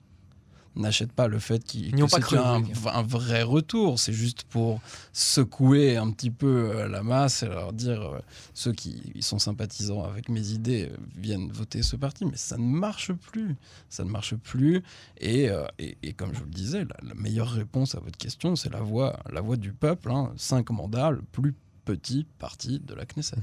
n'achètent 0.77 1.13
pas 1.13 1.29
le 1.29 1.39
fait 1.39 1.63
qu'il 1.65 1.87
y 1.87 2.01
ait 2.01 2.03
un, 2.03 3.03
vrai 3.03 3.43
retour. 3.43 3.99
C'est 3.99 4.13
juste 4.13 4.45
pour 4.45 4.81
secouer 5.13 5.97
un 5.97 6.11
petit 6.11 6.31
peu 6.31 6.71
euh, 6.75 6.89
la 6.89 7.03
masse 7.03 7.43
et 7.43 7.49
leur 7.49 7.73
dire 7.73 8.03
euh, 8.03 8.19
ceux 8.55 8.73
qui 8.73 9.13
sont 9.21 9.39
sympathisants 9.39 10.05
avec 10.05 10.29
mes 10.29 10.51
idées 10.51 10.89
euh, 10.91 10.97
viennent 11.17 11.51
voter 11.51 11.83
ce 11.83 11.97
parti. 11.97 12.25
Mais 12.25 12.37
ça 12.37 12.57
ne 12.57 12.65
marche 12.65 13.13
plus. 13.13 13.57
Ça 13.89 14.05
ne 14.05 14.11
marche 14.11 14.37
plus. 14.37 14.83
Et, 15.21 15.49
et, 15.79 16.13
comme 16.13 16.33
je 16.33 16.41
vous 16.41 16.47
le 16.47 16.51
disais, 16.51 16.85
la, 17.03 17.15
meilleure 17.15 17.51
réponse 17.51 17.95
à 17.95 18.01
votre 18.01 18.19
question, 18.19 18.57
c'est 18.57 18.73
la 18.73 18.81
voix, 18.81 19.19
la 19.33 19.41
voix 19.41 19.57
du 19.57 19.73
peuple. 19.73 20.11
Hein. 20.11 20.33
Cinq 20.37 20.71
mandats, 20.71 21.11
le 21.11 21.23
plus 21.33 21.55
petit 21.85 22.27
parti 22.39 22.81
de 22.81 22.95
la 22.95 23.05
Knesset. 23.07 23.37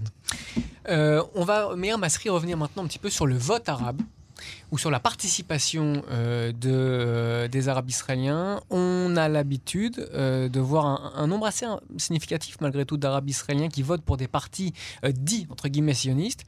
on 0.88 1.44
va, 1.44 1.76
Meir 1.76 1.98
Masri, 1.98 2.30
revenir 2.30 2.58
maintenant 2.58 2.84
un 2.84 2.88
petit 2.88 3.00
peu 3.00 3.10
sur 3.10 3.26
le 3.26 3.36
vote 3.36 3.68
arabe 3.68 4.02
ou 4.72 4.78
sur 4.78 4.92
la 4.92 5.00
participation 5.00 6.04
euh, 6.12 6.52
euh, 6.66 7.48
des 7.48 7.70
Arabes 7.70 7.90
israéliens, 7.90 8.62
on 8.70 9.16
a 9.16 9.30
l'habitude 9.30 10.10
euh, 10.14 10.50
de 10.50 10.60
voir 10.60 11.14
un, 11.16 11.28
nombre 11.28 11.46
assez 11.46 11.66
significatif, 11.98 12.58
malgré 12.62 12.86
tout, 12.86 12.98
d'Arabes 12.98 13.30
israéliens 13.30 13.70
qui 13.70 13.84
votent 13.84 14.04
pour 14.04 14.18
des 14.18 14.28
partis 14.28 14.74
dits, 15.04 15.48
entre 15.50 15.68
guillemets, 15.68 15.94
sionistes. 15.94 16.46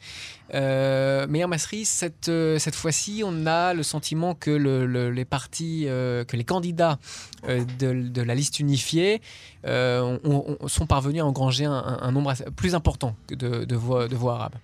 mais 0.54 1.44
en 1.44 1.48
Masri, 1.48 1.86
cette, 1.86 2.32
cette 2.58 2.76
fois-ci, 2.76 3.24
on 3.26 3.46
a 3.46 3.74
le 3.74 3.84
sentiment 3.84 4.36
que 4.36 4.52
les 4.52 5.26
partis, 5.26 5.86
que 5.86 6.36
les 6.36 6.44
candidats 6.44 7.00
de, 7.48 8.22
la 8.22 8.36
liste 8.36 8.60
unifiée 8.60 9.22
sont 9.64 10.86
parvenus 10.88 11.22
à 11.22 11.26
engranger 11.26 11.66
un, 11.66 12.12
nombre 12.12 12.34
plus 12.56 12.76
important 12.76 13.16
de 13.30 13.76
voix 13.76 14.36
arabes. 14.36 14.56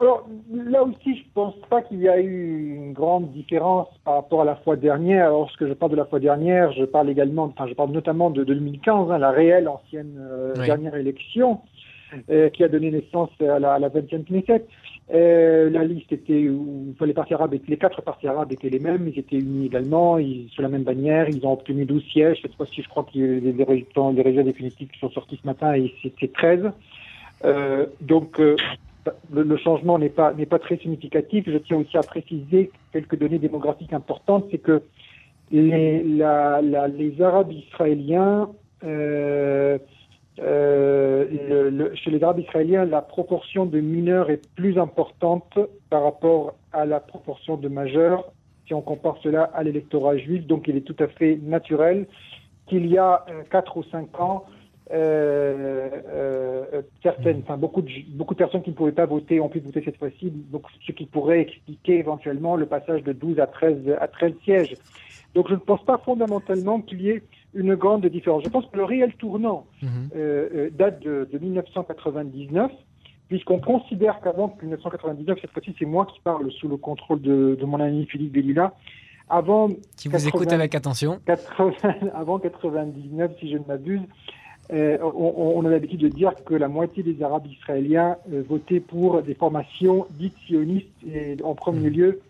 Alors 0.00 0.28
là 0.52 0.84
aussi, 0.84 1.16
je 1.16 1.24
pense 1.34 1.54
pas 1.68 1.82
qu'il 1.82 2.00
y 2.00 2.08
a 2.08 2.20
eu 2.20 2.76
une 2.76 2.92
grande 2.92 3.32
différence 3.32 3.88
par 4.04 4.14
rapport 4.14 4.42
à 4.42 4.44
la 4.44 4.54
fois 4.54 4.76
dernière. 4.76 5.30
Lorsque 5.30 5.66
je 5.66 5.72
parle 5.72 5.90
de 5.90 5.96
la 5.96 6.04
fois 6.04 6.20
dernière, 6.20 6.72
je 6.72 6.84
parle 6.84 7.10
également, 7.10 7.44
enfin, 7.44 7.66
je 7.66 7.74
parle 7.74 7.90
notamment 7.90 8.30
de 8.30 8.44
2015, 8.44 9.10
hein, 9.10 9.18
la 9.18 9.30
réelle 9.30 9.66
ancienne 9.66 10.16
euh, 10.20 10.54
dernière 10.54 10.94
élection 10.94 11.60
euh, 12.30 12.48
qui 12.48 12.62
a 12.62 12.68
donné 12.68 12.92
naissance 12.92 13.30
à 13.40 13.58
la, 13.58 13.74
à 13.74 13.78
la 13.80 13.88
20e 13.88 14.24
Knesset. 14.24 14.64
Euh, 15.10 15.70
la 15.70 15.84
liste 15.84 16.12
était 16.12 16.48
où 16.48 16.94
les 17.00 17.14
partis 17.14 17.34
arabes, 17.34 17.56
les 17.66 17.76
quatre 17.78 18.02
partis 18.02 18.28
arabes 18.28 18.52
étaient 18.52 18.68
les 18.68 18.78
mêmes, 18.78 19.08
ils 19.08 19.18
étaient 19.18 19.36
unis 19.36 19.66
également, 19.66 20.18
ils, 20.18 20.48
sous 20.50 20.60
la 20.60 20.68
même 20.68 20.82
bannière, 20.82 21.28
ils 21.28 21.44
ont 21.46 21.54
obtenu 21.54 21.86
12 21.86 22.04
sièges. 22.12 22.38
Cette 22.42 22.54
fois-ci, 22.54 22.82
je 22.82 22.88
crois 22.88 23.04
que 23.04 23.18
les, 23.18 23.40
les, 23.40 23.64
résultats, 23.64 24.12
les 24.12 24.22
résultats 24.22 24.44
définitifs 24.44 24.90
sont 25.00 25.10
sortis 25.10 25.40
ce 25.42 25.46
matin 25.46 25.74
et 25.74 25.92
c'était 26.02 26.28
13. 26.28 26.70
Euh, 27.44 27.86
donc, 28.00 28.38
euh, 28.38 28.56
le, 29.32 29.56
changement 29.56 29.98
n'est 29.98 30.08
pas, 30.08 30.32
n'est 30.32 30.46
pas 30.46 30.58
très 30.58 30.76
significatif. 30.78 31.44
Je 31.46 31.58
tiens 31.58 31.78
aussi 31.78 31.96
à 31.96 32.02
préciser 32.02 32.70
quelques 32.92 33.18
données 33.18 33.38
démographiques 33.38 33.92
importantes, 33.92 34.46
c'est 34.50 34.58
que 34.58 34.82
les, 35.50 36.22
Arabes 36.22 37.52
israéliens, 37.52 38.50
euh, 38.84 39.78
euh, 40.40 41.94
chez 41.94 42.10
les 42.10 42.22
Arabes 42.22 42.40
israéliens, 42.40 42.84
la 42.84 43.02
proportion 43.02 43.66
de 43.66 43.80
mineurs 43.80 44.30
est 44.30 44.46
plus 44.54 44.78
importante 44.78 45.58
par 45.90 46.04
rapport 46.04 46.54
à 46.72 46.86
la 46.86 47.00
proportion 47.00 47.56
de 47.56 47.68
majeurs 47.68 48.30
si 48.66 48.74
on 48.74 48.82
compare 48.82 49.16
cela 49.22 49.44
à 49.54 49.62
l'électorat 49.62 50.18
juif. 50.18 50.46
Donc 50.46 50.68
il 50.68 50.76
est 50.76 50.82
tout 50.82 50.96
à 50.98 51.08
fait 51.08 51.38
naturel 51.42 52.06
qu'il 52.66 52.86
y 52.86 52.98
a 52.98 53.24
euh, 53.30 53.42
4 53.50 53.78
ou 53.78 53.84
5 53.84 54.20
ans, 54.20 54.44
euh, 54.92 55.88
euh, 56.08 56.82
certaines, 57.02 57.40
enfin 57.42 57.56
beaucoup 57.56 57.82
de 57.82 57.90
beaucoup 58.10 58.34
de 58.34 58.38
personnes 58.38 58.62
qui 58.62 58.70
ne 58.70 58.74
pouvaient 58.74 58.92
pas 58.92 59.06
voter 59.06 59.40
ont 59.40 59.48
pu 59.48 59.60
voter 59.60 59.82
cette 59.84 59.98
fois-ci, 59.98 60.30
donc 60.30 60.64
ce 60.86 60.92
qui 60.92 61.06
pourrait 61.06 61.40
expliquer 61.40 61.98
éventuellement 61.98 62.56
le 62.56 62.66
passage 62.66 63.02
de 63.02 63.12
12 63.12 63.38
à 63.40 63.46
13 63.46 63.96
à 64.00 64.08
13 64.08 64.32
sièges. 64.44 64.76
Donc 65.34 65.48
je 65.48 65.54
ne 65.54 65.58
pense 65.58 65.84
pas 65.84 65.98
fondamentalement 65.98 66.80
qu'il 66.80 67.02
y 67.02 67.10
ait 67.10 67.22
une 67.54 67.74
grande 67.74 68.06
différence. 68.06 68.44
Je 68.44 68.48
pense 68.48 68.66
que 68.66 68.76
le 68.76 68.84
réel 68.84 69.12
tournant 69.14 69.66
mhm. 69.82 69.88
euh, 70.16 70.48
euh, 70.54 70.70
date 70.70 71.00
de, 71.00 71.28
de 71.30 71.38
1999 71.38 72.70
puisqu'on 73.28 73.60
considère 73.60 74.20
qu'avant 74.20 74.56
1999, 74.62 75.38
cette 75.40 75.50
fois-ci 75.50 75.74
c'est 75.78 75.84
moi 75.84 76.06
qui 76.06 76.18
parle 76.20 76.50
sous 76.50 76.68
le 76.68 76.78
contrôle 76.78 77.20
de, 77.20 77.56
de 77.60 77.64
mon 77.66 77.78
ami 77.78 78.06
Philippe 78.06 78.32
Bellila, 78.32 78.74
avant... 79.28 79.68
Qui 79.96 80.08
vous 80.08 80.28
écoute 80.28 80.52
avec 80.52 80.74
attention. 80.74 81.20
80, 81.26 81.72
avant 82.14 82.38
99, 82.38 83.32
si 83.38 83.50
je 83.50 83.58
ne 83.58 83.64
m'abuse, 83.64 84.00
euh, 84.70 84.98
on, 85.00 85.64
a 85.64 85.70
l'habitude 85.70 86.00
de 86.00 86.08
dire 86.08 86.32
que 86.44 86.54
la 86.54 86.68
moitié 86.68 87.02
des 87.02 87.22
Arabes 87.22 87.46
israéliens 87.46 88.16
euh, 88.30 88.42
votaient 88.46 88.80
pour 88.80 89.22
des 89.22 89.34
formations 89.34 90.06
dites 90.18 90.36
sionistes 90.46 90.88
et 91.10 91.36
en 91.42 91.54
premier 91.54 91.88
lieu 91.88 92.20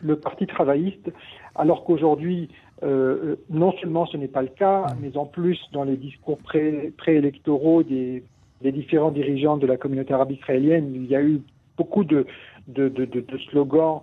le 0.00 0.16
Parti 0.16 0.46
travailliste, 0.46 1.10
alors 1.54 1.84
qu'aujourd'hui, 1.84 2.48
euh, 2.84 3.36
non 3.50 3.72
seulement 3.72 4.06
ce 4.06 4.16
n'est 4.16 4.28
pas 4.28 4.42
le 4.42 4.48
cas, 4.48 4.86
mais 5.02 5.16
en 5.16 5.26
plus 5.26 5.58
dans 5.72 5.84
les 5.84 5.96
discours 5.96 6.38
préélectoraux 6.38 7.82
des, 7.82 8.22
des, 8.62 8.72
différents 8.72 9.10
dirigeants 9.10 9.56
de 9.56 9.66
la 9.66 9.76
communauté 9.76 10.14
arabe 10.14 10.30
israélienne, 10.30 10.92
il 10.94 11.06
y 11.06 11.16
a 11.16 11.22
eu 11.22 11.40
beaucoup 11.76 12.04
de, 12.04 12.26
de, 12.68 13.26
slogans 13.50 14.02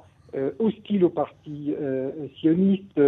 hostiles 0.60 1.06
au 1.06 1.10
Parti 1.10 1.74
sioniste 2.40 3.00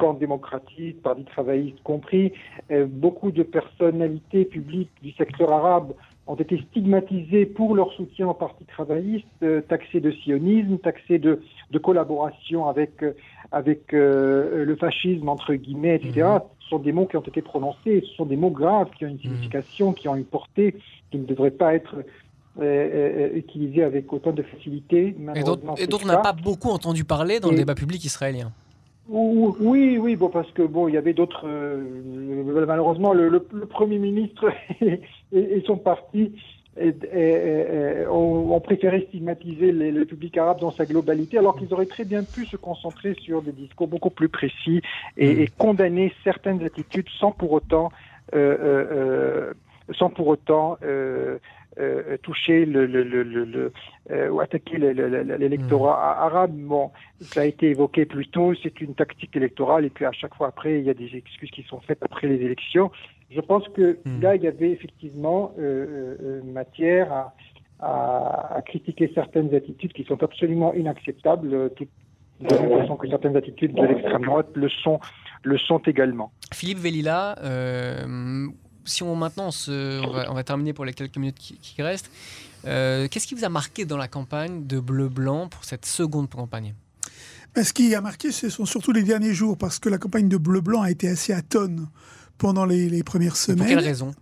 camp 0.00 0.14
démocratique, 0.14 1.02
parti 1.02 1.24
travailliste 1.24 1.82
compris, 1.84 2.32
euh, 2.70 2.86
beaucoup 2.88 3.30
de 3.30 3.42
personnalités 3.42 4.46
publiques 4.46 4.90
du 5.02 5.12
secteur 5.12 5.52
arabe 5.52 5.92
ont 6.26 6.36
été 6.36 6.58
stigmatisées 6.70 7.44
pour 7.44 7.74
leur 7.74 7.92
soutien 7.92 8.28
au 8.28 8.34
parti 8.34 8.64
travailliste, 8.64 9.26
euh, 9.42 9.60
taxés 9.60 10.00
de 10.00 10.10
sionisme, 10.10 10.78
taxés 10.78 11.18
de, 11.18 11.42
de 11.70 11.78
collaboration 11.78 12.66
avec, 12.66 13.02
euh, 13.02 13.12
avec 13.52 13.92
le 13.92 14.76
fascisme, 14.80 15.28
entre 15.28 15.54
guillemets, 15.54 15.96
etc. 15.96 16.26
Mhm. 16.34 16.40
Ce 16.60 16.68
sont 16.70 16.78
des 16.78 16.92
mots 16.92 17.06
qui 17.06 17.16
ont 17.16 17.28
été 17.32 17.42
prononcés, 17.42 18.02
ce 18.08 18.14
sont 18.14 18.26
des 18.26 18.36
mots 18.36 18.50
graves, 18.50 18.90
qui 18.96 19.04
ont 19.04 19.08
une 19.08 19.14
mhm. 19.14 19.20
signification, 19.20 19.92
qui 19.92 20.08
ont 20.08 20.16
une 20.16 20.24
portée, 20.24 20.76
qui 21.10 21.18
ne 21.18 21.24
devraient 21.24 21.50
pas 21.50 21.74
être 21.74 21.96
utilisés 23.34 23.84
avec 23.84 24.12
autant 24.12 24.32
de 24.32 24.42
facilité. 24.42 25.16
Et 25.34 25.42
dont, 25.42 25.58
on 26.02 26.06
n'a 26.06 26.18
pas 26.18 26.34
beaucoup 26.34 26.68
entendu 26.68 27.04
parler 27.04 27.40
dans 27.40 27.50
le 27.50 27.56
débat 27.56 27.74
public 27.74 28.04
israélien. 28.04 28.52
Oui, 29.12 29.98
oui, 29.98 30.14
bon, 30.14 30.28
parce 30.28 30.50
que 30.52 30.62
bon, 30.62 30.86
il 30.86 30.94
y 30.94 30.96
avait 30.96 31.14
d'autres. 31.14 31.44
Euh, 31.44 32.64
malheureusement, 32.66 33.12
le, 33.12 33.40
Premier 33.68 33.98
ministre 33.98 34.52
et, 34.80 35.62
son 35.66 35.76
parti 35.76 36.32
ont, 38.08 38.60
préféré 38.60 39.06
stigmatiser 39.08 39.72
le 39.72 40.04
public 40.04 40.38
arabe 40.38 40.60
dans 40.60 40.70
sa 40.70 40.86
globalité, 40.86 41.38
alors 41.38 41.56
qu'ils 41.56 41.72
auraient 41.74 41.86
très 41.86 42.04
bien 42.04 42.22
pu 42.22 42.46
se 42.46 42.56
concentrer 42.56 43.14
sur 43.14 43.42
des 43.42 43.50
discours 43.50 43.88
beaucoup 43.88 44.10
plus 44.10 44.28
précis 44.28 44.80
et, 45.16 45.44
mm. 45.44 45.48
condamner 45.58 46.12
certaines 46.22 46.62
attitudes 46.62 47.08
sans 47.18 47.32
pour 47.32 47.50
autant, 47.50 47.90
euh, 48.34 48.56
euh, 48.60 49.52
sans 49.98 50.10
pour 50.10 50.28
autant 50.28 50.76
euh, 50.84 51.38
toucher 52.22 52.66
le, 52.66 52.86
le, 52.86 53.02
le, 53.02 53.22
le 53.22 53.72
euh, 54.10 54.28
ou 54.28 54.40
attaquer 54.40 54.78
l'électorat 54.78 55.94
hmm. 55.94 56.22
arabe. 56.26 56.52
Bon, 56.54 56.90
ça 57.20 57.42
a 57.42 57.44
été 57.44 57.70
évoqué 57.70 58.06
plus 58.06 58.26
tôt, 58.26 58.54
c'est 58.60 58.80
une 58.80 58.94
tactique 58.94 59.36
électorale 59.36 59.84
et 59.84 59.90
puis 59.90 60.04
à 60.04 60.12
chaque 60.12 60.34
fois 60.34 60.48
après, 60.48 60.78
il 60.80 60.84
y 60.84 60.90
a 60.90 60.94
des 60.94 61.14
excuses 61.14 61.50
qui 61.50 61.62
sont 61.62 61.80
faites 61.80 62.02
après 62.02 62.26
les 62.26 62.44
élections. 62.44 62.90
Je 63.30 63.40
pense 63.40 63.68
que 63.68 63.98
hmm. 64.04 64.20
là, 64.20 64.34
il 64.34 64.42
y 64.42 64.48
avait 64.48 64.70
effectivement 64.70 65.52
euh, 65.58 66.16
euh 66.20 66.42
matière 66.42 67.12
à, 67.12 67.34
à, 67.78 68.56
à, 68.56 68.62
critiquer 68.62 69.12
certaines 69.14 69.54
attitudes 69.54 69.92
qui 69.92 70.04
sont 70.04 70.22
absolument 70.22 70.74
inacceptables, 70.74 71.70
tout, 71.76 71.86
de 72.40 72.54
la 72.54 72.80
façon 72.80 72.96
que 72.96 73.08
certaines 73.08 73.36
attitudes 73.36 73.74
de 73.74 73.82
l'extrême 73.82 74.22
droite 74.22 74.48
le 74.54 74.68
sont, 74.68 74.98
le 75.42 75.58
sont 75.58 75.78
également. 75.78 76.32
Philippe 76.52 76.78
Vellila, 76.78 77.36
euh, 77.44 78.48
si 78.84 79.02
on 79.02 79.14
maintenant 79.16 79.50
on, 79.68 80.34
va, 80.34 80.44
terminer 80.44 80.72
pour 80.72 80.84
les 80.84 80.92
quelques 80.92 81.16
minutes 81.16 81.38
qui, 81.38 81.82
restent, 81.82 82.10
euh, 82.66 83.08
qu'est-ce 83.08 83.26
qui 83.26 83.34
vous 83.34 83.44
a 83.44 83.48
marqué 83.48 83.84
dans 83.84 83.96
la 83.96 84.08
campagne 84.08 84.66
de 84.66 84.80
bleu-blanc 84.80 85.48
pour 85.48 85.64
cette 85.64 85.86
seconde 85.86 86.28
campagne? 86.28 86.74
Ben, 87.54 87.64
Ce 87.64 87.72
qui 87.72 87.94
a 87.94 88.00
marqué, 88.00 88.32
ce 88.32 88.48
sont 88.48 88.66
surtout 88.66 88.92
les 88.92 89.02
derniers 89.02 89.34
jours, 89.34 89.56
parce 89.56 89.78
que 89.78 89.88
la 89.88 89.98
campagne 89.98 90.28
de 90.28 90.36
bleu-blanc 90.36 90.82
a 90.82 90.90
été 90.90 91.08
assez 91.08 91.32
atone 91.32 91.88
pendant 92.38 92.64
les, 92.64 93.02
premières 93.02 93.36
semaines. 93.36 93.58
pour 93.58 93.66
quelle 93.66 93.78
raison 93.78 94.14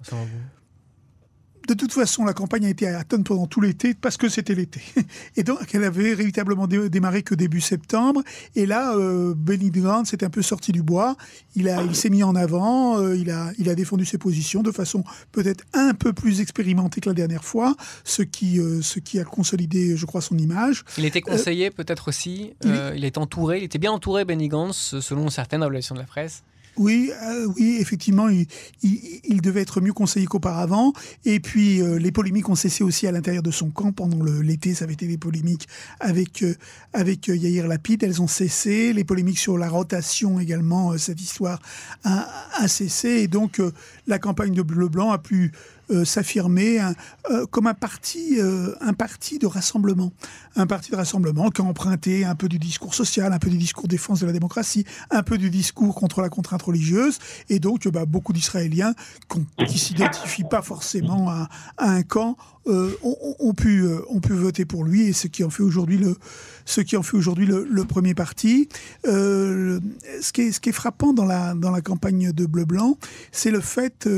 de 1.69 1.75
toute 1.75 1.93
façon, 1.93 2.25
la 2.25 2.33
campagne 2.33 2.65
a 2.65 2.71
été 2.71 2.89
à 2.89 3.05
tonne 3.05 3.25
pendant 3.25 3.47
tout 3.47 3.61
l'été 3.61 3.93
parce 3.93 4.17
que 4.17 4.31
c'était 4.31 4.55
l'été. 4.55 4.81
Et 5.37 5.43
donc, 5.43 5.75
elle 5.75 5.85
avait 5.85 6.15
véritablement 6.15 6.67
démarré 6.67 7.23
que 7.23 7.35
début 7.35 7.61
septembre. 7.61 8.23
Et 8.57 8.65
là, 8.65 8.95
euh, 8.97 9.35
Benny 9.37 9.71
Grant 9.71 10.07
s'est 10.07 10.25
un 10.25 10.31
peu 10.31 10.41
sorti 10.41 10.73
du 10.73 10.83
bois. 10.83 11.17
Il, 11.57 11.69
a, 11.69 11.83
il 11.83 11.95
s'est 11.95 12.09
mis 12.09 12.23
en 12.23 12.35
avant. 12.35 12.99
Euh, 12.99 13.17
il, 13.17 13.31
a, 13.31 13.53
il 13.59 13.69
a 13.69 13.75
défendu 13.75 14.07
ses 14.07 14.17
positions 14.17 14.63
de 14.63 14.73
façon 14.73 15.05
peut-être 15.31 15.65
un 15.75 15.93
peu 15.93 16.15
plus 16.15 16.41
expérimentée 16.41 17.03
que 17.03 17.11
la 17.11 17.15
dernière 17.15 17.45
fois, 17.45 17.77
ce 18.03 18.23
qui, 18.23 18.59
euh, 18.59 18.81
ce 18.81 18.99
qui 18.99 19.21
a 19.21 19.25
consolidé, 19.25 19.95
je 19.95 20.07
crois, 20.07 20.23
son 20.23 20.39
image. 20.39 20.85
Il 20.97 21.05
était 21.05 21.21
conseillé 21.21 21.71
peut-être 21.71 22.09
aussi. 22.09 22.55
Il, 22.65 22.93
il 22.97 23.05
est 23.05 23.19
entouré. 23.19 23.59
Il 23.59 23.65
était 23.65 23.79
bien 23.79 23.93
entouré, 23.93 24.25
Benny 24.25 24.49
Gantz, 24.49 24.99
selon 25.01 25.29
certaines 25.29 25.63
révélations 25.63 25.95
de 25.95 26.01
la 26.01 26.07
presse. 26.07 26.43
Oui, 26.79 27.11
euh, 27.25 27.47
oui, 27.57 27.79
effectivement, 27.81 28.29
il, 28.29 29.41
devait 29.43 29.63
être 29.63 29.81
mieux 29.81 29.93
conseillé 29.93 30.27
qu'auparavant. 30.27 30.93
Et 31.25 31.41
puis, 31.41 31.83
euh, 31.83 31.99
les 31.99 32.13
polémiques 32.13 32.49
ont 32.49 32.55
cessé 32.55 32.85
aussi 32.85 33.07
à 33.09 33.13
l'intérieur 33.13 33.43
de 33.43 33.51
son 33.51 33.71
camp 33.71 33.93
pendant 33.93 34.23
l'été. 34.25 34.75
Ça 34.75 34.85
avait 34.85 34.95
été 34.95 35.07
des 35.07 35.19
polémiques 35.19 35.69
avec 35.99 36.43
euh, 36.43 36.55
avec 36.93 37.27
Yair 37.27 37.67
Lapid. 37.67 38.03
Elles 38.05 38.23
ont 38.23 38.29
cessé. 38.29 38.93
Les 38.93 39.05
polémiques 39.05 39.39
sur 39.39 39.59
la 39.59 39.69
rotation 39.69 40.39
également. 40.39 40.97
cette 40.99 41.21
histoire 41.21 41.61
a, 42.05 42.29
a, 42.55 42.69
cessé. 42.69 43.09
Et 43.09 43.29
donc, 43.29 43.61
la 44.07 44.19
campagne 44.21 44.55
de 44.55 44.63
Bleu 44.63 44.89
Blanc 44.89 45.11
a 45.11 45.19
pu 45.19 45.53
s'affirmer 46.05 46.81
comme 47.51 47.67
un 47.67 47.75
parti, 47.75 48.39
un 48.81 48.93
parti 48.93 49.39
de 49.39 49.47
rassemblement. 49.47 50.13
Un 50.57 50.67
parti 50.67 50.91
de 50.91 50.97
rassemblement 50.97 51.51
qui 51.51 51.63
a 51.63 51.65
emprunté 51.65 52.25
un 52.25 52.35
peu 52.35 52.49
du 52.49 52.59
discours 52.59 52.95
social, 52.95 53.33
un 53.33 53.39
peu 53.39 53.51
du 53.51 53.59
discours 53.59 53.89
défense 53.89 54.21
de 54.21 54.27
la 54.27 54.33
démocratie, 54.33 54.85
un 55.11 55.23
peu 55.23 55.39
du 55.39 55.51
discours 55.51 55.95
contre 55.95 56.21
la 56.21 56.29
contrainte 56.29 56.63
religieuse. 56.63 57.19
Et 57.49 57.59
donc, 57.59 57.87
bah, 57.89 58.07
beaucoup 58.07 58.33
d'Israéliens 58.33 58.95
qui 59.67 59.79
s'identifient 59.79 60.45
pas 60.45 60.63
forcément 60.63 61.31
à, 61.31 61.49
un 61.79 62.03
camp 62.03 62.37
euh, 62.67 62.93
ont, 63.03 63.55
pu, 63.55 63.81
euh, 63.81 64.01
ont 64.11 64.21
pu 64.21 64.35
voter 64.35 64.67
pour 64.67 64.85
lui 64.85 65.07
et 65.07 65.15
ce 65.15 65.27
qui 65.27 65.43
en 65.43 65.49
fait 65.49 65.63
aujourd'hui 65.63 65.97
le, 65.97 66.11
en 66.11 67.03
fait 67.03 67.17
aujourd'hui 67.17 67.47
le, 67.47 67.85
premier 67.85 68.15
parti. 68.15 68.69
Euh, 69.07 69.81
ce, 70.21 70.33
qui 70.33 70.43
est, 70.43 70.53
ce 70.53 70.61
qui 70.61 70.69
est 70.69 70.73
frappant 70.73 71.15
dans 71.15 71.25
la, 71.25 71.55
dans 71.55 71.71
la 71.71 71.81
campagne 71.81 72.33
de 72.33 72.45
Bleu-Blanc, 72.45 72.99
c'est 73.33 73.51
le 73.51 73.61
fait, 73.61 74.09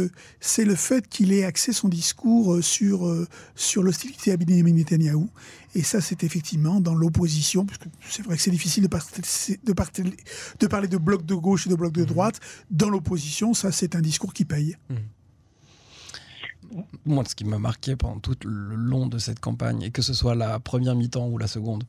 c'est 0.41 0.65
fait 0.75 1.07
qu'il 1.09 1.33
ait 1.33 1.45
axé 1.61 1.73
son 1.75 1.89
discours 1.89 2.65
sur, 2.65 3.07
sur 3.55 3.83
l'hostilité 3.83 4.33
à 4.33 4.39
Benjamin 4.39 4.73
Netanyahu. 4.73 5.27
Et 5.75 5.83
ça, 5.83 6.01
c'est 6.01 6.25
effectivement 6.25 6.81
dans 6.81 6.95
l'opposition, 6.95 7.67
puisque 7.67 7.87
c'est 8.09 8.23
vrai 8.23 8.37
que 8.37 8.43
c'est 8.43 8.51
difficile 8.51 8.89
de, 8.89 8.89
de, 8.89 9.73
de, 10.59 10.67
parler 10.67 10.89
de 10.89 10.97
bloc 10.97 11.27
de 11.27 11.35
gauche 11.35 11.67
et 11.67 11.71
de 11.71 11.75
bloc 11.75 11.93
de 11.93 12.03
mmh. 12.03 12.07
droite. 12.07 12.41
Dans 12.71 12.89
l'opposition, 12.89 13.53
ça, 13.53 13.73
c'est 13.73 13.95
un 13.95 14.01
discours 14.01 14.33
qui 14.33 14.47
paye. 14.47 14.77
Mmh 14.89 14.95
moi, 17.05 17.25
ce 17.27 17.35
qui 17.35 17.45
m'a 17.45 17.59
marqué 17.59 17.97
pendant 17.97 18.21
tout 18.21 18.37
le 18.45 18.75
long 18.77 19.07
de 19.07 19.19
cette 19.19 19.41
campagne, 19.41 19.83
et 19.83 19.91
que 19.91 20.03
ce 20.03 20.15
soit 20.15 20.35
la 20.35 20.61
première 20.61 20.95
mi-temps 20.95 21.29
ou 21.29 21.39
la 21.39 21.47
seconde, 21.47 21.85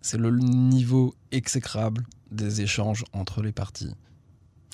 c'est 0.00 0.18
le 0.18 0.30
niveau 0.30 1.14
exécrable 1.30 2.06
des 2.30 2.62
échanges 2.62 3.04
entre 3.12 3.42
les 3.42 3.52
partis. 3.52 3.94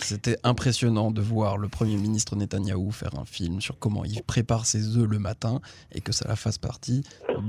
C'était 0.00 0.38
impressionnant 0.44 1.10
de 1.10 1.20
voir 1.20 1.58
le 1.58 1.68
Premier 1.68 1.96
ministre 1.96 2.36
Netanyahou 2.36 2.90
faire 2.92 3.18
un 3.18 3.24
film 3.24 3.60
sur 3.60 3.78
comment 3.78 4.04
il 4.04 4.22
prépare 4.22 4.64
ses 4.64 4.96
œufs 4.96 5.08
le 5.08 5.18
matin 5.18 5.60
et 5.92 6.00
que 6.00 6.12
ça 6.12 6.34
fasse 6.36 6.58
partie 6.58 7.02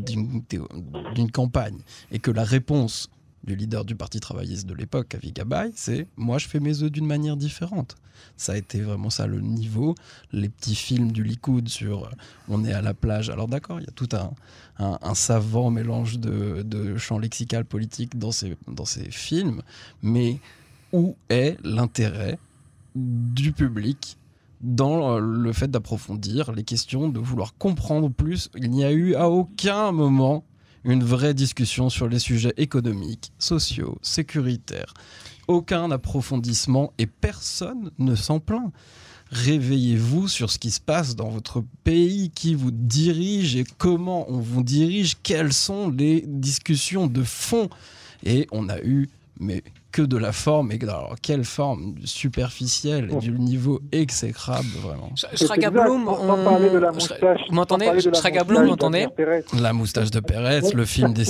d'une 0.06 1.32
campagne. 1.32 1.80
Et 2.12 2.20
que 2.20 2.32
la 2.32 2.44
réponse 2.44 3.10
du 3.44 3.56
leader 3.56 3.86
du 3.86 3.96
Parti 3.96 4.20
travailliste 4.20 4.68
de 4.68 4.74
l'époque, 4.74 5.16
Avi 5.16 5.32
Gabay, 5.32 5.72
c'est 5.76 6.08
moi 6.18 6.38
je 6.38 6.48
fais 6.48 6.60
mes 6.60 6.84
œufs 6.84 6.92
d'une 6.92 7.06
manière 7.06 7.38
différente. 7.38 7.96
Ça 8.36 8.52
a 8.52 8.58
été 8.58 8.82
vraiment 8.82 9.10
ça 9.10 9.28
le 9.28 9.40
niveau. 9.40 9.96
Les 10.34 10.50
petits 10.50 10.76
films 10.76 11.12
du 11.12 11.24
Likoud 11.24 11.70
sur 11.70 12.12
on 12.50 12.66
est 12.66 12.74
à 12.74 12.82
la 12.82 12.94
plage. 12.94 13.30
Alors 13.30 13.48
d'accord, 13.48 13.80
il 13.80 13.86
y 13.86 13.90
a 13.90 13.94
tout 13.94 14.10
un, 14.14 15.16
savant 15.16 15.70
mélange 15.72 16.20
de, 16.20 16.64
de 16.64 16.98
champs 16.98 17.20
lexical 17.20 17.64
politiques 17.64 18.18
dans 18.18 18.32
ces, 18.32 18.58
dans 18.68 18.86
ces 18.86 19.10
films, 19.10 19.62
mais 20.02 20.40
où 20.94 21.16
est 21.30 21.58
l'intérêt 21.64 22.38
du 22.96 23.52
public 23.52 24.18
dans 24.62 25.16
euh, 25.16 25.20
le 25.20 25.54
fait 25.54 25.70
d'approfondir 25.70 26.52
les 26.52 26.64
questions, 26.64 27.10
de 27.10 27.20
vouloir 27.20 27.56
comprendre 27.58 28.10
plus? 28.10 28.50
Il 28.56 28.72
n'y 28.72 28.84
a 28.84 28.92
eu 28.92 29.16
à 29.16 29.30
aucun 29.30 29.92
moment 29.92 30.44
une 30.84 31.04
vraie 31.04 31.34
discussion 31.34 31.90
sur 31.90 32.08
les 32.08 32.20
sujets 32.20 32.54
économiques, 32.58 33.32
sociaux, 33.38 33.98
sécuritaires. 34.02 34.94
Aucun 35.48 35.92
approfondissement 35.92 36.94
et 36.98 37.06
personne 37.06 37.92
ne 38.00 38.16
s'en 38.16 38.40
plaint. 38.40 38.72
Réveillez-vous 39.32 40.28
sur 40.28 40.50
ce 40.50 40.58
qui 40.58 40.72
se 40.72 40.80
passe 40.80 41.16
dans 41.16 41.30
votre 41.30 41.64
pays, 41.84 42.32
qui 42.32 42.56
vous 42.56 42.72
dirige 42.72 43.56
et 43.56 43.64
comment 43.78 44.30
on 44.30 44.40
vous 44.40 44.64
dirige, 44.64 45.18
quelles 45.22 45.54
sont 45.54 45.90
les 45.90 46.24
discussions 46.26 47.08
de 47.08 47.24
fond? 47.24 47.70
Et 48.24 48.48
on 48.52 48.70
a 48.70 48.80
eu 48.82 49.10
mais 49.40 49.64
que 49.92 50.02
de 50.02 50.18
la 50.18 50.32
forme, 50.32 50.72
et 50.72 50.80
alors 50.84 51.16
quelle 51.22 51.44
forme 51.44 51.96
superficielle 52.04 53.10
et 53.12 53.16
du 53.18 53.32
niveau 53.32 53.82
exécrable, 53.92 54.68
vraiment. 54.82 55.12
Schragabloum, 55.16 56.06
vous 56.06 56.24
m'entendez 57.52 57.88
m'entendez 58.66 59.08
La 59.60 59.74
moustache 59.74 60.12
de 60.12 60.20
Pérez, 60.20 60.62
le 60.74 60.86
film 60.86 61.14
des 61.14 61.26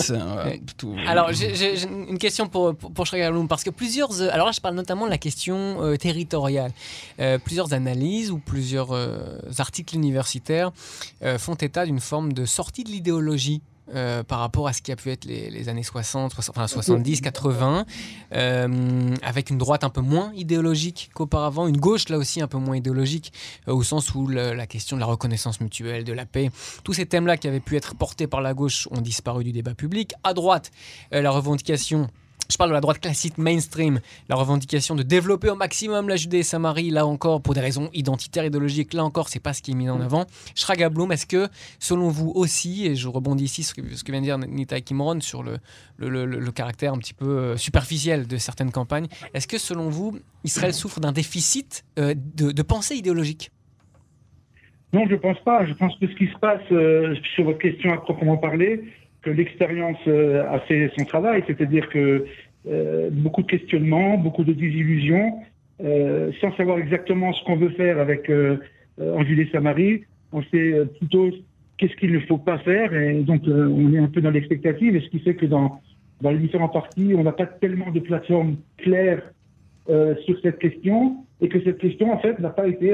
tout... 0.78 0.96
Alors, 1.08 1.32
j'ai 1.32 1.84
une 1.84 2.18
question 2.18 2.48
pour, 2.48 2.76
pour, 2.76 3.06
parce 3.48 3.64
que 3.64 3.70
plusieurs... 3.70 4.12
Euh, 4.22 4.30
alors 4.32 4.48
là, 4.48 4.52
je 4.52 4.62
parle 4.62 4.76
notamment 4.76 5.06
de 5.06 5.12
la 5.12 5.18
question 5.18 5.84
euh, 5.84 5.96
territoriale. 5.96 6.72
Euh, 7.20 7.38
plusieurs 7.38 7.74
analyses 7.74 8.32
ou 8.32 8.40
plusieurs 8.40 8.90
articles 9.58 9.96
universitaires 9.96 10.72
font 11.38 11.56
état 11.56 11.86
d'une 11.86 12.00
forme 12.00 12.34
de 12.34 12.46
sortie 12.46 12.84
de 12.84 12.90
l'idéologie 12.90 13.62
euh, 13.96 14.24
par 14.24 14.40
rapport 14.40 14.68
à 14.68 14.74
ce 14.74 14.82
qui 14.82 14.92
a 14.92 14.96
pu 14.96 15.10
être 15.10 15.26
les, 15.26 15.70
années 15.70 15.84
60, 15.84 16.34
enfin 16.38 16.68
70, 16.68 17.22
80, 17.22 17.86
euh, 18.34 19.16
avec 19.24 19.50
une 19.50 19.58
droite 19.58 19.84
un 19.84 19.90
peu 19.90 20.02
moins 20.02 20.32
idéologique 20.36 21.10
qu'auparavant, 21.14 21.68
une 21.68 21.78
gauche 21.78 22.10
là 22.10 22.18
aussi 22.18 22.42
un 22.42 22.48
peu 22.48 22.58
moins 22.58 22.78
idéologique, 22.78 23.34
euh, 23.68 23.74
au 23.74 23.84
sens 23.84 24.14
où 24.14 24.28
la 24.28 24.68
question 24.68 24.96
de 24.96 25.02
la 25.02 25.08
reconnaissance 25.08 25.60
mutuelle, 25.60 26.04
de 26.04 26.14
la 26.14 26.26
paix, 26.26 26.52
tous 26.84 26.94
ces 26.94 27.06
thèmes-là 27.06 27.38
qui 27.38 27.48
avaient 27.48 27.60
pu 27.60 27.76
être 27.78 27.96
portés 27.96 28.28
par 28.28 28.42
la 28.42 28.54
gauche 28.54 28.88
ont 28.92 29.02
disparu 29.02 29.44
du 29.44 29.52
débat 29.52 29.74
public. 29.74 30.14
À 30.24 30.34
droite, 30.34 30.72
la 31.12 31.32
revendication 31.32 32.10
je 32.50 32.58
parle 32.58 32.72
de 32.72 32.74
la 32.74 32.82
droite 32.82 33.00
classique 33.00 33.38
mainstream, 33.38 34.00
la 34.28 34.36
revendication 34.36 34.96
de 34.96 35.04
développer 35.04 35.50
au 35.50 35.56
maximum 35.56 36.10
la 36.10 36.16
Judée 36.16 36.40
et 36.40 36.44
Samarie, 36.44 36.90
là 36.90 37.06
encore, 37.06 37.42
pour 37.42 37.54
des 37.54 37.60
raisons 37.62 37.90
identitaires, 37.94 38.46
idéologiques, 38.46 38.94
là 38.94 39.04
encore, 39.04 39.30
c'est 39.30 39.40
pas 39.40 39.54
ce 39.54 39.62
qui 39.62 39.72
est 39.72 39.76
mis 39.76 39.90
en 39.90 40.02
avant. 40.02 40.26
Shraga 40.56 40.90
Bloom, 40.90 41.12
est-ce 41.12 41.28
que, 41.28 41.48
selon 41.78 42.10
vous 42.10 42.32
aussi, 42.34 42.88
et 42.88 42.96
je 42.96 43.08
rebondis 43.08 43.44
ici 43.44 43.64
sur 43.64 43.76
ce 43.76 44.04
que 44.04 44.12
vient 44.12 44.22
de 44.22 44.26
dire 44.26 44.38
Nita 44.40 44.82
Kimron 44.82 45.22
sur 45.22 45.44
le, 45.44 45.60
le, 46.00 46.52
caractère 46.52 46.94
un 46.94 46.98
petit 46.98 47.14
peu 47.14 47.26
euh, 47.26 47.58
superficiel 47.58 48.26
de 48.26 48.38
certaines 48.38 48.72
campagnes, 48.72 49.08
est-ce 49.34 49.48
que, 49.48 49.60
selon 49.60 49.90
vous, 49.90 50.18
Israël 50.44 50.74
souffre 50.74 51.00
d'un 51.00 51.12
déficit 51.12 51.86
euh, 52.00 52.16
de, 52.16 52.62
pensée 52.64 52.96
idéologique? 52.96 53.52
Non, 54.92 55.06
je 55.08 55.16
pense 55.16 55.40
pas. 55.42 55.66
Je 55.66 55.74
pense 55.74 55.96
que 56.00 56.08
ce 56.08 56.16
qui 56.16 56.28
se 56.28 56.38
passe 56.40 56.62
euh, 56.72 57.16
sur 57.36 57.44
votre 57.44 57.60
question 57.60 57.94
à 57.94 57.98
proprement 57.98 58.38
parler, 58.38 58.82
que 59.22 59.30
l'expérience 59.30 60.00
euh, 60.08 60.44
a 60.50 60.60
fait 60.62 60.92
son 60.98 61.06
travail, 61.06 61.44
c'est-à-dire 61.48 61.90
que 61.90 62.26
euh, 62.68 63.10
beaucoup 63.12 63.42
de 63.42 63.48
questionnements, 63.48 64.18
beaucoup 64.18 64.44
de 64.44 64.54
désillusions, 64.54 65.40
euh, 65.82 66.32
sans 66.42 66.54
savoir 66.58 66.78
exactement 66.78 67.32
ce 67.32 67.44
qu'on 67.46 67.56
veut 67.56 67.70
faire 67.70 68.00
avec 68.00 68.30
euh, 68.30 68.58
Angélé 69.00 69.48
Samari. 69.52 70.04
On 70.34 70.44
sait 70.44 70.74
plutôt 71.00 71.30
qu'est-ce 71.78 71.96
qu'il 71.96 72.12
ne 72.12 72.20
faut 72.20 72.38
pas 72.38 72.58
faire, 72.60 72.94
et 72.94 73.14
donc 73.22 73.44
on 73.48 73.94
est 73.94 73.98
un 73.98 74.08
peu 74.08 74.22
dans 74.22 74.30
l'expectative, 74.30 74.96
et 74.96 75.00
ce 75.02 75.08
qui 75.08 75.20
fait 75.20 75.34
que 75.34 75.48
dans, 75.48 75.80
dans 76.22 76.32
les 76.32 76.38
différents 76.38 76.70
partis, 76.70 77.14
on 77.16 77.24
n'a 77.24 77.32
pas 77.32 77.48
tellement 77.48 77.90
de 77.90 78.00
plateformes 78.00 78.58
claires 78.78 79.24
sur 79.88 80.40
cette 80.44 80.60
question, 80.60 81.16
et 81.42 81.48
que 81.48 81.60
cette 81.64 81.80
question, 81.80 82.14
en 82.14 82.20
fait, 82.20 82.38
n'a 82.38 82.50
pas 82.50 82.68
été, 82.68 82.92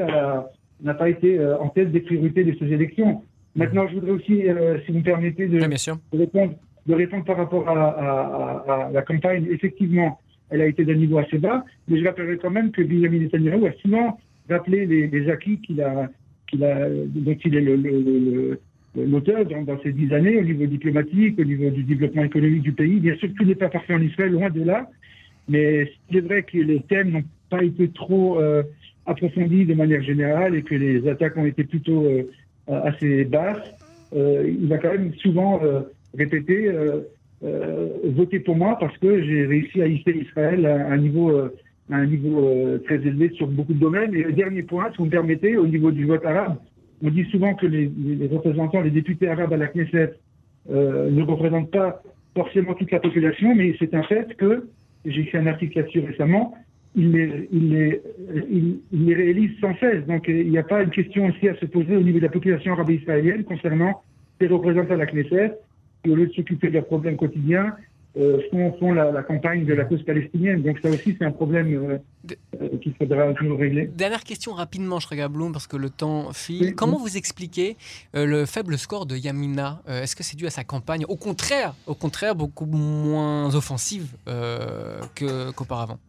n'a 0.81 0.93
pas 0.93 1.09
été 1.09 1.43
en 1.59 1.67
tête 1.67 1.91
des 1.91 1.99
priorités 1.99 2.45
de 2.45 2.55
ces 2.57 2.71
élections. 2.71 3.21
Maintenant, 3.55 3.87
je 3.87 3.95
voudrais 3.95 4.11
aussi, 4.11 4.47
euh, 4.49 4.77
si 4.85 4.91
vous 4.91 4.99
me 4.99 5.03
permettez, 5.03 5.47
de, 5.47 5.59
répondre, 6.17 6.53
de 6.87 6.93
répondre 6.93 7.23
par 7.23 7.37
rapport 7.37 7.67
à, 7.69 8.89
la 8.91 9.01
campagne. 9.01 9.47
Effectivement, 9.49 10.19
elle 10.49 10.61
a 10.61 10.67
été 10.67 10.83
d'un 10.83 10.95
niveau 10.95 11.17
assez 11.17 11.37
bas, 11.37 11.63
mais 11.87 11.99
je 11.99 12.05
rappellerai 12.05 12.37
quand 12.37 12.49
même 12.49 12.71
que 12.71 12.81
Benjamin 12.81 13.19
Netanyahu 13.19 13.67
a 13.67 13.73
souvent 13.81 14.19
rappelé 14.49 14.85
les, 14.85 15.29
acquis 15.29 15.59
qu'il 15.59 15.81
a, 15.81 16.09
qu'il 16.47 16.63
a, 16.63 16.89
dont 16.89 17.37
il 17.45 17.55
est 17.55 17.61
l'auteur 18.95 19.45
dans, 19.45 19.63
dans, 19.63 19.81
ces 19.81 19.93
dix 19.93 20.13
années 20.13 20.37
au 20.37 20.43
niveau 20.43 20.65
diplomatique, 20.65 21.39
au 21.39 21.43
niveau 21.43 21.69
du 21.69 21.83
développement 21.83 22.23
économique 22.23 22.61
du 22.61 22.73
pays. 22.73 22.99
Bien 22.99 23.15
sûr, 23.15 23.29
tout 23.37 23.45
n'est 23.45 23.55
pas 23.55 23.69
parfait 23.69 23.93
en 23.93 24.01
Israël, 24.01 24.31
loin 24.31 24.49
de 24.49 24.63
là, 24.63 24.89
mais 25.47 25.91
c'est 26.11 26.21
vrai 26.21 26.43
que 26.43 26.57
les 26.57 26.81
thèmes 26.81 27.11
n'ont 27.11 27.23
pas 27.49 27.63
été 27.63 27.89
trop 27.89 28.39
euh, 28.39 28.63
approfondis 29.05 29.65
de 29.65 29.73
manière 29.73 30.01
générale 30.01 30.55
et 30.55 30.63
que 30.63 30.75
les 30.75 31.07
attaques 31.07 31.37
ont 31.37 31.45
été 31.45 31.63
plutôt 31.63 32.05
euh, 32.05 32.23
assez 32.67 33.25
basse, 33.25 33.63
euh, 34.15 34.47
il 34.47 34.67
va 34.67 34.77
quand 34.77 34.91
même 34.91 35.13
souvent 35.15 35.61
euh, 35.63 35.81
répéter 36.17 36.71
votez 38.03 38.39
pour 38.39 38.55
moi 38.55 38.77
parce 38.79 38.97
que 38.97 39.23
j'ai 39.23 39.45
réussi 39.45 39.81
à 39.81 39.87
hisser 39.87 40.11
Israël 40.11 40.65
à 40.65 40.87
un 40.87 40.97
niveau, 40.97 41.31
un 41.91 42.05
niveau 42.05 42.79
très 42.85 42.95
élevé 42.95 43.29
sur 43.35 43.47
beaucoup 43.47 43.73
de 43.73 43.79
domaines. 43.79 44.15
Et 44.15 44.23
le 44.23 44.31
dernier 44.31 44.63
point, 44.63 44.89
si 44.91 44.97
vous 44.97 45.05
me 45.05 45.11
permettez, 45.11 45.55
au 45.55 45.67
niveau 45.67 45.91
du 45.91 46.05
vote 46.05 46.25
arabe, 46.25 46.55
on 47.03 47.11
dit 47.11 47.25
souvent 47.25 47.53
que 47.53 47.67
les, 47.67 47.91
les 47.97 48.27
représentants, 48.27 48.81
les 48.81 48.89
députés 48.89 49.27
arabes 49.27 49.53
à 49.53 49.57
la 49.57 49.67
Knesset 49.67 50.13
ne 50.69 51.21
représentent 51.21 51.69
pas 51.69 52.01
forcément 52.35 52.73
toute 52.73 52.91
la 52.91 52.99
population, 52.99 53.53
mais 53.53 53.75
c'est 53.79 53.93
un 53.93 54.03
fait 54.03 54.35
que, 54.37 54.67
j'ai 55.05 55.21
écrit 55.21 55.37
un 55.37 55.47
article 55.47 55.77
là-dessus 55.77 55.99
récemment, 55.99 56.55
il 56.95 57.11
les, 57.11 57.49
il, 57.51 57.69
les, 57.69 58.01
il, 58.49 58.79
il 58.91 59.05
les, 59.05 59.15
réalise 59.15 59.51
sans 59.59 59.75
cesse. 59.77 60.05
Donc 60.05 60.25
il 60.27 60.49
n'y 60.49 60.57
a 60.57 60.63
pas 60.63 60.81
une 60.83 60.89
question 60.89 61.27
aussi 61.27 61.47
à 61.49 61.55
se 61.55 61.65
poser 61.65 61.95
au 61.95 62.01
niveau 62.01 62.19
de 62.19 62.23
la 62.23 62.31
population 62.31 62.73
arabe 62.73 62.91
israélienne 62.91 63.43
concernant 63.43 64.01
les 64.39 64.47
représentants 64.47 64.93
de 64.93 64.99
la 64.99 65.05
Knesset 65.05 65.53
qui, 66.03 66.11
au 66.11 66.15
lieu 66.15 66.27
de 66.27 66.33
s'occuper 66.33 66.67
de 66.67 66.73
leurs 66.73 66.85
problèmes 66.85 67.17
quotidiens, 67.17 67.73
euh, 68.17 68.39
font, 68.49 68.73
font 68.79 68.93
la, 68.93 69.11
la, 69.11 69.23
campagne 69.23 69.65
de 69.65 69.73
la 69.73 69.83
cause 69.83 70.03
palestinienne. 70.03 70.61
Donc 70.61 70.79
ça 70.79 70.89
aussi, 70.89 71.15
c'est 71.17 71.25
un 71.25 71.31
problème 71.31 71.73
euh, 71.73 71.97
euh, 72.61 72.77
qu'il 72.77 72.93
faudra 72.95 73.33
toujours 73.33 73.59
régler. 73.59 73.87
Dernière 73.87 74.23
question 74.23 74.53
rapidement, 74.53 74.99
Shrega 74.99 75.27
Bloom, 75.27 75.51
parce 75.51 75.67
que 75.67 75.77
le 75.77 75.89
temps 75.89 76.31
file. 76.31 76.75
Comment 76.75 76.97
vous 76.97 77.17
expliquez 77.17 77.75
euh, 78.15 78.25
le 78.25 78.45
faible 78.45 78.77
score 78.77 79.05
de 79.05 79.17
Yamina 79.17 79.81
euh, 79.89 80.01
Est-ce 80.01 80.15
que 80.15 80.23
c'est 80.23 80.37
dû 80.37 80.47
à 80.47 80.49
sa 80.49 80.63
campagne? 80.63 81.05
Au 81.09 81.17
contraire, 81.17 81.75
au 81.87 81.95
contraire, 81.95 82.35
beaucoup 82.35 82.65
moins 82.65 83.53
offensive 83.53 84.15
qu'auparavant. 85.15 85.99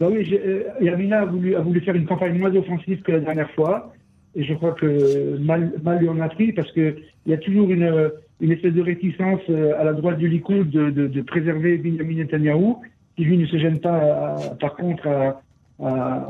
Bah 0.00 0.08
oui, 0.10 0.28
euh, 0.32 0.64
Yamina 0.80 1.20
a 1.20 1.24
voulu, 1.24 1.80
faire 1.80 1.94
une 1.94 2.06
campagne 2.06 2.36
moins 2.38 2.54
offensive 2.54 3.02
que 3.02 3.12
la 3.12 3.20
dernière 3.20 3.50
fois. 3.52 3.92
et 4.34 4.42
je 4.42 4.54
crois 4.54 4.72
que 4.72 5.38
mal, 5.38 5.72
lui 6.00 6.08
en 6.08 6.20
a 6.20 6.28
pris 6.28 6.52
parce 6.52 6.70
que 6.72 6.96
il 7.26 7.30
y 7.30 7.34
a 7.34 7.38
toujours 7.38 7.70
une, 7.70 8.10
espèce 8.40 8.74
de 8.74 8.82
réticence 8.82 9.40
à 9.78 9.84
la 9.84 9.92
droite 9.92 10.18
du 10.18 10.28
Likoud 10.28 10.68
de, 10.68 10.90
de, 10.90 11.06
de 11.06 11.22
préserver 11.22 11.78
Benjamin 11.78 12.16
Netanyahu, 12.16 12.74
qui 13.16 13.24
lui 13.24 13.38
ne 13.38 13.46
se 13.46 13.56
gêne 13.56 13.78
pas, 13.78 14.36
par 14.60 14.74
contre, 14.76 15.06
à, 15.06 15.40
à, 15.82 16.28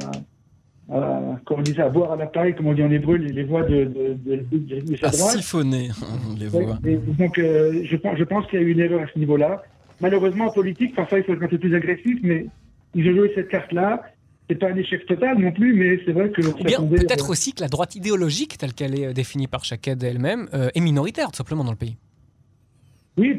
à, 0.93 1.21
on 1.51 1.63
disait, 1.63 1.83
à 1.83 1.89
boire 1.89 2.13
à 2.13 2.17
l'appareil, 2.17 2.55
comme 2.55 2.67
on 2.67 2.75
dit 2.75 2.83
en 2.83 2.91
hébreu, 2.91 3.17
les, 3.17 3.33
les 3.33 3.45
voix 3.45 3.63
de, 3.63 3.85
de, 4.25 4.97
sa 4.97 5.09
À 5.09 5.11
droite. 5.11 5.37
siphonner 5.37 5.89
les 6.39 6.47
voix. 6.47 6.79
Donc, 7.19 7.39
euh, 7.39 7.83
je, 7.85 7.97
je 7.97 8.25
pense 8.25 8.47
qu'il 8.47 8.61
y 8.61 8.63
a 8.63 8.67
eu 8.67 8.73
une 8.73 8.81
erreur 8.81 9.01
à 9.01 9.07
ce 9.13 9.19
niveau-là. 9.19 9.63
Malheureusement, 10.01 10.47
en 10.47 10.53
politique, 10.53 10.95
parfois, 10.95 11.19
il 11.19 11.25
faut 11.25 11.33
être 11.33 11.43
un 11.43 11.49
peu 11.49 11.59
plus 11.59 11.75
agressif, 11.75 12.19
mais 12.23 12.47
ils 12.95 13.09
ont 13.11 13.17
joué 13.17 13.33
cette 13.35 13.49
carte-là. 13.49 14.03
C'est 14.49 14.57
pas 14.57 14.71
un 14.71 14.77
échec 14.77 15.07
total 15.07 15.39
non 15.39 15.53
plus, 15.53 15.73
mais 15.73 16.01
c'est 16.05 16.13
vrai 16.13 16.31
que. 16.31 16.43
Bien 16.65 16.81
peut-être 16.83 17.31
aussi 17.31 17.55
que 17.55 17.63
la 17.63 17.69
droite 17.69 17.95
idéologique, 17.95 18.59
telle 18.59 18.75
qu'elle 18.75 18.99
est 18.99 19.15
définie 19.15 19.47
par 19.47 19.65
chaque 19.65 19.89
aide 19.89 20.03
elle-même, 20.03 20.49
euh, 20.53 20.69
est 20.75 20.81
minoritaire, 20.81 21.31
tout 21.31 21.37
simplement, 21.37 21.65
dans 21.65 21.71
le 21.71 21.79
pays. 21.79 21.97
Oui, 23.17 23.39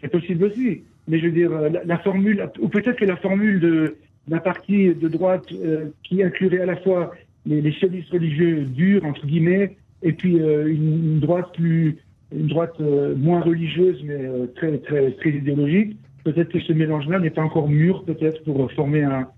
c'est 0.00 0.08
possible 0.08 0.44
aussi. 0.44 0.82
Mais 1.08 1.18
je 1.18 1.26
veux 1.26 1.32
dire, 1.32 1.50
la, 1.50 1.82
la 1.84 1.98
formule, 1.98 2.48
ou 2.60 2.68
peut-être 2.68 2.96
que 2.96 3.04
la 3.04 3.16
formule 3.16 3.60
de 3.60 3.96
d'un 4.28 4.38
parti 4.38 4.94
de 4.94 5.08
droite 5.08 5.46
euh, 5.52 5.86
qui 6.02 6.22
inclurait 6.22 6.60
à 6.60 6.66
la 6.66 6.76
fois 6.76 7.14
les, 7.44 7.60
les 7.60 7.74
religieux 8.10 8.64
durs, 8.64 9.04
entre 9.04 9.24
guillemets, 9.26 9.76
et 10.02 10.12
puis 10.12 10.40
euh, 10.40 10.66
une, 10.66 11.12
une, 11.12 11.20
droite 11.20 11.46
plus, 11.54 11.98
une 12.34 12.48
droite 12.48 12.74
euh, 12.80 13.14
moins 13.16 13.40
religieuse, 13.40 14.02
mais 14.04 14.28
très, 14.56 14.78
très, 14.78 15.12
très 15.12 15.30
idéologique. 15.30 15.96
Peut-être 16.26 16.48
que 16.48 16.58
ce 16.58 16.72
mélange-là 16.72 17.20
n'est 17.20 17.30
pas 17.30 17.42
encore 17.42 17.68
mûr, 17.68 18.02
peut-être, 18.04 18.42
pour 18.42 18.72
former 18.72 19.04
un, 19.04 19.28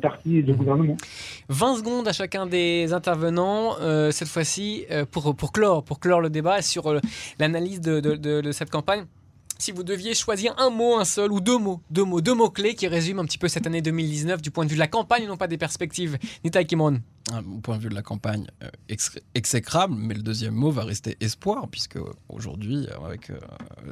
parti 0.00 0.42
de 0.42 0.54
gouvernement. 0.54 0.96
20 1.50 1.76
secondes 1.76 2.08
à 2.08 2.12
chacun 2.14 2.46
des 2.46 2.94
intervenants, 2.94 3.76
euh, 3.82 4.10
cette 4.10 4.28
fois-ci, 4.28 4.86
euh, 4.90 5.04
pour, 5.04 5.36
pour, 5.36 5.52
clore, 5.52 5.84
pour 5.84 6.00
clore 6.00 6.22
le 6.22 6.30
débat 6.30 6.62
sur 6.62 6.86
euh, 6.86 7.00
l'analyse 7.38 7.82
de, 7.82 8.50
cette 8.52 8.70
campagne. 8.70 9.04
Si 9.60 9.72
vous 9.72 9.82
deviez 9.82 10.14
choisir 10.14 10.54
un 10.56 10.70
mot, 10.70 10.98
un 10.98 11.04
seul, 11.04 11.32
ou 11.32 11.40
deux 11.40 11.58
mots, 11.58 11.80
deux 11.90 12.04
mots, 12.04 12.20
deux 12.20 12.32
mots 12.34 12.48
clés 12.48 12.76
qui 12.76 12.86
résument 12.86 13.22
un 13.22 13.24
petit 13.24 13.38
peu 13.38 13.48
cette 13.48 13.66
année 13.66 13.82
2019 13.82 14.40
du 14.40 14.52
point 14.52 14.64
de 14.64 14.70
vue 14.70 14.76
de 14.76 14.80
la 14.80 14.86
campagne 14.86 15.24
et 15.24 15.26
non 15.26 15.36
pas 15.36 15.48
des 15.48 15.58
perspectives. 15.58 16.16
Nita 16.44 16.62
Kimon. 16.62 17.00
Au 17.32 17.58
point 17.58 17.76
de 17.76 17.82
vue 17.82 17.88
de 17.88 17.94
la 17.94 18.02
campagne, 18.02 18.46
euh, 18.62 18.68
ex 18.88 19.18
exécrable, 19.34 19.96
mais 19.98 20.14
le 20.14 20.22
deuxième 20.22 20.54
mot 20.54 20.70
va 20.70 20.84
rester 20.84 21.16
espoir, 21.20 21.66
puisque 21.68 21.98
aujourd'hui, 22.28 22.86
avec 23.04 23.30
euh, 23.30 23.38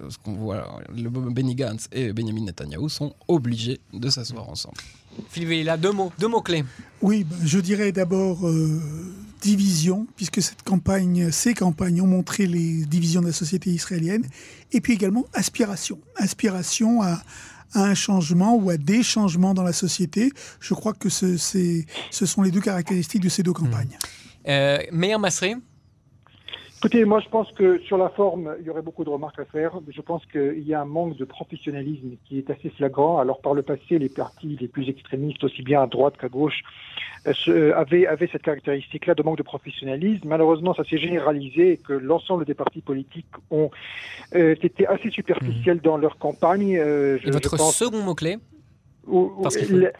ce 0.08 0.18
qu'on 0.18 0.34
voit, 0.34 0.80
le 0.94 1.10
Benny 1.10 1.56
Gantz 1.56 1.88
et 1.90 2.12
Benjamin 2.12 2.44
Netanyahu 2.44 2.88
sont 2.88 3.14
obligés 3.26 3.80
de 3.92 4.08
s'asseoir 4.08 4.48
ensemble. 4.48 4.76
Philippe 5.28 5.48
Vélila, 5.48 5.76
deux 5.76 5.92
mots, 5.92 6.12
deux 6.18 6.28
mots 6.28 6.42
clés. 6.42 6.64
Oui, 7.02 7.24
ben, 7.24 7.36
je 7.44 7.58
dirais 7.58 7.90
d'abord 7.90 8.46
euh, 8.46 8.80
division, 9.40 10.06
puisque 10.16 10.42
cette 10.42 10.62
campagne, 10.62 11.30
ces 11.30 11.54
campagnes 11.54 12.00
ont 12.00 12.06
montré 12.06 12.46
les 12.46 12.84
divisions 12.84 13.20
de 13.20 13.26
la 13.26 13.32
société 13.32 13.70
israélienne, 13.70 14.24
et 14.72 14.80
puis 14.80 14.94
également 14.94 15.26
aspiration, 15.34 15.98
aspiration 16.16 17.02
à, 17.02 17.22
un 17.74 17.94
changement 17.94 18.54
ou 18.54 18.70
à 18.70 18.76
des 18.76 19.02
changements 19.02 19.52
dans 19.52 19.64
la 19.64 19.72
société. 19.72 20.32
Je 20.60 20.72
crois 20.72 20.94
que 20.94 21.08
ce, 21.08 21.36
ce 21.36 22.26
sont 22.26 22.42
les 22.42 22.50
deux 22.50 22.60
caractéristiques 22.60 23.22
de 23.22 23.28
ces 23.28 23.42
deux 23.42 23.52
campagnes. 23.52 23.98
Mmh. 24.46 24.48
Euh, 24.48 24.78
Écoutez, 26.86 27.04
moi 27.04 27.18
je 27.18 27.28
pense 27.28 27.50
que 27.50 27.80
sur 27.80 27.98
la 27.98 28.10
forme, 28.10 28.54
il 28.60 28.66
y 28.66 28.70
aurait 28.70 28.80
beaucoup 28.80 29.02
de 29.02 29.10
remarques 29.10 29.40
à 29.40 29.44
faire. 29.44 29.72
Je 29.88 30.00
pense 30.00 30.24
qu'il 30.26 30.62
y 30.64 30.72
a 30.72 30.82
un 30.82 30.84
manque 30.84 31.16
de 31.16 31.24
professionnalisme 31.24 32.10
qui 32.24 32.38
est 32.38 32.48
assez 32.48 32.70
flagrant. 32.70 33.18
Alors 33.18 33.40
par 33.40 33.54
le 33.54 33.62
passé, 33.62 33.98
les 33.98 34.08
partis 34.08 34.56
les 34.60 34.68
plus 34.68 34.88
extrémistes, 34.88 35.42
aussi 35.42 35.62
bien 35.62 35.82
à 35.82 35.88
droite 35.88 36.14
qu'à 36.16 36.28
gauche, 36.28 36.62
euh, 37.48 37.74
avaient, 37.74 38.06
avaient 38.06 38.28
cette 38.30 38.42
caractéristique-là 38.42 39.16
de 39.16 39.22
manque 39.24 39.38
de 39.38 39.42
professionnalisme. 39.42 40.28
Malheureusement, 40.28 40.74
ça 40.74 40.84
s'est 40.84 40.98
généralisé 40.98 41.72
et 41.72 41.76
que 41.76 41.92
l'ensemble 41.92 42.44
des 42.44 42.54
partis 42.54 42.82
politiques 42.82 43.34
ont 43.50 43.72
euh, 44.36 44.54
été 44.62 44.86
assez 44.86 45.10
superficiels 45.10 45.78
mmh. 45.78 45.80
dans 45.80 45.96
leur 45.96 46.18
campagne. 46.18 46.76
Euh, 46.78 47.18
je, 47.20 47.26
et 47.26 47.30
votre 47.32 47.56
pense... 47.56 47.74
second 47.74 48.02
mot-clé 48.04 48.36
Parce 49.42 49.56
le, 49.68 49.90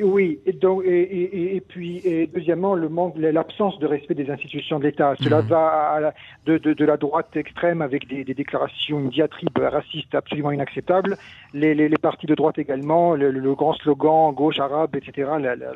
oui, 0.00 0.40
et, 0.44 0.52
donc, 0.52 0.82
et, 0.84 1.02
et, 1.02 1.56
et 1.56 1.60
puis 1.60 1.98
et 2.04 2.26
deuxièmement, 2.26 2.74
le 2.74 2.88
manque, 2.88 3.14
l'absence 3.16 3.78
de 3.78 3.86
respect 3.86 4.14
des 4.14 4.28
institutions 4.28 4.80
de 4.80 4.84
l'État. 4.84 5.14
Cela 5.22 5.40
mmh. 5.40 5.46
va 5.46 5.68
à 5.68 6.00
la, 6.00 6.14
de, 6.46 6.58
de, 6.58 6.72
de, 6.72 6.84
la 6.84 6.96
droite 6.96 7.36
extrême 7.36 7.80
avec 7.80 8.08
des, 8.08 8.24
des, 8.24 8.34
déclarations, 8.34 8.98
une 8.98 9.10
diatribe 9.10 9.56
raciste 9.56 10.16
absolument 10.16 10.50
inacceptable. 10.50 11.16
Les, 11.54 11.76
les, 11.76 11.88
les 11.88 11.96
partis 11.96 12.26
de 12.26 12.34
droite 12.34 12.58
également, 12.58 13.14
le, 13.14 13.30
le, 13.30 13.54
grand 13.54 13.72
slogan 13.74 14.32
gauche 14.32 14.58
arabe, 14.58 14.96
etc. 14.96 15.30
La, 15.40 15.54
la, 15.54 15.74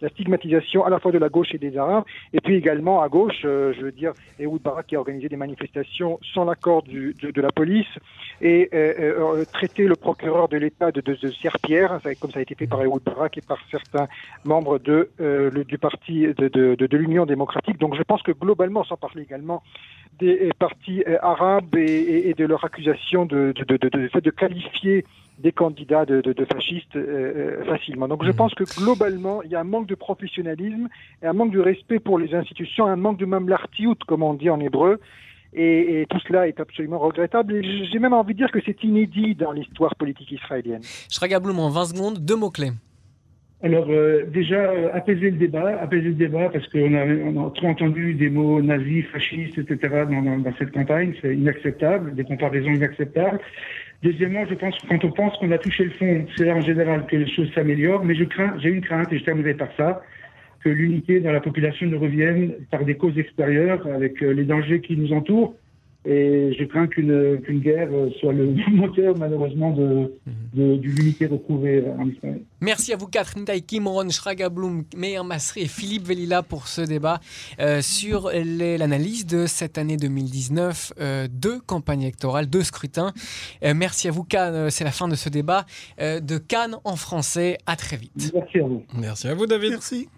la, 0.00 0.08
stigmatisation 0.08 0.84
à 0.84 0.90
la 0.90 0.98
fois 0.98 1.12
de 1.12 1.18
la 1.18 1.28
gauche 1.28 1.54
et 1.54 1.58
des 1.58 1.78
arabes. 1.78 2.04
Et 2.32 2.40
puis 2.40 2.56
également 2.56 3.00
à 3.00 3.08
gauche, 3.08 3.42
euh, 3.44 3.72
je 3.78 3.82
veux 3.82 3.92
dire, 3.92 4.12
Ehud 4.40 4.60
Barak 4.60 4.88
qui 4.88 4.96
a 4.96 4.98
organisé 4.98 5.28
des 5.28 5.36
manifestations 5.36 6.18
sans 6.34 6.44
l'accord 6.44 6.82
de, 6.82 7.14
de, 7.30 7.40
la 7.40 7.52
police 7.52 7.86
et 8.40 8.68
euh, 8.74 9.38
euh, 9.38 9.44
traiter 9.52 9.86
le 9.86 9.94
procureur 9.94 10.48
de 10.48 10.56
l'État 10.56 10.90
de, 10.90 11.00
de, 11.00 11.14
de 11.14 11.30
serpillère, 11.30 12.00
comme 12.20 12.32
ça 12.32 12.40
a 12.40 12.42
été 12.42 12.56
fait 12.56 12.66
par 12.66 12.82
Ehud 12.82 13.02
Barak 13.04 13.35
et 13.36 13.42
par 13.42 13.58
certains 13.70 14.08
membres 14.44 14.78
de, 14.78 15.10
euh, 15.20 15.50
le, 15.50 15.64
du 15.64 15.78
parti 15.78 16.26
de, 16.26 16.48
de, 16.48 16.74
de, 16.74 16.86
de 16.86 16.96
l'Union 16.96 17.26
démocratique. 17.26 17.78
Donc 17.78 17.96
je 17.96 18.02
pense 18.02 18.22
que 18.22 18.32
globalement, 18.32 18.84
sans 18.84 18.96
parler 18.96 19.22
également 19.22 19.62
des 20.18 20.50
partis 20.58 21.02
euh, 21.06 21.18
arabes 21.22 21.74
et, 21.76 21.84
et, 21.84 22.30
et, 22.30 22.34
de 22.34 22.44
leur 22.44 22.64
accusation 22.64 23.26
de, 23.26 23.52
de, 23.52 23.76
de, 23.76 24.08
fait 24.08 24.20
de 24.20 24.30
qualifier 24.30 25.04
des 25.38 25.52
candidats 25.52 26.06
de, 26.06 26.46
fascistes 26.50 26.96
euh, 26.96 27.64
facilement. 27.64 28.08
Donc 28.08 28.24
je 28.24 28.30
pense 28.30 28.54
que 28.54 28.64
globalement, 28.64 29.42
il 29.42 29.50
y 29.50 29.54
a 29.54 29.60
un 29.60 29.64
manque 29.64 29.86
de 29.86 29.94
professionnalisme 29.94 30.88
et 31.22 31.26
un 31.26 31.32
manque 31.34 31.52
de 31.52 31.60
respect 31.60 31.98
pour 31.98 32.18
les 32.18 32.34
institutions, 32.34 32.86
un 32.86 32.96
manque 32.96 33.18
de 33.18 33.26
mamlartiout, 33.26 33.96
comme 34.06 34.22
on 34.22 34.34
dit 34.34 34.48
en 34.48 34.60
hébreu, 34.60 34.98
et, 35.52 36.00
et, 36.00 36.06
tout 36.06 36.18
cela 36.26 36.48
est 36.48 36.58
absolument 36.60 36.98
regrettable. 36.98 37.54
Et 37.54 37.86
j'ai 37.86 37.98
même 37.98 38.12
envie 38.12 38.34
de 38.34 38.38
dire 38.38 38.50
que 38.50 38.58
c'est 38.64 38.82
inédit 38.82 39.34
dans 39.34 39.52
l'histoire 39.52 39.94
politique 39.94 40.32
israélienne. 40.32 40.82
Shraga 41.10 41.40
Blum, 41.40 41.58
en 41.58 41.70
20 41.70 41.84
secondes, 41.86 42.18
deux 42.18 42.36
mots-clés. 42.36 42.72
Alors 43.62 43.86
euh, 43.88 44.24
déjà 44.26 44.70
euh, 44.70 44.90
apaiser 44.92 45.30
le 45.30 45.38
débat, 45.38 45.80
apaiser 45.80 46.08
le 46.08 46.14
débat 46.14 46.50
parce 46.50 46.68
qu'on 46.68 46.94
a, 46.94 47.50
trop 47.52 47.68
entendu 47.68 48.12
des 48.12 48.28
mots 48.28 48.60
nazis, 48.60 49.06
fascistes, 49.06 49.58
etc. 49.58 50.04
dans, 50.10 50.52
cette 50.58 50.72
campagne, 50.72 51.14
c'est 51.22 51.34
inacceptable, 51.34 52.14
des 52.14 52.24
comparaisons 52.24 52.72
inacceptables. 52.72 53.40
Deuxièmement, 54.02 54.44
je 54.46 54.54
pense 54.54 54.76
que 54.76 54.86
quand 54.88 55.02
on 55.04 55.10
pense 55.10 55.38
qu'on 55.38 55.50
a 55.52 55.58
touché 55.58 55.84
le 55.84 55.90
fond, 55.90 56.26
c'est 56.36 56.52
en 56.52 56.60
général 56.60 57.06
que 57.06 57.16
les 57.16 57.30
choses 57.30 57.50
s'améliorent, 57.54 58.04
mais 58.04 58.14
je 58.14 58.24
crains, 58.24 58.54
j'ai 58.58 58.68
une 58.68 58.82
crainte 58.82 59.10
et 59.10 59.18
je 59.18 59.24
terminerai 59.24 59.54
par 59.54 59.68
ça, 59.78 60.02
que 60.62 60.68
l'unité 60.68 61.20
dans 61.20 61.32
la 61.32 61.40
population 61.40 61.86
ne 61.86 61.96
revienne 61.96 62.52
par 62.70 62.84
des 62.84 62.96
causes 62.96 63.18
extérieures 63.18 63.86
avec 63.86 64.22
euh, 64.22 64.34
les 64.34 64.44
dangers 64.44 64.80
qui 64.80 64.98
nous 64.98 65.14
entourent. 65.14 65.54
Et 66.06 66.54
je 66.58 66.64
crains 66.64 66.86
qu'une 66.86 67.40
qu 67.44 67.54
guerre 67.54 67.90
soit 68.20 68.32
le 68.32 68.54
moteur, 68.72 69.16
malheureusement, 69.18 69.72
de, 69.72 70.12
de, 70.54 70.76
de 70.76 70.82
l'unité 70.82 71.26
retrouvée 71.26 71.84
en 71.98 72.08
Israël. 72.08 72.40
Merci 72.60 72.92
à 72.92 72.96
vous 72.96 73.06
quatre, 73.06 73.36
Nitaï 73.36 73.62
Kimron, 73.62 74.08
Shraga 74.08 74.48
Blum, 74.48 74.84
Meir 74.96 75.24
Masri 75.24 75.62
et 75.62 75.66
Philippe 75.66 76.04
Velila 76.06 76.42
pour 76.42 76.68
ce 76.68 76.80
débat 76.80 77.20
euh, 77.60 77.82
sur 77.82 78.30
l'analyse 78.32 79.26
de 79.26 79.46
cette 79.46 79.78
année 79.78 79.96
2019, 79.96 80.92
euh, 81.00 81.28
deux 81.30 81.60
campagnes 81.60 82.02
électorales, 82.02 82.46
deux 82.46 82.62
scrutins. 82.62 83.12
Euh, 83.64 83.74
merci 83.74 84.08
à 84.08 84.10
vous, 84.10 84.24
Cannes. 84.24 84.70
C'est 84.70 84.84
la 84.84 84.92
fin 84.92 85.08
de 85.08 85.14
ce 85.14 85.28
débat 85.28 85.66
de 85.98 86.38
Cannes 86.38 86.76
en 86.84 86.96
français. 86.96 87.58
À 87.66 87.76
très 87.76 87.96
vite. 87.96 88.32
Merci 88.34 88.58
à 88.58 88.62
vous. 88.62 88.82
Merci 88.94 89.28
à 89.28 89.34
vous, 89.34 89.46
David. 89.46 89.70
Merci. 89.70 90.08